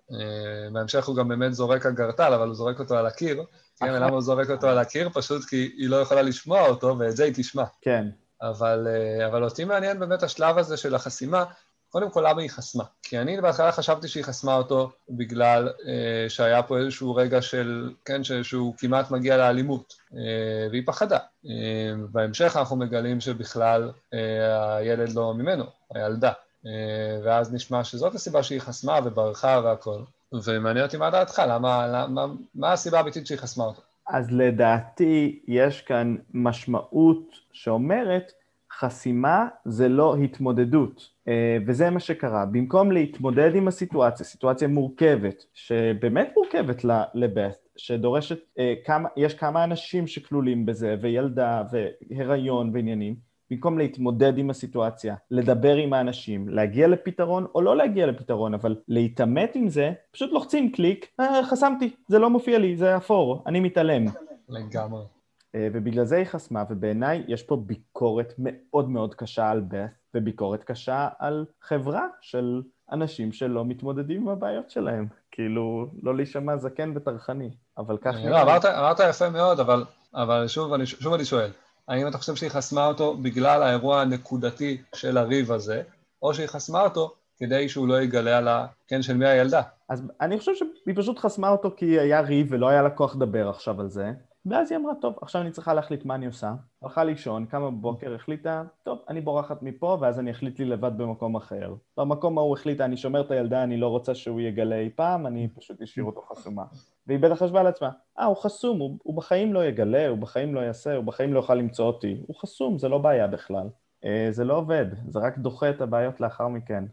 בהמשך 0.72 1.06
הוא 1.06 1.16
גם 1.16 1.28
באמת 1.28 1.54
זורק 1.54 1.86
אגרטל, 1.86 2.34
אבל 2.34 2.46
הוא 2.46 2.54
זורק 2.54 2.80
אותו 2.80 2.96
על 2.98 3.06
הקיר. 3.06 3.44
כן, 3.80 3.92
למה 3.92 4.12
הוא 4.12 4.20
זורק 4.20 4.50
אותו 4.50 4.68
על 4.68 4.78
הקיר? 4.78 5.08
פשוט 5.12 5.44
כי 5.44 5.72
היא 5.76 5.88
לא 5.88 5.96
יכולה 5.96 6.22
לשמוע 6.22 6.68
אותו, 6.68 6.96
ואת 6.98 7.16
זה 7.16 7.24
היא 7.24 7.32
תשמע. 7.36 7.64
כן. 7.82 8.08
אבל, 8.42 8.86
אבל 9.26 9.44
אותי 9.44 9.64
מעניין 9.64 10.00
באמת 10.00 10.22
השלב 10.22 10.58
הזה 10.58 10.76
של 10.76 10.94
החסימה, 10.94 11.44
קודם 11.90 12.10
כל, 12.10 12.24
למה 12.28 12.42
היא 12.42 12.50
חסמה? 12.50 12.84
כי 13.02 13.18
אני 13.18 13.40
בהתחלה 13.40 13.72
חשבתי 13.72 14.08
שהיא 14.08 14.24
חסמה 14.24 14.54
אותו 14.54 14.90
בגלל 15.10 15.68
אה, 15.68 16.28
שהיה 16.28 16.62
פה 16.62 16.78
איזשהו 16.78 17.14
רגע 17.14 17.42
של, 17.42 17.92
כן, 18.04 18.24
שהוא 18.42 18.74
כמעט 18.78 19.10
מגיע 19.10 19.36
לאלימות, 19.36 19.94
אה, 20.14 20.68
והיא 20.70 20.82
פחדה. 20.86 21.18
אה, 21.46 21.94
בהמשך 22.10 22.56
אנחנו 22.56 22.76
מגלים 22.76 23.20
שבכלל 23.20 23.90
אה, 24.14 24.76
הילד 24.76 25.12
לא 25.14 25.34
ממנו, 25.34 25.64
הילדה. 25.94 26.32
אה, 26.66 27.20
ואז 27.24 27.54
נשמע 27.54 27.84
שזאת 27.84 28.14
הסיבה 28.14 28.42
שהיא 28.42 28.60
חסמה 28.60 28.98
וברחה 29.04 29.60
והכל. 29.64 29.98
ומעניין 30.32 30.84
אותי 30.84 30.96
מה 30.96 31.10
דעתך, 31.10 31.42
למה, 31.48 31.86
למה, 31.86 32.26
מה 32.54 32.72
הסיבה 32.72 32.98
האמיתית 32.98 33.26
שהיא 33.26 33.38
חסמה 33.38 33.64
אותו? 33.64 33.82
אז 34.08 34.26
לדעתי 34.30 35.42
יש 35.48 35.80
כאן 35.80 36.16
משמעות 36.34 37.22
שאומרת 37.52 38.32
חסימה 38.80 39.46
זה 39.64 39.88
לא 39.88 40.16
התמודדות, 40.16 41.10
אה, 41.28 41.58
וזה 41.66 41.90
מה 41.90 42.00
שקרה. 42.00 42.46
במקום 42.46 42.92
להתמודד 42.92 43.54
עם 43.54 43.68
הסיטואציה, 43.68 44.26
סיטואציה 44.26 44.68
מורכבת, 44.68 45.44
שבאמת 45.54 46.32
מורכבת 46.36 46.84
לבית, 47.14 47.68
שדורשת, 47.76 48.38
אה, 48.58 48.74
יש 49.16 49.34
כמה 49.34 49.64
אנשים 49.64 50.06
שכלולים 50.06 50.66
בזה, 50.66 50.96
וילדה, 51.00 51.62
והיריון 51.70 52.70
ועניינים, 52.74 53.14
במקום 53.50 53.78
להתמודד 53.78 54.38
עם 54.38 54.50
הסיטואציה, 54.50 55.14
לדבר 55.30 55.76
עם 55.76 55.92
האנשים, 55.92 56.48
להגיע 56.48 56.88
לפתרון 56.88 57.46
או 57.54 57.62
לא 57.62 57.76
להגיע 57.76 58.06
לפתרון, 58.06 58.54
אבל 58.54 58.76
להתעמת 58.88 59.54
עם 59.54 59.68
זה, 59.68 59.92
פשוט 60.10 60.32
לוחצים 60.32 60.72
קליק, 60.72 61.06
אה, 61.20 61.44
חסמתי, 61.44 61.90
זה 62.08 62.18
לא 62.18 62.30
מופיע 62.30 62.58
לי, 62.58 62.76
זה 62.76 62.96
אפור, 62.96 63.42
אני 63.46 63.60
מתעלם. 63.60 64.04
לגמרי. 64.48 65.17
אה, 65.54 65.68
ובגלל 65.72 66.04
זה 66.04 66.16
היא 66.16 66.24
חסמה, 66.24 66.64
ובעיניי 66.70 67.24
יש 67.28 67.42
פה 67.42 67.56
ביקורת 67.56 68.34
מאוד 68.38 68.90
מאוד 68.90 69.14
קשה 69.14 69.50
על 69.50 69.60
בת, 69.60 69.90
וביקורת 70.14 70.64
קשה 70.64 71.08
על 71.18 71.44
חברה 71.62 72.06
של 72.20 72.62
אנשים 72.92 73.32
שלא 73.32 73.64
מתמודדים 73.64 74.22
עם 74.22 74.28
הבעיות 74.28 74.70
שלהם. 74.70 75.06
כאילו, 75.30 75.86
לא 76.02 76.16
להישמע 76.16 76.56
זקן 76.56 76.92
וטרחני, 76.96 77.50
אבל 77.78 77.96
כך 78.00 78.14
אה, 78.16 78.30
לא, 78.30 78.42
אמרת, 78.42 78.64
אמרת 78.64 79.00
יפה 79.10 79.30
מאוד, 79.30 79.60
אבל, 79.60 79.84
אבל 80.14 80.48
שוב, 80.48 80.72
אני, 80.72 80.86
שוב 80.86 81.14
אני 81.14 81.24
שואל, 81.24 81.50
האם 81.88 82.08
אתה 82.08 82.18
חושב 82.18 82.34
שהיא 82.34 82.50
חסמה 82.50 82.86
אותו 82.86 83.16
בגלל 83.16 83.62
האירוע 83.62 84.00
הנקודתי 84.00 84.82
של 84.94 85.18
הריב 85.18 85.52
הזה, 85.52 85.82
או 86.22 86.34
שהיא 86.34 86.46
חסמה 86.46 86.82
אותו 86.82 87.14
כדי 87.38 87.68
שהוא 87.68 87.88
לא 87.88 88.02
יגלה 88.02 88.38
על 88.38 88.48
ה... 88.48 88.66
כן, 88.88 89.02
של 89.02 89.16
מי 89.16 89.26
הילדה? 89.26 89.62
אז 89.88 90.02
אני 90.20 90.38
חושב 90.38 90.54
שהיא 90.54 90.94
פשוט 90.96 91.18
חסמה 91.18 91.48
אותו 91.48 91.70
כי 91.76 92.00
היה 92.00 92.20
ריב 92.20 92.46
ולא 92.50 92.68
היה 92.68 92.82
לה 92.82 92.90
כוח 92.90 93.16
לדבר 93.16 93.48
עכשיו 93.48 93.80
על 93.80 93.88
זה, 93.88 94.12
ואז 94.50 94.72
היא 94.72 94.78
אמרה, 94.78 94.94
טוב, 94.94 95.14
עכשיו 95.22 95.42
אני 95.42 95.50
צריכה 95.50 95.74
להחליט 95.74 96.04
מה 96.04 96.14
אני 96.14 96.26
עושה. 96.26 96.54
הלכה 96.82 97.04
לישון, 97.04 97.46
קמה 97.46 97.70
בבוקר, 97.70 98.14
החליטה, 98.14 98.62
טוב, 98.82 98.98
אני 99.08 99.20
בורחת 99.20 99.62
מפה, 99.62 99.98
ואז 100.00 100.18
אני 100.18 100.30
אחליט 100.30 100.58
לי 100.58 100.64
לבד 100.64 100.92
במקום 100.96 101.36
אחר. 101.36 101.74
במקום 101.96 102.38
ההוא 102.38 102.56
החליטה, 102.56 102.84
אני 102.84 102.96
שומר 102.96 103.20
את 103.20 103.30
הילדה, 103.30 103.62
אני 103.62 103.76
לא 103.76 103.88
רוצה 103.88 104.14
שהוא 104.14 104.40
יגלה 104.40 104.76
אי 104.76 104.90
פעם, 104.94 105.26
אני 105.26 105.48
פשוט 105.48 105.82
אשאיר 105.82 106.04
אותו 106.04 106.22
חסומה. 106.22 106.64
והיא 107.06 107.18
בטח 107.18 107.42
חשבה 107.42 107.62
לעצמה, 107.62 107.90
אה, 108.18 108.24
הוא 108.24 108.36
חסום, 108.36 108.78
הוא, 108.78 108.98
הוא 109.02 109.16
בחיים 109.16 109.54
לא 109.54 109.64
יגלה, 109.64 110.08
הוא 110.08 110.18
בחיים 110.18 110.54
לא 110.54 110.60
יעשה, 110.60 110.96
הוא 110.96 111.04
בחיים 111.04 111.32
לא 111.34 111.38
יוכל 111.38 111.54
למצוא 111.54 111.86
אותי. 111.86 112.16
הוא 112.26 112.36
חסום, 112.36 112.78
זה 112.78 112.88
לא 112.88 112.98
בעיה 112.98 113.26
בכלל. 113.26 113.68
אה, 114.04 114.28
זה 114.30 114.44
לא 114.44 114.56
עובד, 114.56 114.86
זה 115.08 115.18
רק 115.18 115.38
דוחה 115.38 115.70
את 115.70 115.80
הבעיות 115.80 116.20
לאחר 116.20 116.48
מכן. 116.48 116.84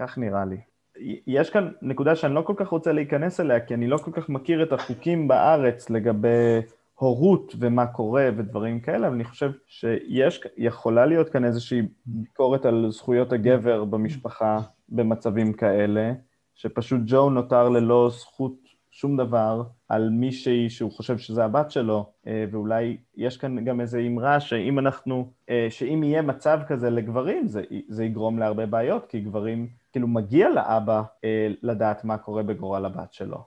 כך 0.00 0.18
נראה 0.18 0.44
לי. 0.44 0.56
יש 1.26 1.50
כאן 1.50 1.70
נקודה 1.82 2.16
שאני 2.16 2.34
לא 2.34 2.42
כל 2.42 2.54
כך 2.56 2.68
רוצה 2.68 2.92
להיכנס 2.92 3.40
אליה, 3.40 3.60
כי 3.60 3.74
אני 3.74 3.86
לא 3.86 3.96
כל 3.96 4.10
כך 4.12 4.28
מכיר 4.28 4.62
את 4.62 4.72
החוקים 4.72 5.28
בארץ 5.28 5.90
לגבי 5.90 6.60
הורות 6.98 7.54
ומה 7.58 7.86
קורה 7.86 8.28
ודברים 8.36 8.80
כאלה, 8.80 9.06
אבל 9.06 9.14
אני 9.14 9.24
חושב 9.24 9.50
שיש, 9.66 10.40
יכולה 10.56 11.06
להיות 11.06 11.28
כאן 11.28 11.44
איזושהי 11.44 11.82
ביקורת 12.06 12.64
על 12.66 12.86
זכויות 12.90 13.32
הגבר 13.32 13.84
במשפחה 13.84 14.60
במצבים 14.88 15.52
כאלה, 15.52 16.12
שפשוט 16.54 17.00
ג'ו 17.06 17.30
נותר 17.30 17.68
ללא 17.68 18.10
זכות 18.12 18.54
שום 18.90 19.16
דבר 19.16 19.62
על 19.88 20.08
מישהי 20.10 20.70
שהוא 20.70 20.92
חושב 20.92 21.18
שזה 21.18 21.44
הבת 21.44 21.70
שלו, 21.70 22.06
אה, 22.26 22.44
ואולי 22.50 22.96
יש 23.16 23.36
כאן 23.36 23.64
גם 23.64 23.80
איזו 23.80 23.98
אמרה 23.98 24.40
שאם 24.40 24.78
אנחנו, 24.78 25.30
אה, 25.50 25.66
שאם 25.70 26.02
יהיה 26.04 26.22
מצב 26.22 26.60
כזה 26.66 26.90
לגברים, 26.90 27.48
זה, 27.48 27.62
זה 27.88 28.04
יגרום 28.04 28.38
להרבה 28.38 28.66
בעיות, 28.66 29.06
כי 29.08 29.20
גברים 29.20 29.68
כאילו 29.92 30.08
מגיע 30.08 30.48
לאבא 30.48 31.02
אה, 31.24 31.48
לדעת 31.62 32.04
מה 32.04 32.18
קורה 32.18 32.42
בגורל 32.42 32.84
הבת 32.84 33.12
שלו. 33.12 33.44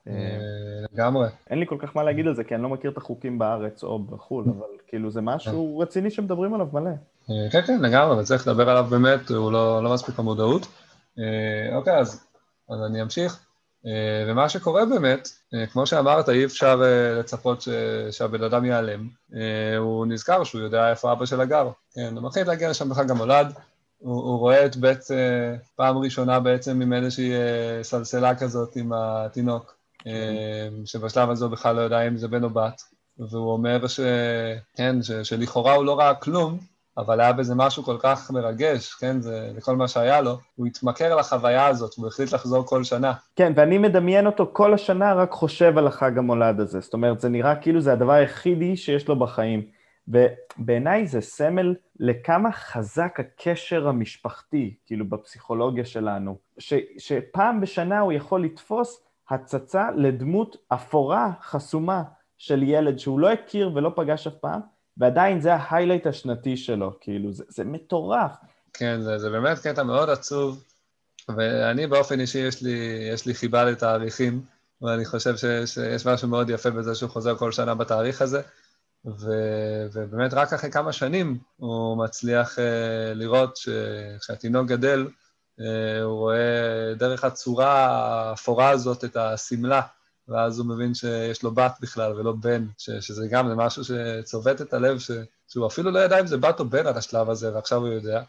לגמרי. 0.93 1.27
אין 1.49 1.59
לי 1.59 1.67
כל 1.67 1.77
כך 1.79 1.95
מה 1.95 2.03
להגיד 2.03 2.27
על 2.27 2.35
זה, 2.35 2.43
כי 2.43 2.55
אני 2.55 2.63
לא 2.63 2.69
מכיר 2.69 2.91
את 2.91 2.97
החוקים 2.97 3.39
בארץ 3.39 3.83
או 3.83 3.99
בחו"ל, 3.99 4.45
אבל 4.49 4.67
כאילו 4.87 5.11
זה 5.11 5.21
משהו 5.21 5.79
רציני 5.79 6.09
שמדברים 6.09 6.53
עליו 6.53 6.67
מלא. 6.73 6.91
כן, 7.51 7.61
כן, 7.61 7.81
לגמרי, 7.81 8.19
וצריך 8.19 8.47
לדבר 8.47 8.69
עליו 8.69 8.83
באמת, 8.89 9.29
הוא 9.29 9.51
לא, 9.51 9.83
לא 9.83 9.93
מספיק 9.93 10.19
המודעות. 10.19 10.67
אוקיי, 11.73 11.97
אז, 11.97 12.27
אז 12.69 12.79
אני 12.89 13.01
אמשיך. 13.01 13.50
אה, 13.87 14.31
ומה 14.31 14.49
שקורה 14.49 14.85
באמת, 14.85 15.29
אה, 15.53 15.67
כמו 15.67 15.87
שאמרת, 15.87 16.29
אי 16.29 16.45
אפשר 16.45 16.81
אה, 16.83 17.19
לצפות 17.19 17.61
ש... 17.61 17.69
שהבן 18.11 18.43
אדם 18.43 18.65
ייעלם. 18.65 19.07
הוא 19.77 20.05
נזכר 20.05 20.43
שהוא 20.43 20.61
יודע 20.61 20.89
איפה 20.89 21.11
אבא 21.11 21.25
שלה 21.25 21.45
גר. 21.45 21.69
כן, 21.93 22.17
הוא 22.17 22.27
מתחיל 22.27 22.47
להגיע 22.47 22.69
לשם 22.69 22.89
בחג 22.89 23.11
המולד, 23.11 23.53
הוא, 23.97 24.23
הוא 24.23 24.39
רואה 24.39 24.65
את 24.65 24.75
בית 24.75 25.07
פעם 25.75 25.97
ראשונה 25.97 26.39
בעצם 26.39 26.81
עם 26.81 26.93
איזושהי 26.93 27.31
סלסלה 27.81 28.35
כזאת 28.35 28.75
עם 28.75 28.93
התינוק, 28.93 29.75
אה, 30.07 30.67
שבשלב 30.85 31.29
הזה 31.29 31.45
הוא 31.45 31.51
בכלל 31.51 31.75
לא 31.75 31.81
יודע 31.81 32.07
אם 32.07 32.17
זה 32.17 32.27
בן 32.27 32.43
או 32.43 32.49
בת, 32.49 32.81
והוא 33.17 33.51
אומר 33.51 33.87
ש... 33.87 33.99
כן, 34.75 35.03
ש, 35.03 35.11
שלכאורה 35.11 35.73
הוא 35.73 35.85
לא 35.85 35.99
ראה 35.99 36.15
כלום, 36.15 36.57
אבל 36.97 37.19
היה 37.19 37.33
בזה 37.33 37.55
משהו 37.55 37.83
כל 37.83 37.97
כך 37.99 38.31
מרגש, 38.31 38.93
כן, 38.93 39.21
זה 39.21 39.51
לכל 39.55 39.75
מה 39.75 39.87
שהיה 39.87 40.21
לו, 40.21 40.37
הוא 40.55 40.67
התמכר 40.67 41.15
לחוויה 41.15 41.67
הזאת, 41.67 41.93
הוא 41.97 42.07
החליט 42.07 42.33
לחזור 42.33 42.65
כל 42.65 42.83
שנה. 42.83 43.13
כן, 43.35 43.53
ואני 43.55 43.77
מדמיין 43.77 44.25
אותו 44.25 44.49
כל 44.53 44.73
השנה, 44.73 45.13
רק 45.13 45.31
חושב 45.31 45.77
על 45.77 45.87
החג 45.87 46.17
המולד 46.17 46.59
הזה. 46.59 46.79
זאת 46.79 46.93
אומרת, 46.93 47.19
זה 47.19 47.29
נראה 47.29 47.55
כאילו 47.55 47.81
זה 47.81 47.93
הדבר 47.93 48.11
היחידי 48.11 48.77
שיש 48.77 49.07
לו 49.07 49.19
בחיים. 49.19 49.65
ובעיניי 50.07 51.07
זה 51.07 51.21
סמל 51.21 51.75
לכמה 51.99 52.51
חזק 52.51 53.19
הקשר 53.19 53.87
המשפחתי, 53.87 54.75
כאילו 54.85 55.09
בפסיכולוגיה 55.09 55.85
שלנו, 55.85 56.37
ש, 56.57 56.73
שפעם 56.97 57.61
בשנה 57.61 57.99
הוא 57.99 58.11
יכול 58.11 58.43
לתפוס 58.43 59.03
הצצה 59.29 59.91
לדמות 59.95 60.57
אפורה, 60.67 61.31
חסומה, 61.41 62.03
של 62.37 62.63
ילד 62.63 62.99
שהוא 62.99 63.19
לא 63.19 63.31
הכיר 63.31 63.71
ולא 63.73 63.91
פגש 63.95 64.27
אף 64.27 64.33
פעם, 64.33 64.61
ועדיין 64.97 65.39
זה 65.39 65.53
ההיילייט 65.53 66.07
השנתי 66.07 66.57
שלו, 66.57 66.99
כאילו, 67.01 67.33
זה, 67.33 67.43
זה 67.47 67.63
מטורף. 67.63 68.31
כן, 68.73 69.01
זה, 69.01 69.17
זה 69.19 69.29
באמת 69.29 69.59
קטע 69.59 69.83
מאוד 69.83 70.09
עצוב, 70.09 70.63
ואני 71.37 71.87
באופן 71.87 72.19
אישי, 72.19 72.37
יש 72.37 72.61
לי, 72.61 73.07
יש 73.13 73.25
לי 73.25 73.33
חיבה 73.33 73.63
לתאריכים, 73.63 74.41
ואני 74.81 75.05
חושב 75.05 75.37
ש, 75.37 75.45
שיש 75.65 76.05
משהו 76.05 76.27
מאוד 76.27 76.49
יפה 76.49 76.69
בזה 76.69 76.95
שהוא 76.95 77.09
חוזר 77.09 77.35
כל 77.35 77.51
שנה 77.51 77.75
בתאריך 77.75 78.21
הזה, 78.21 78.41
ו, 79.05 79.31
ובאמת 79.93 80.33
רק 80.33 80.53
אחרי 80.53 80.71
כמה 80.71 80.93
שנים 80.93 81.37
הוא 81.57 82.03
מצליח 82.03 82.55
uh, 82.55 82.61
לראות 83.15 83.57
שכשהתינוק 83.57 84.67
גדל, 84.67 85.07
uh, 85.59 85.63
הוא 86.03 86.19
רואה 86.19 86.93
דרך 86.97 87.23
הצורה 87.23 87.85
האפורה 87.85 88.69
הזאת 88.69 89.03
את 89.03 89.15
השמלה 89.15 89.81
ואז 90.27 90.59
הוא 90.59 90.67
מבין 90.67 90.93
שיש 90.93 91.43
לו 91.43 91.51
בת 91.51 91.73
בכלל 91.81 92.13
ולא 92.13 92.31
בן, 92.31 92.65
ש, 92.77 92.89
שזה 92.89 93.27
גם 93.27 93.49
זה 93.49 93.55
משהו 93.55 93.83
שצובט 93.83 94.61
את 94.61 94.73
הלב, 94.73 94.99
ש, 94.99 95.11
שהוא 95.47 95.67
אפילו 95.67 95.91
לא 95.91 95.99
ידע 95.99 96.19
אם 96.19 96.27
זה 96.27 96.37
בת 96.37 96.59
או 96.59 96.65
בן 96.65 96.87
עד 96.87 96.97
השלב 96.97 97.29
הזה, 97.29 97.55
ועכשיו 97.55 97.79
הוא 97.79 97.87
יודע. 97.87 98.23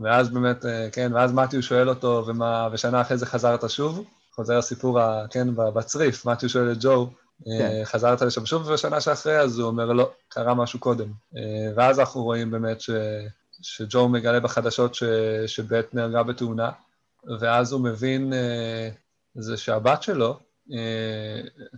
ואז 0.00 0.28
באמת, 0.28 0.66
אה, 0.66 0.88
כן, 0.92 1.12
ואז 1.14 1.32
מתיו 1.32 1.62
שואל 1.62 1.88
אותו, 1.88 2.24
ומה, 2.26 2.68
ושנה 2.72 3.00
אחרי 3.00 3.16
זה 3.16 3.26
חזרת 3.26 3.70
שוב, 3.70 4.04
חוזר 4.34 4.58
הסיפור, 4.58 4.98
כן, 5.30 5.54
בצריף, 5.54 6.26
מתיו 6.26 6.48
שואל 6.48 6.72
את 6.72 6.76
ג'ו, 6.80 7.10
אה, 7.48 7.58
כן. 7.58 7.84
חזרת 7.84 8.22
לשם 8.22 8.46
שוב 8.46 8.72
בשנה 8.72 9.00
שאחרי, 9.00 9.40
אז 9.40 9.58
הוא 9.58 9.66
אומר, 9.66 9.92
לא, 9.92 10.10
קרה 10.28 10.54
משהו 10.54 10.78
קודם. 10.78 11.12
אה, 11.36 11.72
ואז 11.76 12.00
אנחנו 12.00 12.22
רואים 12.22 12.50
באמת 12.50 12.80
ש, 12.80 12.90
שג'ו 13.62 14.08
מגלה 14.08 14.40
בחדשות 14.40 14.94
ש, 14.94 15.04
שבית 15.46 15.94
נהרגה 15.94 16.22
בתאונה, 16.22 16.70
ואז 17.40 17.72
הוא 17.72 17.80
מבין 17.80 18.32
זה 19.34 19.56
שהבת 19.56 20.02
שלו, 20.02 20.38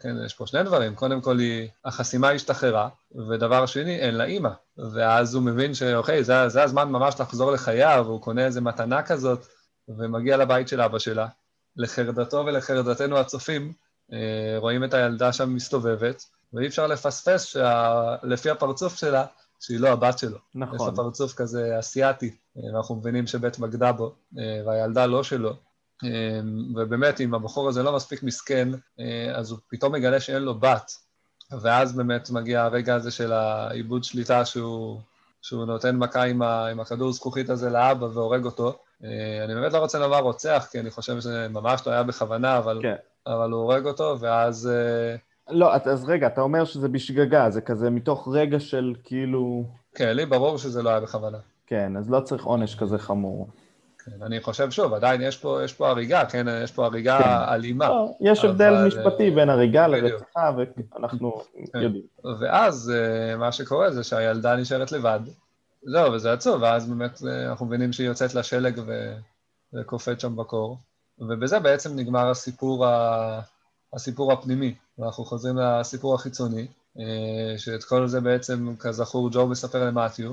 כן, 0.01 0.17
יש 0.27 0.35
פה 0.35 0.47
שני 0.47 0.63
דברים, 0.63 0.95
קודם 0.95 1.21
כל 1.21 1.39
היא, 1.39 1.69
החסימה 1.85 2.31
השתחררה, 2.31 2.89
ודבר 3.31 3.67
שני, 3.67 3.97
אין 3.97 4.15
לה 4.15 4.25
אימא. 4.25 4.51
ואז 4.95 5.35
הוא 5.35 5.43
מבין 5.43 5.75
שאוקיי, 5.75 6.25
זה, 6.25 6.49
זה 6.49 6.63
הזמן 6.63 6.89
ממש 6.89 7.21
לחזור 7.21 7.53
לחייו, 7.53 8.07
הוא 8.09 8.21
קונה 8.21 8.45
איזה 8.45 8.61
מתנה 8.61 9.03
כזאת, 9.03 9.47
ומגיע 9.89 10.37
לבית 10.37 10.69
של 10.69 10.81
אבא 10.81 10.99
שלה. 10.99 11.27
לחרדתו 11.77 12.37
ולחרדתנו 12.47 13.19
הצופים, 13.19 13.73
אה, 14.13 14.59
רואים 14.59 14.85
את 14.85 14.95
הילדה 14.95 15.33
שם 15.33 15.55
מסתובבת, 15.55 16.25
ואי 16.53 16.67
אפשר 16.67 16.87
לפספס 16.87 17.43
שלפי 17.43 18.51
הפרצוף 18.51 18.97
שלה, 18.97 19.27
שהיא 19.61 19.81
לא 19.81 19.89
הבת 19.89 20.19
שלו. 20.19 20.39
נכון. 20.55 20.77
יש 20.77 20.83
לה 20.87 20.97
פרצוף 20.97 21.35
כזה 21.35 21.79
אסיאתי, 21.79 22.37
אה, 22.57 22.75
ואנחנו 22.75 22.95
מבינים 22.95 23.27
שבית 23.27 23.59
בגדה 23.59 23.93
בו, 23.93 24.15
והילדה 24.67 25.07
לא 25.07 25.23
שלו. 25.23 25.66
אמ, 26.05 26.75
ובאמת, 26.77 27.21
אם 27.21 27.35
הבחור 27.35 27.69
הזה 27.69 27.83
לא 27.83 27.97
מספיק 27.97 28.23
מסכן, 28.23 28.69
אה, 29.01 29.33
אז 29.35 29.51
הוא 29.51 29.59
פתאום 29.69 29.93
מגלה 29.93 30.21
שאין 30.21 30.43
לו 30.43 30.55
בת. 30.61 30.91
ואז 31.61 31.97
באמת 31.97 32.31
מגיע 32.31 32.63
הרגע 32.63 32.95
הזה 32.95 33.11
של 33.11 33.33
העיבוד 33.33 34.05
שליטה 34.05 34.45
שהוא, 34.45 35.01
שהוא 35.43 35.65
נותן 35.65 35.97
מכה 35.97 36.23
עם, 36.23 36.43
ה, 36.43 36.67
עם 36.67 36.81
הכדור 36.81 37.13
זכוכית 37.13 37.51
הזה 37.51 37.71
לאבא 37.71 38.05
והורג 38.05 38.45
אותו. 38.45 38.79
אה, 39.05 39.45
אני 39.45 39.55
באמת 39.55 39.73
לא 39.73 39.79
רוצה 39.79 39.99
לומר 39.99 40.19
רוצח, 40.19 40.69
כי 40.73 40.81
אני 40.81 40.91
חושב 40.91 41.21
שזה 41.21 41.49
ממש 41.49 41.87
לא 41.87 41.93
היה 41.93 42.03
בכוונה, 42.03 42.59
אבל, 42.59 42.79
כן. 42.83 42.95
אבל 43.27 43.51
הוא 43.51 43.61
הורג 43.61 43.87
אותו, 43.87 44.17
ואז... 44.21 44.71
אה, 44.73 45.17
לא, 45.51 45.75
אז 45.75 46.05
רגע, 46.05 46.27
אתה 46.27 46.41
אומר 46.41 46.65
שזה 46.65 46.89
בשגגה, 46.89 47.51
זה 47.51 47.61
כזה 47.61 47.91
מתוך 47.91 48.29
רגע 48.33 48.61
של 48.61 48.95
כאילו... 49.05 49.65
כן, 49.95 50.17
לי 50.17 50.27
ברור 50.27 50.59
שזה 50.59 50.83
לא 50.83 50.91
היה 50.91 51.01
בכוונה. 51.01 51.39
כן, 51.67 51.97
אז 51.97 52.11
לא 52.11 52.21
צריך 52.21 52.45
עונש 52.45 52.75
כזה 52.75 52.99
חמור. 52.99 53.49
אני 54.23 54.41
חושב, 54.41 54.71
שוב, 54.71 54.95
עדיין 54.95 55.23
יש 55.23 55.37
פה, 55.37 55.61
יש 55.65 55.73
פה 55.73 55.89
הריגה, 55.89 56.27
כן? 56.27 56.47
יש 56.65 56.73
פה 56.73 56.87
הריגה 56.87 57.19
כן. 57.19 57.55
אלימה. 57.55 57.89
לא, 57.89 58.15
יש 58.21 58.39
אבל... 58.39 58.49
הבדל 58.49 58.87
משפטי 58.87 59.31
בין 59.31 59.51
הריגה 59.51 59.87
לרצחה, 59.87 60.51
ואנחנו 60.57 61.41
כן. 61.73 61.81
יודעים. 61.81 62.03
ואז 62.41 62.93
אה, 62.95 63.37
מה 63.37 63.53
שקורה 63.53 63.91
זה 63.91 64.05
שהילדה 64.05 64.57
נשארת 64.57 64.93
לבד. 64.93 65.21
זהו, 65.83 66.13
וזה 66.13 66.33
עצוב, 66.33 66.63
ואז 66.63 66.89
באמת 66.89 67.23
אה, 67.27 67.51
אנחנו 67.51 67.67
מבינים 67.67 67.93
שהיא 67.93 68.07
יוצאת 68.07 68.35
לשלג 68.35 68.81
ו... 68.87 69.15
וקופאת 69.75 70.21
שם 70.21 70.37
בקור. 70.37 70.79
ובזה 71.19 71.59
בעצם 71.59 71.97
נגמר 71.97 72.31
הסיפור, 72.31 72.87
ה... 72.87 73.41
הסיפור 73.95 74.33
הפנימי. 74.33 74.75
ואנחנו 74.99 75.25
חוזרים 75.25 75.57
לסיפור 75.57 76.15
החיצוני, 76.15 76.67
אה, 76.99 77.59
שאת 77.59 77.85
כל 77.85 78.07
זה 78.07 78.21
בעצם, 78.21 78.77
כזכור, 78.77 79.29
ג'ו 79.33 79.47
מספר 79.47 79.85
למתיו. 79.85 80.33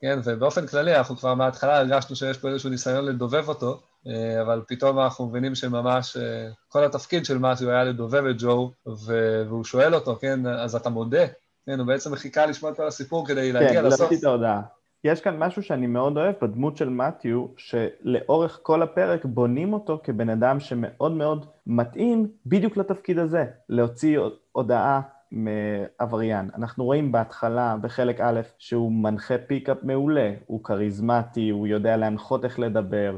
כן, 0.00 0.18
ובאופן 0.24 0.66
כללי 0.66 0.96
אנחנו 0.96 1.16
כבר 1.16 1.34
מההתחלה 1.34 1.78
הרגשנו 1.78 2.16
שיש 2.16 2.38
פה 2.38 2.48
איזשהו 2.48 2.70
ניסיון 2.70 3.04
לדובב 3.04 3.48
אותו, 3.48 3.80
אה, 4.06 4.42
אבל 4.42 4.62
פתאום 4.68 4.98
אנחנו 4.98 5.26
מבינים 5.26 5.54
שממש 5.54 6.16
אה, 6.16 6.48
כל 6.68 6.84
התפקיד 6.84 7.24
של 7.24 7.38
מתיו 7.38 7.70
היה 7.70 7.84
לדובב 7.84 8.24
את 8.26 8.36
ג'ו, 8.38 8.70
והוא 8.86 9.64
שואל 9.64 9.94
אותו, 9.94 10.16
כן, 10.20 10.46
אז 10.46 10.74
אתה 10.74 10.90
מודה? 10.90 11.26
כן, 11.66 11.78
הוא 11.78 11.86
בעצם 11.86 12.16
חיכה 12.16 12.46
לשמוע 12.46 12.72
את 12.72 12.76
כל 12.76 12.86
הסיפור 12.86 13.26
כדי 13.26 13.52
כן, 13.52 13.60
להגיע 13.60 13.82
לסוף. 13.82 14.08
כן, 14.08 14.14
לא 14.14 14.18
את 14.18 14.24
ההודעה. 14.24 14.60
יש 15.04 15.20
כאן 15.20 15.38
משהו 15.38 15.62
שאני 15.62 15.86
מאוד 15.86 16.16
אוהב 16.16 16.34
בדמות 16.42 16.76
של 16.76 16.88
מתיו, 16.88 17.46
שלאורך 17.56 18.58
כל 18.62 18.82
הפרק 18.82 19.24
בונים 19.24 19.72
אותו 19.72 20.00
כבן 20.04 20.30
אדם 20.30 20.60
שמאוד 20.60 21.12
מאוד 21.12 21.46
מתאים 21.66 22.28
בדיוק 22.46 22.76
לתפקיד 22.76 23.18
הזה, 23.18 23.44
להוציא 23.68 24.18
הודעה 24.52 25.00
מעבריין. 25.34 26.50
אנחנו 26.54 26.84
רואים 26.84 27.12
בהתחלה, 27.12 27.76
בחלק 27.80 28.20
א', 28.20 28.40
שהוא 28.58 28.92
מנחה 28.92 29.34
פיקאפ 29.38 29.78
מעולה, 29.82 30.34
הוא 30.46 30.64
כריזמטי, 30.64 31.48
הוא 31.48 31.66
יודע 31.66 31.96
להנחות 31.96 32.44
איך 32.44 32.58
לדבר, 32.58 33.16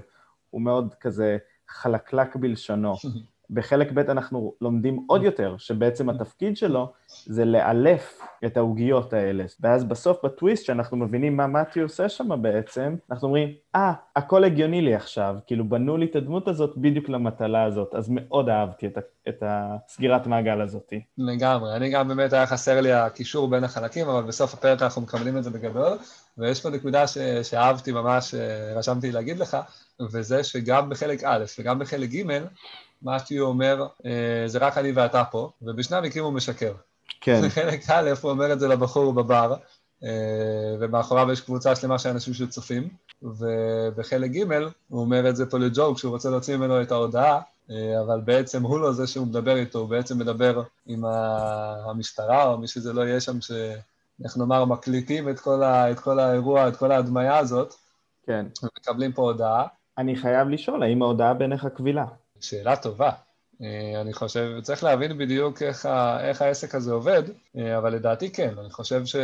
הוא 0.50 0.62
מאוד 0.62 0.94
כזה 1.00 1.38
חלקלק 1.68 2.36
בלשונו. 2.36 2.94
בחלק 3.50 3.92
ב' 3.92 3.98
אנחנו 3.98 4.54
לומדים 4.60 5.04
עוד 5.06 5.22
יותר, 5.22 5.54
שבעצם 5.58 6.10
התפקיד 6.10 6.56
שלו 6.56 6.92
זה 7.24 7.44
לאלף 7.44 8.20
את 8.46 8.56
העוגיות 8.56 9.12
האלה. 9.12 9.44
ואז 9.60 9.84
בסוף 9.84 10.24
בטוויסט, 10.24 10.64
שאנחנו 10.64 10.96
מבינים 10.96 11.36
מה 11.36 11.46
מתי 11.46 11.80
עושה 11.80 12.08
שם 12.08 12.42
בעצם, 12.42 12.96
אנחנו 13.10 13.26
אומרים, 13.26 13.48
אה, 13.74 13.92
ah, 13.92 13.94
הכל 14.16 14.44
הגיוני 14.44 14.82
לי 14.82 14.94
עכשיו, 14.94 15.36
כאילו 15.46 15.68
בנו 15.68 15.96
לי 15.96 16.06
את 16.06 16.16
הדמות 16.16 16.48
הזאת 16.48 16.76
בדיוק 16.76 17.08
למטלה 17.08 17.64
הזאת, 17.64 17.94
אז 17.94 18.08
מאוד 18.10 18.48
אהבתי 18.48 18.86
את, 18.86 18.98
את 19.28 19.42
הסגירת 19.46 20.26
מעגל 20.26 20.60
הזאת. 20.60 20.92
לגמרי, 21.18 21.76
אני 21.76 21.90
גם 21.90 22.08
באמת 22.08 22.32
היה 22.32 22.46
חסר 22.46 22.80
לי 22.80 22.92
הקישור 22.92 23.48
בין 23.48 23.64
החלקים, 23.64 24.08
אבל 24.08 24.22
בסוף 24.22 24.54
הפרק 24.54 24.82
אנחנו 24.82 25.02
מקבלים 25.02 25.38
את 25.38 25.44
זה 25.44 25.50
בגדול, 25.50 25.98
ויש 26.38 26.62
פה 26.62 26.70
נקודה 26.70 27.06
ש, 27.06 27.18
שאהבתי 27.18 27.92
ממש, 27.92 28.34
אה, 28.34 28.72
רשמתי 28.76 29.12
להגיד 29.12 29.38
לך, 29.38 29.56
וזה 30.00 30.44
שגם 30.44 30.88
בחלק 30.88 31.24
א' 31.24 31.44
וגם 31.58 31.78
בחלק 31.78 32.10
ג', 32.10 32.22
מה 33.06 33.18
שהוא 33.18 33.48
אומר, 33.48 33.86
אה, 34.06 34.42
זה 34.46 34.58
רק 34.58 34.78
אני 34.78 34.92
ואתה 34.92 35.24
פה, 35.24 35.50
ובשני 35.62 35.96
המקרים 35.96 36.24
הוא 36.24 36.32
משקר. 36.32 36.72
כן. 37.20 37.42
בחלק 37.46 37.80
א', 37.90 38.10
הוא 38.22 38.30
אומר 38.30 38.52
את 38.52 38.60
זה 38.60 38.68
לבחור 38.68 39.12
בבר, 39.12 39.54
אה, 40.04 40.76
ומאחוריו 40.80 41.32
יש 41.32 41.40
קבוצה 41.40 41.76
שלמה 41.76 41.98
של 41.98 42.08
אנשים 42.08 42.34
שצופים, 42.34 42.88
ובחלק 43.22 44.30
ג' 44.30 44.52
הוא 44.88 45.00
אומר 45.00 45.28
את 45.28 45.36
זה 45.36 45.46
פה 45.46 45.58
לג'ו 45.58 45.94
כשהוא 45.94 46.12
רוצה 46.12 46.30
להוציא 46.30 46.56
ממנו 46.56 46.82
את 46.82 46.92
ההודעה, 46.92 47.40
אה, 47.70 48.00
אבל 48.00 48.20
בעצם 48.20 48.62
הוא 48.62 48.80
לא 48.80 48.92
זה 48.92 49.06
שהוא 49.06 49.26
מדבר 49.26 49.56
איתו, 49.56 49.78
הוא 49.78 49.88
בעצם 49.88 50.18
מדבר 50.18 50.62
עם 50.86 51.04
המשטרה, 51.84 52.44
או 52.44 52.58
מי 52.58 52.68
שזה 52.68 52.92
לא 52.92 53.02
יהיה 53.02 53.20
שם, 53.20 53.40
ש... 53.40 53.50
איך 54.24 54.36
נאמר, 54.36 54.64
מקליטים 54.64 55.28
את 55.28 55.40
כל, 55.40 55.62
ה... 55.62 55.90
את 55.90 56.00
כל 56.00 56.18
האירוע, 56.18 56.68
את 56.68 56.76
כל 56.76 56.92
ההדמיה 56.92 57.38
הזאת, 57.38 57.74
כן. 58.26 58.46
ומקבלים 58.62 59.12
פה 59.12 59.22
הודעה. 59.22 59.66
אני 59.98 60.16
חייב 60.16 60.48
לשאול, 60.48 60.82
האם 60.82 61.02
ההודעה 61.02 61.34
בעיניך 61.34 61.66
קבילה? 61.66 62.04
שאלה 62.40 62.76
טובה. 62.76 63.10
אה, 63.62 64.00
אני 64.00 64.12
חושב, 64.12 64.60
צריך 64.62 64.84
להבין 64.84 65.18
בדיוק 65.18 65.62
איך, 65.62 65.86
ה, 65.86 66.28
איך 66.28 66.42
העסק 66.42 66.74
הזה 66.74 66.92
עובד, 66.92 67.22
אה, 67.56 67.78
אבל 67.78 67.94
לדעתי 67.94 68.32
כן, 68.32 68.58
אני 68.58 68.70
חושב 68.70 69.06
ש... 69.06 69.16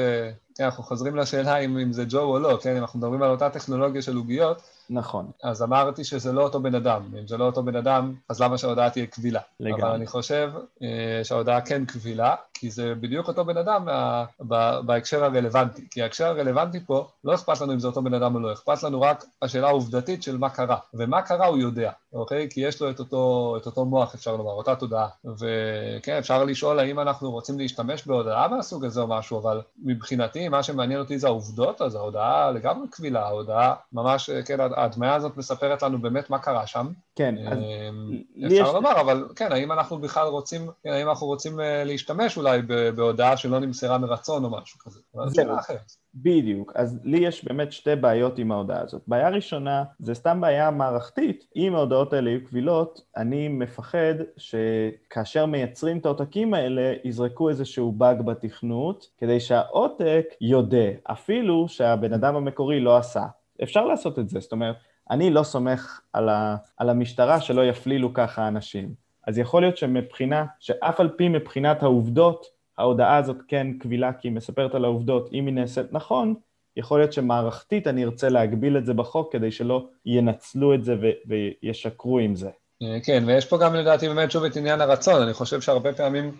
כן, 0.54 0.64
אנחנו 0.64 0.82
חוזרים 0.82 1.16
לשאלה 1.16 1.56
אם, 1.56 1.78
אם 1.78 1.92
זה 1.92 2.04
ג'ו 2.08 2.20
או 2.20 2.38
לא, 2.38 2.58
כן, 2.62 2.70
אם 2.70 2.82
אנחנו 2.82 2.98
מדברים 2.98 3.22
על 3.22 3.30
אותה 3.30 3.50
טכנולוגיה 3.50 4.02
של 4.02 4.16
עוגיות, 4.16 4.62
נכון. 4.90 5.30
אז 5.42 5.62
אמרתי 5.62 6.04
שזה 6.04 6.32
לא 6.32 6.42
אותו 6.42 6.60
בן 6.60 6.74
אדם. 6.74 7.02
אם 7.20 7.26
זה 7.26 7.36
לא 7.36 7.44
אותו 7.44 7.62
בן 7.62 7.76
אדם, 7.76 8.14
אז 8.28 8.40
למה 8.40 8.58
שההודעה 8.58 8.90
תהיה 8.90 9.06
קבילה? 9.06 9.40
לגמרי. 9.60 9.82
אבל 9.82 9.90
אני 9.90 10.06
חושב 10.06 10.52
אה, 10.82 11.24
שההודעה 11.24 11.60
כן 11.60 11.84
קבילה, 11.84 12.34
כי 12.54 12.70
זה 12.70 12.94
בדיוק 12.94 13.28
אותו 13.28 13.44
בן 13.44 13.56
אדם 13.56 13.84
מה, 13.84 14.24
ב, 14.48 14.80
בהקשר 14.86 15.24
הרלוונטי. 15.24 15.86
כי 15.90 16.02
ההקשר 16.02 16.26
הרלוונטי 16.26 16.80
פה, 16.86 17.08
לא 17.24 17.34
אכפת 17.34 17.60
לנו 17.60 17.72
אם 17.72 17.78
זה 17.78 17.86
אותו 17.86 18.02
בן 18.02 18.14
אדם 18.14 18.34
או 18.34 18.40
לא, 18.40 18.52
אכפת 18.52 18.82
לנו 18.82 19.00
רק 19.00 19.24
השאלה 19.42 19.68
העובדתית 19.68 20.22
של 20.22 20.38
מה 20.38 20.48
קרה. 20.48 20.76
ומה 20.94 21.22
קרה 21.22 21.46
הוא 21.46 21.58
יודע, 21.58 21.90
אוקיי? 22.12 22.48
כי 22.50 22.60
יש 22.60 22.82
לו 22.82 22.90
את 22.90 22.98
אותו, 22.98 23.54
את 23.60 23.66
אותו 23.66 23.84
מוח, 23.84 24.14
אפשר 24.14 24.36
לומר, 24.36 24.52
אותה 24.52 24.74
תודעה. 24.74 25.08
וכן, 25.24 26.16
אפשר 26.18 26.44
לשאול 26.44 26.78
האם 26.78 27.00
אנחנו 27.00 27.30
רוצים 27.30 27.58
להשתמש 27.58 28.06
בהודעה 28.06 28.48
מהסוג 28.48 28.84
הזה 28.84 29.00
או 29.00 29.06
משהו, 29.06 29.38
אבל 29.38 29.60
מבחינתי, 29.82 30.41
מבחינתי, 30.42 30.48
מה 30.48 30.62
שמעניין 30.62 31.00
אותי 31.00 31.18
זה 31.18 31.26
העובדות, 31.26 31.82
אז 31.82 31.94
ההודעה 31.94 32.50
לגמרי 32.50 32.88
קבילה, 32.90 33.26
ההודעה 33.26 33.74
ממש, 33.92 34.30
כן, 34.30 34.60
ההדמיה 34.60 35.14
הזאת 35.14 35.36
מספרת 35.36 35.82
לנו 35.82 35.98
באמת 35.98 36.30
מה 36.30 36.38
קרה 36.38 36.66
שם. 36.66 36.86
כן, 37.16 37.34
אז 37.46 37.58
אמ, 37.58 38.46
אפשר 38.46 38.72
לומר, 38.72 39.00
אבל 39.00 39.28
כן, 39.36 39.52
האם 39.52 39.72
אנחנו 39.72 39.98
בכלל 39.98 40.26
רוצים, 40.26 40.70
כן, 40.84 40.90
האם 40.90 41.08
אנחנו 41.08 41.26
רוצים 41.26 41.60
אה, 41.60 41.84
להשתמש 41.84 42.36
אולי 42.36 42.62
בהודעה 42.94 43.36
שלא 43.36 43.58
נמסרה 43.58 43.98
מרצון 43.98 44.44
או 44.44 44.50
משהו 44.50 44.78
כזה? 44.78 45.00
שאלה 45.34 45.58
אחרת. 45.58 46.01
בדיוק, 46.14 46.72
אז 46.74 47.00
לי 47.04 47.18
יש 47.18 47.44
באמת 47.44 47.72
שתי 47.72 47.96
בעיות 47.96 48.38
עם 48.38 48.52
ההודעה 48.52 48.80
הזאת. 48.80 49.02
בעיה 49.06 49.28
ראשונה, 49.28 49.84
זה 49.98 50.14
סתם 50.14 50.40
בעיה 50.40 50.70
מערכתית. 50.70 51.46
אם 51.56 51.74
ההודעות 51.74 52.12
האלה 52.12 52.30
יהיו 52.30 52.44
קבילות, 52.46 53.00
אני 53.16 53.48
מפחד 53.48 54.14
שכאשר 54.36 55.46
מייצרים 55.46 55.98
את 55.98 56.06
העותקים 56.06 56.54
האלה, 56.54 56.94
יזרקו 57.04 57.48
איזשהו 57.48 57.92
באג 57.92 58.22
בתכנות, 58.22 59.08
כדי 59.18 59.40
שהעותק 59.40 60.24
יודה, 60.40 60.88
אפילו 61.04 61.68
שהבן 61.68 62.12
אדם 62.12 62.36
המקורי 62.36 62.80
לא 62.80 62.96
עשה. 62.96 63.24
אפשר 63.62 63.84
לעשות 63.84 64.18
את 64.18 64.28
זה, 64.28 64.40
זאת 64.40 64.52
אומרת, 64.52 64.76
אני 65.10 65.30
לא 65.30 65.42
סומך 65.42 66.00
על, 66.12 66.28
ה, 66.28 66.56
על 66.76 66.90
המשטרה 66.90 67.40
שלא 67.40 67.64
יפלילו 67.64 68.14
ככה 68.14 68.48
אנשים. 68.48 68.94
אז 69.26 69.38
יכול 69.38 69.62
להיות 69.62 69.76
שמבחינה, 69.76 70.44
שאף 70.60 71.00
על 71.00 71.08
פי 71.08 71.28
מבחינת 71.28 71.82
העובדות, 71.82 72.46
ההודעה 72.78 73.16
הזאת 73.16 73.36
כן 73.48 73.66
קבילה 73.78 74.12
כי 74.12 74.28
היא 74.28 74.32
מספרת 74.32 74.74
על 74.74 74.84
העובדות, 74.84 75.28
אם 75.32 75.46
היא 75.46 75.54
נעשית 75.54 75.92
נכון, 75.92 76.34
יכול 76.76 77.00
להיות 77.00 77.12
שמערכתית 77.12 77.86
אני 77.86 78.04
ארצה 78.04 78.28
להגביל 78.28 78.76
את 78.76 78.86
זה 78.86 78.94
בחוק 78.94 79.32
כדי 79.32 79.52
שלא 79.52 79.86
ינצלו 80.06 80.74
את 80.74 80.84
זה 80.84 80.94
ו- 81.02 81.32
וישקרו 81.62 82.18
עם 82.18 82.36
זה. 82.36 82.50
אה, 82.82 82.98
כן, 83.04 83.22
ויש 83.26 83.46
פה 83.46 83.58
גם 83.58 83.74
לדעתי 83.74 84.08
באמת 84.08 84.30
שוב 84.30 84.44
את 84.44 84.56
עניין 84.56 84.80
הרצון, 84.80 85.22
אני 85.22 85.32
חושב 85.32 85.60
שהרבה 85.60 85.92
פעמים 85.92 86.36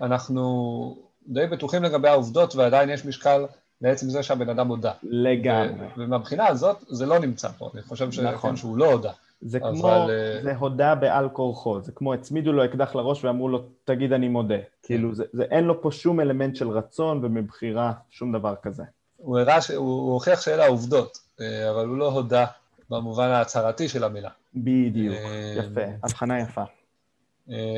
אנחנו 0.00 0.96
די 1.26 1.46
בטוחים 1.46 1.82
לגבי 1.82 2.08
העובדות 2.08 2.56
ועדיין 2.56 2.90
יש 2.90 3.06
משקל 3.06 3.46
לעצם 3.80 4.10
זה 4.10 4.22
שהבן 4.22 4.48
אדם 4.48 4.68
הודה. 4.68 4.92
לגמרי. 5.02 5.86
ומהבחינה 5.96 6.46
הזאת 6.46 6.76
זה 6.88 7.06
לא 7.06 7.18
נמצא 7.18 7.48
פה, 7.48 7.70
אני 7.74 7.82
חושב. 7.82 8.08
נכון. 8.22 8.56
שהוא 8.56 8.76
לא 8.76 8.92
הודה. 8.92 9.12
זה 9.42 9.58
אבל... 9.58 9.72
כמו, 9.72 9.88
אה, 9.88 10.40
זה 10.42 10.56
הודה 10.56 10.94
בעל 10.94 11.28
כורחו, 11.28 11.80
זה 11.80 11.92
כמו 11.92 12.14
הצמידו 12.14 12.52
לו 12.52 12.64
אקדח 12.64 12.94
לראש 12.94 13.24
ואמרו 13.24 13.48
לו, 13.48 13.62
תגיד 13.84 14.12
אני 14.12 14.28
מודה. 14.28 14.58
כן. 14.58 14.64
כאילו, 14.82 15.14
זה, 15.14 15.24
זה, 15.32 15.42
אין 15.42 15.64
לו 15.64 15.82
פה 15.82 15.90
שום 15.90 16.20
אלמנט 16.20 16.56
של 16.56 16.68
רצון 16.68 17.24
ומבחירה, 17.24 17.92
שום 18.10 18.32
דבר 18.32 18.54
כזה. 18.62 18.82
הוא 19.16 19.38
הראה, 19.38 19.60
ש... 19.60 19.70
הוא 19.70 20.12
הוכיח 20.12 20.40
שאלה 20.40 20.64
העובדות, 20.64 21.18
אה, 21.40 21.70
אבל 21.70 21.86
הוא 21.86 21.96
לא 21.96 22.12
הודה 22.12 22.46
במובן 22.90 23.28
ההצהרתי 23.28 23.88
של 23.88 24.04
המילה. 24.04 24.30
בדיוק, 24.54 25.16
אה, 25.16 25.54
יפה, 25.56 25.80
הבחנה 26.04 26.40
יפה. 26.40 26.62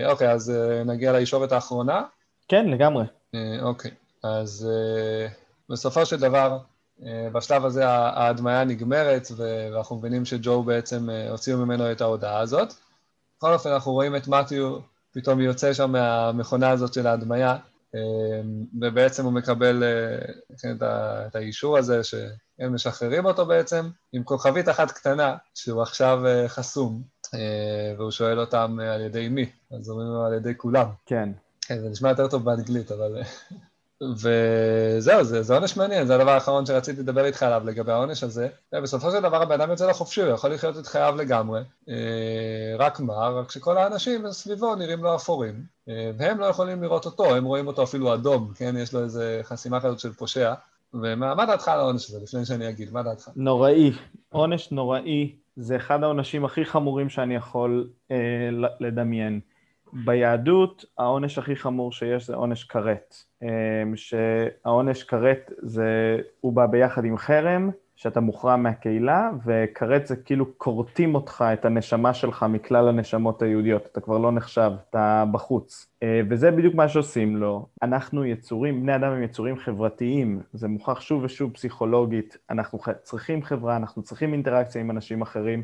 אוקיי, 0.06 0.30
אז 0.30 0.52
נגיע 0.86 1.12
לישורת 1.12 1.52
האחרונה? 1.52 2.02
כן, 2.48 2.66
לגמרי. 2.68 3.04
אוקיי, 3.62 3.90
אז 4.22 4.68
בסופו 5.68 6.06
של 6.06 6.20
דבר, 6.20 6.58
בשלב 7.32 7.64
הזה 7.64 7.88
ההדמיה 7.88 8.64
נגמרת, 8.64 9.28
ואנחנו 9.36 9.96
מבינים 9.96 10.24
שג'ו 10.24 10.62
בעצם 10.62 11.11
אה, 11.11 11.30
הוציאו 11.30 11.59
ממנו 11.59 11.92
את 11.92 12.00
ההודעה 12.00 12.40
הזאת. 12.40 12.74
בכל 13.38 13.53
אופן, 13.53 13.70
אנחנו 13.70 13.92
רואים 13.92 14.16
את 14.16 14.28
מתיו 14.28 14.78
פתאום 15.12 15.40
יוצא 15.40 15.72
שם 15.72 15.92
מהמכונה 15.92 16.70
הזאת 16.70 16.94
של 16.94 17.07
ההדמיה, 17.07 17.57
אה, 17.94 18.00
ובעצם 18.80 19.24
הוא 19.24 19.32
מקבל 19.32 19.82
כן, 20.59 20.76
את 20.80 21.36
האישור 21.36 21.78
הזה 21.78 22.05
שהם 22.05 22.74
משחררים 22.74 23.24
אותו 23.24 23.46
בעצם, 23.46 23.88
עם 24.12 24.22
כוכבית 24.22 24.68
אחת 24.68 24.90
קטנה, 24.90 25.36
שהוא 25.55 25.82
עכשיו 25.82 26.22
חסום, 26.46 27.03
והוא 27.98 28.11
שואל 28.11 28.40
אותם 28.40 28.78
על 28.94 29.00
ידי 29.00 29.28
מי, 29.28 29.50
אז 29.78 29.90
אומרים 29.90 30.09
לו 30.09 30.24
על 30.24 30.34
ידי 30.34 30.53
כולם. 30.57 30.86
כן. 31.07 31.28
כן, 31.61 31.80
זה 31.80 31.88
נשמע 31.88 32.09
יותר 32.09 32.28
טוב 32.28 32.44
באנגלית, 32.44 32.92
אבל 32.92 33.22
וזהו, 34.16 35.24
זה, 35.24 35.42
זה 35.42 35.55
עונש 35.55 35.76
מעניין, 35.76 36.07
זה 36.07 36.14
הדבר 36.14 36.30
האחרון 36.30 36.66
שרציתי 36.66 37.00
לדבר 37.00 37.24
איתך 37.24 37.42
עליו 37.42 37.62
לגבי 37.64 37.92
העונש 37.92 38.24
הזה. 38.24 38.48
בסופו 38.72 39.11
של 39.11 39.20
דבר 39.20 39.42
הבן 39.42 39.61
אדם 39.61 39.70
יוצא 39.70 39.90
לחופשי, 39.90 40.22
הוא 40.22 40.30
יכול 40.30 40.50
לחיות 40.50 40.78
את 40.78 40.86
חייו 40.86 41.14
לגמרי. 41.16 41.61
אה, 41.88 41.94
רק 42.78 43.00
מה, 43.00 43.28
רק 43.28 43.50
שכל 43.50 43.78
האנשים 43.78 44.30
סביבו 44.30 44.74
נראים 44.74 45.03
לו 45.03 45.14
אפורים, 45.14 45.64
אה, 45.88 46.11
והם 46.18 46.38
לא 46.38 46.46
יכולים 46.46 46.82
לראות 46.82 47.07
אותו, 47.07 47.34
הם 47.34 47.44
רואים 47.44 47.66
אותו 47.66 47.82
אפילו 47.82 48.14
אדום, 48.14 48.53
כן? 48.55 48.76
יש 48.76 48.94
לו 48.94 49.03
איזה 49.03 49.40
חסימה 49.42 49.80
כזאת 49.80 50.00
של 50.00 50.12
פושע. 50.12 50.55
ומה 50.94 51.46
דעתך 51.46 51.68
על 51.68 51.78
העונש 51.78 52.09
הזה, 52.09 52.18
לפני 52.22 52.44
שאני 52.44 52.68
אגיד, 52.68 52.92
מה 52.92 53.03
דעתך? 53.03 53.28
נוראי, 53.36 53.92
עונש 54.30 54.70
נוראי, 54.70 55.36
זה 55.57 55.76
אחד 55.76 56.03
העונשים 56.03 56.44
הכי 56.44 56.64
חמורים 56.64 57.09
שאני 57.09 57.34
יכול 57.34 57.88
אה, 58.11 58.16
לדמיין. 58.80 59.40
ביהדות 59.93 60.84
העונש 60.99 61.38
הכי 61.38 61.57
חמור 61.57 61.93
שיש 61.93 62.26
זה 62.26 62.34
עונש 62.34 62.64
כרת. 62.64 63.16
אמ, 63.43 63.49
שהעונש 63.97 65.03
כרת 65.03 65.53
זה, 65.59 66.18
הוא 66.40 66.53
בא 66.53 66.66
ביחד 66.66 67.05
עם 67.05 67.16
חרם, 67.16 67.70
שאתה 67.97 68.20
מוחרם 68.20 68.62
מהקהילה, 68.62 69.30
וכרת 69.45 70.07
זה 70.07 70.16
כאילו 70.16 70.59
כורתים 70.59 71.14
אותך, 71.14 71.45
את 71.53 71.64
הנשמה 71.64 72.14
שלך 72.14 72.47
מכלל 72.49 72.88
הנשמות 72.88 73.43
היהודיות, 73.43 73.88
אתה 73.93 74.01
כבר 74.01 74.18
לא 74.18 74.32
נחשב, 74.32 74.70
אתה 74.90 75.24
בחוץ. 75.32 75.93
אה, 76.03 76.20
וזה 76.28 76.51
בדיוק 76.51 76.74
מה 76.74 76.88
שעושים 76.88 77.36
לו. 77.36 77.66
אנחנו 77.82 78.24
יצורים, 78.24 78.82
בני 78.82 78.95
אדם 78.97 79.12
הם 79.12 79.22
יצורים 79.22 79.57
חברתיים, 79.57 80.40
זה 80.53 80.68
מוכח 80.68 81.01
שוב 81.01 81.24
ושוב 81.24 81.53
פסיכולוגית, 81.53 82.36
אנחנו 82.51 82.78
צריכים 83.03 83.43
חברה, 83.43 83.76
אנחנו 83.76 84.03
צריכים 84.03 84.32
אינטראקציה 84.32 84.80
עם 84.80 84.90
אנשים 84.90 85.22
אחרים. 85.22 85.62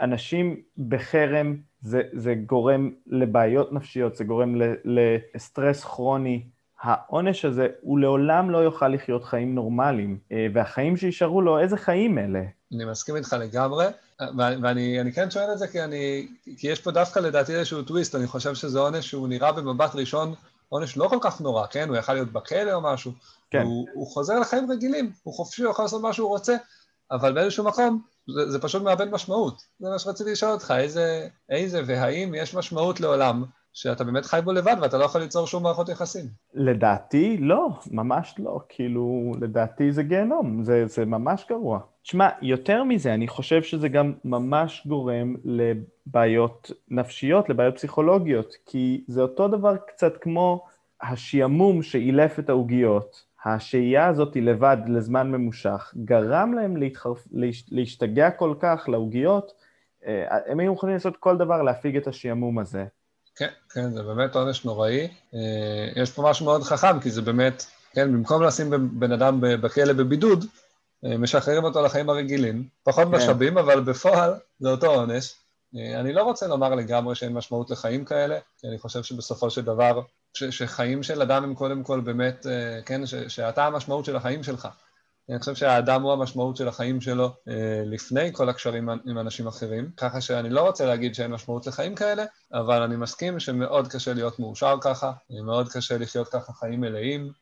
אנשים 0.00 0.56
בחרם 0.88 1.56
זה, 1.82 2.02
זה 2.12 2.34
גורם 2.46 2.90
לבעיות 3.06 3.72
נפשיות, 3.72 4.16
זה 4.16 4.24
גורם 4.24 4.54
לסטרס 4.84 5.84
כרוני. 5.84 6.42
העונש 6.82 7.44
הזה, 7.44 7.68
הוא 7.80 7.98
לעולם 7.98 8.50
לא 8.50 8.58
יוכל 8.58 8.88
לחיות 8.88 9.24
חיים 9.24 9.54
נורמליים, 9.54 10.18
אה, 10.32 10.46
והחיים 10.54 10.96
שישארו 10.96 11.42
לו, 11.42 11.58
איזה 11.58 11.76
חיים 11.76 12.18
אלה? 12.18 12.42
אני 12.74 12.84
מסכים 12.84 13.16
איתך 13.16 13.36
לגמרי, 13.40 13.86
ואני 14.38 15.12
כן 15.14 15.30
שואל 15.30 15.52
את 15.52 15.58
זה 15.58 15.68
כי, 15.68 15.82
אני, 15.82 16.28
כי 16.58 16.68
יש 16.68 16.80
פה 16.80 16.90
דווקא 16.90 17.18
לדעתי 17.18 17.54
איזשהו 17.54 17.82
טוויסט, 17.82 18.14
אני 18.14 18.26
חושב 18.26 18.54
שזה 18.54 18.78
עונש 18.78 19.08
שהוא 19.08 19.28
נראה 19.28 19.52
במבט 19.52 19.94
ראשון 19.94 20.34
עונש 20.68 20.96
לא 20.96 21.08
כל 21.08 21.18
כך 21.20 21.40
נורא, 21.40 21.66
כן? 21.66 21.88
הוא 21.88 21.96
יכל 21.96 22.12
להיות 22.12 22.32
בכלא 22.32 22.72
או 22.72 22.80
משהו. 22.80 23.12
כן. 23.50 23.62
הוא, 23.62 23.86
הוא 23.94 24.06
חוזר 24.06 24.40
לחיים 24.40 24.70
רגילים, 24.70 25.12
הוא 25.22 25.34
חופשי, 25.34 25.62
הוא 25.62 25.70
יכול 25.70 25.84
לעשות 25.84 26.02
מה 26.02 26.12
שהוא 26.12 26.28
רוצה, 26.28 26.56
אבל 27.10 27.32
באיזשהו 27.32 27.64
מקום 27.64 28.02
זה, 28.28 28.50
זה 28.50 28.58
פשוט 28.58 28.82
מאבד 28.82 29.10
משמעות. 29.10 29.62
זה 29.78 29.88
מה 29.90 29.98
שרציתי 29.98 30.32
לשאול 30.32 30.52
אותך, 30.52 30.74
איזה, 30.78 31.28
איזה 31.48 31.82
והאם 31.86 32.34
יש 32.34 32.54
משמעות 32.54 33.00
לעולם 33.00 33.44
שאתה 33.72 34.04
באמת 34.04 34.24
חי 34.24 34.40
בו 34.44 34.52
לבד 34.52 34.76
ואתה 34.80 34.98
לא 34.98 35.04
יכול 35.04 35.20
ליצור 35.20 35.46
שום 35.46 35.62
מערכות 35.62 35.88
יחסים. 35.88 36.24
לדעתי 36.54 37.36
לא, 37.40 37.68
ממש 37.90 38.34
לא. 38.38 38.60
כאילו, 38.68 39.32
לדעתי 39.40 39.92
זה 39.92 40.02
גיהנום, 40.02 40.64
זה, 40.64 40.86
זה 40.86 41.04
ממש 41.04 41.44
גרוע. 41.48 41.80
תשמע, 42.02 42.28
יותר 42.42 42.84
מזה, 42.84 43.14
אני 43.14 43.28
חושב 43.28 43.62
שזה 43.62 43.88
גם 43.88 44.12
ממש 44.24 44.86
גורם 44.86 45.34
לבעיות 45.44 46.70
נפשיות, 46.88 47.48
לבעיות 47.48 47.74
פסיכולוגיות, 47.74 48.54
כי 48.66 49.04
זה 49.08 49.22
אותו 49.22 49.48
דבר 49.48 49.76
קצת 49.76 50.16
כמו 50.16 50.64
השעמום 51.02 51.82
שאילף 51.82 52.38
את 52.38 52.48
העוגיות, 52.48 53.24
השהייה 53.44 54.08
הזאת 54.08 54.36
לבד 54.36 54.76
לזמן 54.86 55.30
ממושך 55.30 55.94
גרם 56.04 56.54
להם 56.54 56.76
להתחרפ... 56.76 57.26
להש... 57.32 57.64
להשתגע 57.70 58.30
כל 58.30 58.54
כך 58.60 58.88
לעוגיות, 58.88 59.52
אה, 60.06 60.38
הם 60.46 60.60
היו 60.60 60.72
מוכנים 60.72 60.94
לעשות 60.94 61.16
כל 61.16 61.36
דבר 61.36 61.62
להפיג 61.62 61.96
את 61.96 62.06
השעמום 62.06 62.58
הזה. 62.58 62.84
כן, 63.36 63.48
כן, 63.70 63.90
זה 63.90 64.02
באמת 64.02 64.36
עונש 64.36 64.64
נוראי. 64.64 65.08
אה, 65.34 66.02
יש 66.02 66.10
פה 66.10 66.30
משהו 66.30 66.46
מאוד 66.46 66.62
חכם, 66.62 67.00
כי 67.00 67.10
זה 67.10 67.22
באמת, 67.22 67.64
כן, 67.92 68.12
במקום 68.12 68.42
לשים 68.42 68.98
בן 69.00 69.12
אדם 69.12 69.38
בכלא 69.40 69.92
בבידוד, 69.92 70.44
אה, 71.04 71.16
משחררים 71.18 71.64
אותו 71.64 71.82
לחיים 71.82 72.10
הרגילים. 72.10 72.68
פחות 72.82 73.08
כן. 73.08 73.14
משאבים, 73.14 73.58
אבל 73.58 73.80
בפועל 73.80 74.34
זה 74.58 74.70
אותו 74.70 74.86
עונש. 74.86 75.34
אני 75.94 76.12
לא 76.12 76.22
רוצה 76.22 76.46
לומר 76.46 76.74
לגמרי 76.74 77.14
שאין 77.14 77.32
משמעות 77.32 77.70
לחיים 77.70 78.04
כאלה, 78.04 78.38
כי 78.58 78.66
אני 78.66 78.78
חושב 78.78 79.02
שבסופו 79.02 79.50
של 79.50 79.62
דבר 79.62 80.00
ש, 80.34 80.44
שחיים 80.44 81.02
של 81.02 81.22
אדם 81.22 81.44
הם 81.44 81.54
קודם 81.54 81.82
כל 81.82 82.00
באמת, 82.00 82.46
אה, 82.46 82.82
כן, 82.86 83.06
ש, 83.06 83.14
שאתה 83.14 83.66
המשמעות 83.66 84.04
של 84.04 84.16
החיים 84.16 84.42
שלך. 84.42 84.68
אני 85.30 85.38
חושב 85.38 85.54
שהאדם 85.54 86.02
הוא 86.02 86.12
המשמעות 86.12 86.56
של 86.56 86.68
החיים 86.68 87.00
שלו 87.00 87.32
אה, 87.48 87.82
לפני 87.86 88.30
כל 88.32 88.48
הקשרים 88.48 88.88
עם 88.88 89.18
אנשים 89.18 89.46
אחרים, 89.46 89.90
ככה 89.96 90.20
שאני 90.20 90.50
לא 90.50 90.60
רוצה 90.60 90.86
להגיד 90.86 91.14
שאין 91.14 91.30
משמעות 91.30 91.66
לחיים 91.66 91.94
כאלה, 91.94 92.24
אבל 92.52 92.82
אני 92.82 92.96
מסכים 92.96 93.40
שמאוד 93.40 93.88
קשה 93.88 94.12
להיות 94.12 94.38
מאושר 94.38 94.76
ככה, 94.80 95.12
מאוד 95.44 95.68
קשה 95.68 95.98
לחיות 95.98 96.28
ככה 96.28 96.52
חיים 96.52 96.80
מלאים. 96.80 97.32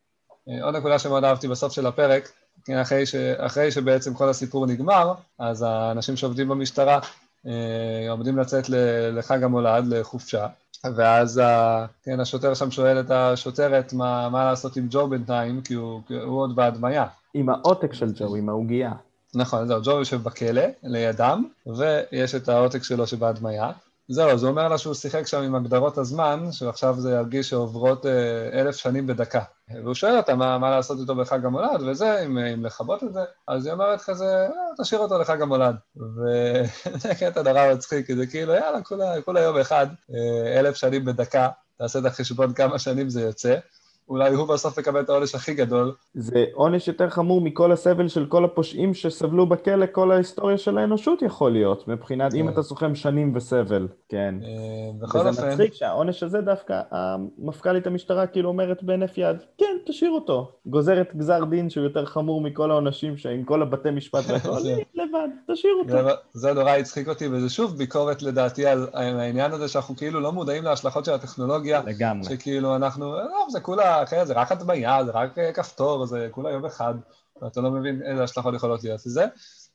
אה, 0.48 0.64
עוד 0.64 0.76
נקודה 0.76 0.98
שמאוד 0.98 1.24
אהבתי 1.24 1.48
בסוף 1.48 1.72
של 1.72 1.86
הפרק, 1.86 2.32
כן, 2.64 2.78
אחרי, 2.78 3.06
ש, 3.06 3.14
אחרי 3.14 3.72
שבעצם 3.72 4.14
כל 4.14 4.28
הסיפור 4.28 4.66
נגמר, 4.66 5.14
אז 5.38 5.62
האנשים 5.62 6.16
שעובדים 6.16 6.48
במשטרה 6.48 7.00
עומדים 8.10 8.38
לצאת 8.38 8.64
לחג 9.12 9.42
המולד, 9.42 9.86
לחופשה, 9.86 10.46
ואז 10.84 11.40
כן, 12.02 12.20
השוטר 12.20 12.54
שם 12.54 12.70
שואל 12.70 13.00
את 13.00 13.10
השוטרת 13.10 13.92
מה, 13.92 14.28
מה 14.28 14.44
לעשות 14.44 14.76
עם 14.76 14.86
ג'ו 14.90 15.08
בינתיים, 15.08 15.60
כי 15.60 15.74
הוא, 15.74 16.00
הוא 16.24 16.40
עוד 16.40 16.56
בהדמיה. 16.56 17.06
עם 17.34 17.48
העותק 17.48 17.92
של 17.92 18.12
ג'ו, 18.14 18.34
עם 18.34 18.48
העוגייה. 18.48 18.92
נכון, 19.34 19.66
זהו, 19.66 19.80
ג'ו 19.84 19.90
יושב 19.90 20.22
בכלא 20.22 20.62
לידם, 20.82 21.44
ויש 21.66 22.34
את 22.34 22.48
העותק 22.48 22.82
שלו 22.82 23.06
שבהדמיה. 23.06 23.70
זהו, 24.12 24.30
הוא 24.30 24.48
אומר 24.48 24.68
לה 24.68 24.78
שהוא 24.78 24.94
שיחק 24.94 25.26
שם 25.26 25.42
עם 25.42 25.54
הגדרות 25.54 25.98
הזמן, 25.98 26.52
שעכשיו 26.52 27.00
זה 27.00 27.10
ירגיש 27.10 27.50
שעוברות 27.50 28.06
אה, 28.06 28.60
אלף 28.60 28.76
שנים 28.76 29.06
בדקה. 29.06 29.42
והוא 29.82 29.94
שואל 29.94 30.16
אותה 30.16 30.34
מה, 30.34 30.58
מה 30.58 30.70
לעשות 30.70 31.00
איתו 31.00 31.14
בחג 31.14 31.44
המולד 31.44 31.82
וזה, 31.86 32.22
אם, 32.24 32.38
אם 32.38 32.64
לכבות 32.64 33.04
את 33.04 33.12
זה, 33.12 33.20
אז 33.48 33.66
היא 33.66 33.72
אומרת 33.72 34.00
כזה, 34.00 34.24
אה, 34.24 34.82
תשאיר 34.82 35.00
אותו 35.00 35.18
לחג 35.18 35.42
המולד. 35.42 35.76
וזה 35.96 37.14
קטע 37.20 37.42
נורא 37.42 37.74
מצחיק, 37.74 38.06
כי 38.06 38.16
זה 38.16 38.26
כאילו, 38.26 38.52
יאללה, 38.54 38.82
כולה, 38.82 39.22
כולה 39.22 39.40
יום 39.40 39.58
אחד, 39.58 39.86
אה, 40.14 40.60
אלף 40.60 40.76
שנים 40.76 41.04
בדקה, 41.04 41.48
תעשה 41.78 41.98
את 41.98 42.04
החשבון 42.04 42.52
כמה 42.54 42.78
שנים 42.78 43.08
זה 43.08 43.20
יוצא. 43.20 43.56
אולי 44.10 44.34
הוא 44.34 44.48
בסוף 44.48 44.78
יקבל 44.78 45.00
את 45.00 45.10
העונש 45.10 45.34
הכי 45.34 45.54
גדול. 45.54 45.92
זה 46.14 46.44
עונש 46.54 46.88
יותר 46.88 47.10
חמור 47.10 47.40
מכל 47.40 47.72
הסבל 47.72 48.08
של 48.08 48.26
כל 48.26 48.44
הפושעים 48.44 48.94
שסבלו 48.94 49.46
בכלא 49.46 49.86
כל 49.92 50.12
ההיסטוריה 50.12 50.58
של 50.58 50.78
האנושות 50.78 51.22
יכול 51.22 51.52
להיות, 51.52 51.88
מבחינת 51.88 52.34
אם 52.34 52.46
כן. 52.46 52.52
אתה 52.52 52.62
סוכם 52.62 52.94
שנים 52.94 53.32
וסבל, 53.36 53.88
כן. 54.08 54.34
אה, 54.42 54.48
בכל 54.98 55.18
וזה 55.18 55.28
אופן, 55.28 55.48
מצחיק 55.52 55.74
שהעונש 55.74 56.22
הזה 56.22 56.40
דווקא, 56.40 56.80
המפכ"לית 56.90 57.86
המשטרה 57.86 58.26
כאילו 58.26 58.48
אומרת 58.48 58.82
בהינף 58.82 59.18
יד, 59.18 59.36
כן, 59.58 59.76
תשאיר 59.86 60.10
אותו. 60.10 60.52
גוזרת 60.66 61.16
גזר 61.16 61.44
דין 61.44 61.70
שהוא 61.70 61.84
יותר 61.84 62.06
חמור 62.06 62.40
מכל 62.40 62.70
העונשים 62.70 63.16
שעם 63.16 63.44
כל 63.44 63.62
הבתי 63.62 63.90
משפט 63.90 64.24
והכל, 64.28 64.50
לבד, 64.94 65.28
תשאיר 65.52 65.72
אותו. 65.78 65.90
זה- 65.90 66.10
זה 66.32 66.52
נורא 66.52 66.70
הצחיק 66.70 67.08
אותי, 67.08 67.28
וזה 67.28 67.48
שוב 67.48 67.76
ביקורת 67.78 68.22
לדעתי 68.22 68.66
על 68.66 68.86
העניין 68.94 69.52
הזה 69.52 69.68
שאנחנו 69.68 69.96
כאילו 69.96 70.20
לא 70.20 70.32
מודעים 70.32 70.64
להשלכות 70.64 71.04
של 71.04 71.12
הטכנולוגיה, 71.12 71.82
לגמרי. 71.86 72.24
שכאילו 72.24 72.76
אנחנו, 72.76 73.12
לא, 73.12 73.22
זה 73.48 73.60
כולה, 73.60 73.99
אחרת, 74.02 74.26
זה 74.26 74.34
רק 74.34 74.52
הדמיה, 74.52 75.04
זה 75.04 75.10
רק 75.10 75.38
אה, 75.38 75.52
כפתור, 75.52 76.06
זה 76.06 76.28
כולה 76.30 76.50
יום 76.50 76.64
אחד, 76.64 76.94
ואתה 77.42 77.60
לא 77.60 77.70
מבין 77.70 78.02
איזה 78.02 78.24
השלכות 78.24 78.54
יכולות 78.54 78.84
להיות 78.84 79.06
לזה. 79.06 79.24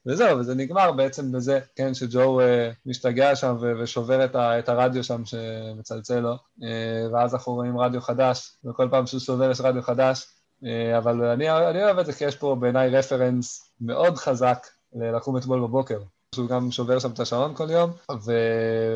וזהו, 0.06 0.40
וזה 0.40 0.56
נגמר 0.56 0.92
בעצם 0.92 1.32
בזה, 1.32 1.60
כן, 1.76 1.94
שג'ו 1.94 2.40
אה, 2.40 2.72
משתגע 2.86 3.36
שם 3.36 3.58
ו- 3.62 3.74
ושובר 3.80 4.26
את, 4.26 4.36
ה- 4.36 4.60
את 4.60 4.70
הרדיו 4.70 5.04
שם 5.04 5.26
שמצלצל 5.26 6.20
לו, 6.20 6.36
אה, 6.64 7.08
ואז 7.14 7.34
אנחנו 7.34 7.54
רואים 7.54 7.80
רדיו 7.80 8.02
חדש, 8.02 8.58
וכל 8.66 8.88
פעם 8.92 9.06
שהוא 9.08 9.20
שובר 9.20 9.52
יש 9.52 9.62
רדיו 9.62 9.82
חדש, 9.82 10.28
אה, 10.66 10.98
אבל 10.98 11.26
אני, 11.26 11.50
אני 11.50 11.84
אוהב 11.84 12.00
את 12.00 12.06
זה 12.06 12.14
כי 12.14 12.26
יש 12.26 12.36
פה 12.36 12.56
בעיניי 12.60 12.90
רפרנס 12.90 13.74
מאוד 13.82 14.18
חזק 14.18 14.68
ללקום 14.94 15.38
אתמול 15.38 15.62
בבוקר. 15.62 16.00
שהוא 16.36 16.50
גם 16.50 16.72
שובר 16.72 17.00
שם 17.00 17.12
את 17.12 17.20
השעון 17.20 17.56
כל 17.56 17.70
יום, 17.70 17.90
ו... 18.26 18.32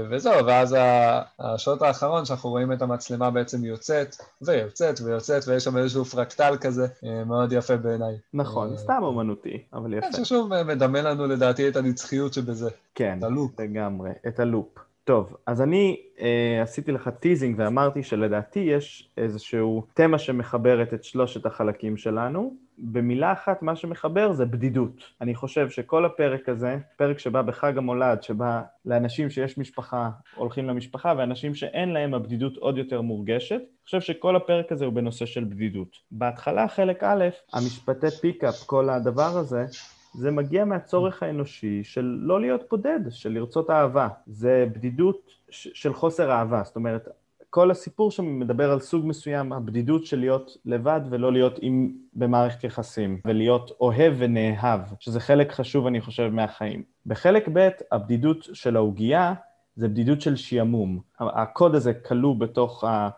וזהו, 0.10 0.46
ואז 0.46 0.74
ה- 0.74 1.22
השוט 1.40 1.82
האחרון 1.82 2.26
שאנחנו 2.26 2.50
רואים 2.50 2.72
את 2.74 2.82
המצלמה 2.82 3.30
בעצם 3.32 3.66
יוצאת, 3.66 4.16
ויוצאת 4.42 5.02
ויוצאת, 5.06 5.48
ויש 5.48 5.64
שם 5.64 5.78
איזשהו 5.78 6.06
פרקטל 6.06 6.58
כזה, 6.62 6.88
אה, 7.06 7.24
מאוד 7.24 7.54
יפה 7.54 7.78
בעיניי. 7.78 8.16
נכון, 8.34 8.72
אה, 8.72 8.78
סתם 8.78 9.00
אומנותי, 9.04 9.64
אבל 9.74 9.94
יפה. 9.94 10.08
כן, 10.12 10.24
ששוב 10.24 10.54
אה, 10.54 10.64
מדמה 10.64 11.02
לנו 11.02 11.28
לדעתי 11.28 11.68
את 11.68 11.76
הנצחיות 11.76 12.34
שבזה. 12.34 12.70
כן, 12.96 13.16
את 13.20 13.24
הלופ. 13.24 13.60
לגמרי, 13.60 14.10
את 14.28 14.40
הלופ. 14.40 14.68
טוב, 15.04 15.36
אז 15.46 15.62
אני 15.62 15.98
אה, 16.22 16.62
עשיתי 16.62 16.92
לך 16.92 17.10
teasing 17.20 17.56
ואמרתי 17.60 18.04
שלדעתי 18.04 18.60
יש 18.60 19.10
איזשהו 19.18 19.84
תמה 19.94 20.20
שמחברת 20.20 20.94
את 20.94 21.04
שלושת 21.04 21.46
החלקים 21.46 21.98
שלנו. 21.98 22.54
במילה 22.82 23.34
אחת, 23.34 23.62
מה 23.62 23.76
שמחבר 23.76 24.32
זה 24.32 24.46
בדידות. 24.46 25.04
אני 25.22 25.36
חושב 25.36 25.70
שכל 25.70 26.06
הפרק 26.06 26.50
הזה, 26.50 26.78
פרק 26.98 27.20
שבא 27.20 27.42
בחג 27.42 27.78
המולד, 27.78 28.24
שבא 28.24 28.62
לאנשים 28.86 29.30
שיש 29.30 29.58
משפחה, 29.58 30.10
הולכים 30.36 30.68
למשפחה, 30.68 31.14
ואנשים 31.18 31.56
שאין 31.56 31.90
להם 31.90 32.14
הבדידות 32.14 32.58
עוד 32.58 32.78
יותר 32.78 33.02
מורגשת, 33.02 33.56
אני 33.56 33.86
חושב 33.86 34.02
שכל 34.02 34.36
הפרק 34.36 34.72
הזה 34.72 34.86
הוא 34.86 34.94
בנושא 34.94 35.26
של 35.26 35.44
בדידות. 35.44 35.98
בהתחלה, 36.12 36.68
חלק 36.68 37.04
א', 37.04 37.26
המשפטי 37.54 38.12
פיקאפ, 38.22 38.64
כל 38.66 38.90
הדבר 38.90 39.38
הזה, 39.38 39.66
זה 40.14 40.32
מגיע 40.32 40.66
מהצורך 40.66 41.24
האנושי 41.24 41.84
של 41.84 42.18
לא 42.22 42.42
להיות 42.42 42.64
בודד, 42.70 43.00
של 43.10 43.32
לרצות 43.32 43.70
אהבה. 43.70 44.08
זה 44.28 44.66
בדידות 44.74 45.32
של 45.50 45.94
חוסר 45.94 46.32
אהבה. 46.32 46.62
זאת 46.64 46.76
אומרת, 46.76 47.08
כל 47.50 47.72
הסיפור 47.72 48.12
שם 48.12 48.40
מדבר 48.40 48.72
על 48.72 48.80
סוג 48.80 49.06
מסוים, 49.06 49.54
הבדידות 49.54 50.06
של 50.06 50.20
להיות 50.20 50.58
לבד 50.66 51.02
ולא 51.10 51.34
להיות 51.34 51.60
עם, 51.62 51.92
במערכת 52.14 52.64
יחסים, 52.64 53.20
ולהיות 53.26 53.72
אוהב 53.82 54.14
ונאהב, 54.18 54.82
שזה 55.00 55.20
חלק 55.20 55.52
חשוב, 55.52 55.88
אני 55.88 56.02
חושב, 56.02 56.30
מהחיים. 56.34 56.84
בחלק 57.06 57.50
ב', 57.54 57.70
הבדידות 57.92 58.48
של 58.54 58.76
העוגייה 58.76 59.34
זה 59.76 59.88
בדידות 59.88 60.22
של 60.22 60.36
שעמום. 60.36 61.00
הקוד 61.20 61.76
הזה 61.76 61.94
כלוא 61.94 62.36
בתוך 62.36 62.84
ה... 62.84 63.10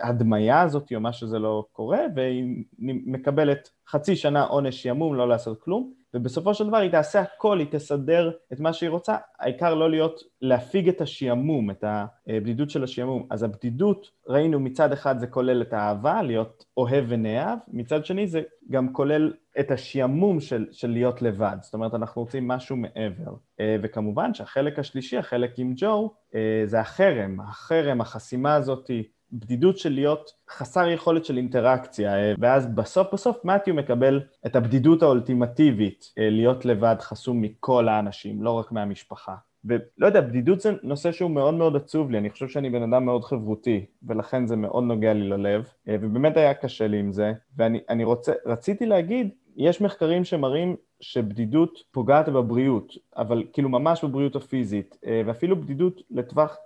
ההדמיה 0.00 0.60
הזאת, 0.60 0.92
או 0.94 1.00
מה 1.00 1.12
שזה 1.12 1.38
לא 1.38 1.66
קורה, 1.72 2.00
והיא 2.14 2.64
מקבלת 2.78 3.70
חצי 3.88 4.16
שנה 4.16 4.44
עונש 4.44 4.82
שעמום, 4.82 5.14
לא 5.14 5.28
לעשות 5.28 5.62
כלום, 5.62 5.92
ובסופו 6.14 6.54
של 6.54 6.66
דבר 6.66 6.76
היא 6.76 6.90
תעשה 6.90 7.20
הכל, 7.20 7.58
היא 7.58 7.66
תסדר 7.70 8.30
את 8.52 8.60
מה 8.60 8.72
שהיא 8.72 8.90
רוצה, 8.90 9.16
העיקר 9.40 9.74
לא 9.74 9.90
להיות, 9.90 10.20
להפיג 10.42 10.88
את 10.88 11.00
השעמום, 11.00 11.70
את 11.70 11.84
הבדידות 11.86 12.70
של 12.70 12.84
השעמום. 12.84 13.26
אז 13.30 13.42
הבדידות, 13.42 14.10
ראינו 14.28 14.60
מצד 14.60 14.92
אחד 14.92 15.18
זה 15.18 15.26
כולל 15.26 15.62
את 15.62 15.72
האהבה, 15.72 16.22
להיות 16.22 16.64
אוהב 16.76 17.04
ונאהב, 17.08 17.58
מצד 17.68 18.04
שני 18.06 18.26
זה 18.26 18.42
גם 18.70 18.92
כולל 18.92 19.32
את 19.60 19.70
השעמום 19.70 20.40
של, 20.40 20.66
של 20.72 20.90
להיות 20.90 21.22
לבד, 21.22 21.56
זאת 21.60 21.74
אומרת 21.74 21.94
אנחנו 21.94 22.22
רוצים 22.22 22.48
משהו 22.48 22.76
מעבר. 22.76 23.34
אה, 23.60 23.76
וכמובן 23.82 24.34
שהחלק 24.34 24.78
השלישי, 24.78 25.16
החלק 25.16 25.58
עם 25.58 25.72
ג'ו, 25.76 26.14
אה, 26.34 26.62
זה 26.64 26.80
החרם, 26.80 27.40
החרם, 27.40 28.00
החסימה 28.00 28.54
הזאתי, 28.54 29.02
בדידות 29.32 29.78
של 29.78 29.92
להיות 29.92 30.30
חסר 30.50 30.88
יכולת 30.88 31.24
של 31.24 31.36
אינטראקציה, 31.36 32.14
אה, 32.16 32.34
ואז 32.38 32.66
בסוף 32.66 33.06
בסוף 33.12 33.44
מתיו 33.44 33.74
מקבל 33.74 34.20
את 34.46 34.56
הבדידות 34.56 35.02
האולטימטיבית, 35.02 36.12
אה, 36.18 36.30
להיות 36.30 36.64
לבד 36.64 36.96
חסום 37.00 37.40
מכל 37.40 37.88
האנשים, 37.88 38.42
לא 38.42 38.50
רק 38.50 38.72
מהמשפחה. 38.72 39.34
ולא 39.64 40.06
יודע, 40.06 40.20
בדידות 40.20 40.60
זה 40.60 40.72
נושא 40.82 41.12
שהוא 41.12 41.30
מאוד 41.30 41.54
מאוד 41.54 41.76
עצוב 41.76 42.10
לי, 42.10 42.18
אני 42.18 42.30
חושב 42.30 42.48
שאני 42.48 42.70
בן 42.70 42.92
אדם 42.92 43.04
מאוד 43.04 43.24
חברותי, 43.24 43.86
ולכן 44.02 44.46
זה 44.46 44.56
מאוד 44.56 44.84
נוגע 44.84 45.12
לי 45.12 45.28
ללב, 45.28 45.68
אה, 45.88 45.96
ובאמת 46.00 46.36
היה 46.36 46.54
קשה 46.54 46.86
לי 46.86 46.98
עם 46.98 47.12
זה, 47.12 47.32
ואני 47.56 47.80
אני 47.88 48.04
רוצה, 48.04 48.32
רציתי 48.46 48.86
להגיד, 48.86 49.28
יש 49.56 49.80
מחקרים 49.80 50.24
שמראים 50.24 50.76
שבדידות 51.00 51.78
פוגעת 51.90 52.28
בבריאות, 52.28 52.92
אבל 53.16 53.44
כאילו 53.52 53.68
ממש 53.68 54.04
בבריאות 54.04 54.36
הפיזית, 54.36 54.98
ואפילו 55.26 55.60
בדידות 55.60 56.00
לטווח 56.10 56.56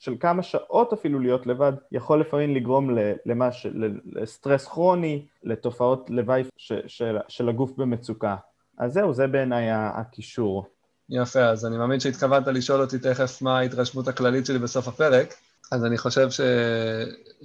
של 0.00 0.14
כמה 0.20 0.42
שעות 0.42 0.92
אפילו 0.92 1.18
להיות 1.20 1.46
לבד, 1.46 1.72
יכול 1.92 2.20
לפעמים 2.20 2.54
לגרום 2.54 2.98
ל- 2.98 3.12
למה 3.26 3.52
ש... 3.52 3.66
ל- 3.66 4.20
לסטרס 4.20 4.66
כרוני, 4.66 5.26
לתופעות 5.44 6.10
לוואי. 6.10 6.42
של... 6.56 7.18
של 7.28 7.48
הגוף 7.48 7.70
במצוקה. 7.76 8.36
אז 8.78 8.92
זהו, 8.92 9.14
זה 9.14 9.26
בעיניי 9.26 9.66
הקישור. 9.70 10.66
יפה, 11.10 11.44
אז 11.44 11.66
אני 11.66 11.78
מאמין 11.78 12.00
שהתכוונת 12.00 12.46
לשאול 12.46 12.80
אותי 12.80 12.98
תכף 12.98 13.42
מה 13.42 13.58
ההתרשמות 13.58 14.08
הכללית 14.08 14.46
שלי 14.46 14.58
בסוף 14.58 14.88
הפרק, 14.88 15.34
אז 15.72 15.84
אני 15.84 15.98
חושב 15.98 16.30
ש... 16.30 16.40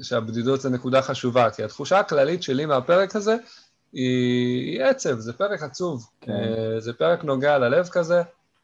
שהבדידות 0.01 0.61
זה 0.61 0.69
נקודה 0.69 1.01
חשובה, 1.01 1.49
כי 1.49 1.63
התחושה 1.63 1.99
הכללית 1.99 2.43
שלי 2.43 2.65
מהפרק 2.65 3.15
הזה 3.15 3.35
היא, 3.93 4.71
היא 4.71 4.83
עצב, 4.83 5.19
זה 5.19 5.33
פרק 5.33 5.63
עצוב. 5.63 6.09
כן. 6.21 6.31
אה, 6.31 6.79
זה 6.79 6.93
פרק 6.93 7.23
נוגע 7.23 7.57
ללב 7.57 7.87
כזה, 7.91 8.21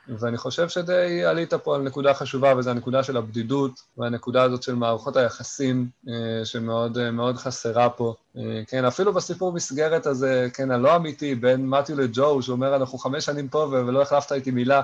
ואני 0.09 0.37
חושב 0.37 0.69
שדי 0.69 1.25
עלית 1.25 1.53
פה 1.53 1.75
על 1.75 1.81
נקודה 1.81 2.13
חשובה, 2.13 2.53
וזו 2.57 2.69
הנקודה 2.69 3.03
של 3.03 3.17
הבדידות, 3.17 3.71
והנקודה 3.97 4.43
הזאת 4.43 4.63
של 4.63 4.75
מערכות 4.75 5.17
היחסים, 5.17 5.87
אה, 6.09 6.45
שמאוד 6.45 6.97
אה, 6.97 7.11
מאוד 7.11 7.37
חסרה 7.37 7.89
פה. 7.89 8.13
אה, 8.37 8.61
כן, 8.67 8.85
אפילו 8.85 9.13
בסיפור 9.13 9.53
מסגרת 9.53 10.05
הזה, 10.05 10.47
כן, 10.53 10.71
הלא 10.71 10.95
אמיתי, 10.95 11.35
בין 11.35 11.69
מתיו 11.69 12.01
לג'ו, 12.01 12.41
שאומר, 12.41 12.75
אנחנו 12.75 12.97
חמש 12.97 13.25
שנים 13.25 13.47
פה 13.47 13.67
ולא 13.71 14.01
החלפת 14.01 14.31
איתי 14.31 14.51
מילה, 14.51 14.81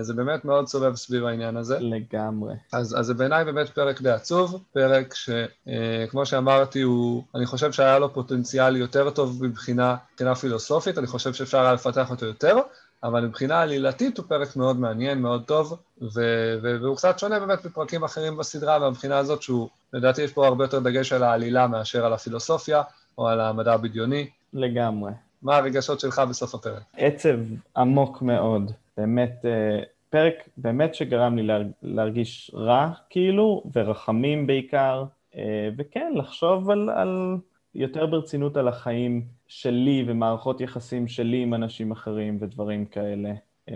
זה 0.00 0.14
באמת 0.14 0.44
מאוד 0.44 0.68
סובב 0.68 0.96
סביב 0.96 1.24
העניין 1.24 1.56
הזה. 1.56 1.78
לגמרי. 1.80 2.54
אז, 2.72 2.96
אז 2.98 3.06
זה 3.06 3.14
בעיניי 3.14 3.44
באמת 3.44 3.68
פרק 3.68 4.02
די 4.02 4.10
עצוב, 4.10 4.62
פרק 4.72 5.14
שכמו 5.14 6.26
שאמרתי, 6.26 6.80
הוא, 6.80 7.22
אני 7.34 7.46
חושב 7.46 7.72
שהיה 7.72 7.98
לו 7.98 8.14
פוטנציאל 8.14 8.76
יותר 8.76 9.10
טוב 9.10 9.44
מבחינה, 9.44 9.96
מבחינה 10.12 10.34
פילוסופית, 10.34 10.98
אני 10.98 11.06
חושב 11.06 11.34
שאפשר 11.34 11.60
היה 11.60 11.72
לפתח 11.72 12.10
אותו 12.10 12.26
יותר, 12.26 12.56
אבל 13.04 13.26
מבחינה 13.26 13.60
עלילתית 13.60 14.18
הוא 14.18 14.26
פרק 14.28 14.56
מאוד 14.56 14.80
מעניין, 14.80 15.18
מאוד 15.18 15.42
טוב, 15.44 15.78
ו, 16.14 16.20
והוא 16.62 16.96
קצת 16.96 17.18
שונה 17.18 17.40
באמת 17.40 17.64
מפרקים 17.64 18.04
אחרים 18.04 18.36
בסדרה, 18.36 18.78
מהבחינה 18.78 19.18
הזאת 19.18 19.42
שהוא, 19.42 19.68
לדעתי 19.92 20.22
יש 20.22 20.32
פה 20.32 20.46
הרבה 20.46 20.64
יותר 20.64 20.78
דגש 20.80 21.12
על 21.12 21.22
העלילה 21.22 21.66
מאשר 21.66 22.06
על 22.06 22.12
הפילוסופיה 22.12 22.82
או 23.18 23.28
על 23.28 23.40
המדע 23.40 23.72
הבדיוני. 23.72 24.28
לגמרי. 24.52 25.12
מה 25.42 25.56
הרגשות 25.56 26.00
שלך 26.00 26.22
בסוף 26.30 26.54
הפרק? 26.54 26.82
עצב 26.96 27.38
עמוק 27.76 28.22
מאוד, 28.22 28.72
באמת, 28.96 29.44
אה, 29.44 29.80
פרק 30.10 30.34
באמת 30.56 30.94
שגרם 30.94 31.36
לי 31.36 31.42
להר- 31.42 31.62
להרגיש 31.82 32.50
רע, 32.54 32.90
כאילו, 33.10 33.62
ורחמים 33.74 34.46
בעיקר, 34.46 35.04
אה, 35.36 35.40
וכן, 35.78 36.12
לחשוב 36.16 36.70
על, 36.70 36.90
על 36.90 37.36
יותר 37.74 38.06
ברצינות 38.06 38.56
על 38.56 38.68
החיים 38.68 39.26
שלי 39.46 40.04
ומערכות 40.06 40.60
יחסים 40.60 41.08
שלי 41.08 41.42
עם 41.42 41.54
אנשים 41.54 41.92
אחרים 41.92 42.38
ודברים 42.40 42.86
כאלה. 42.86 43.32
אה, 43.68 43.74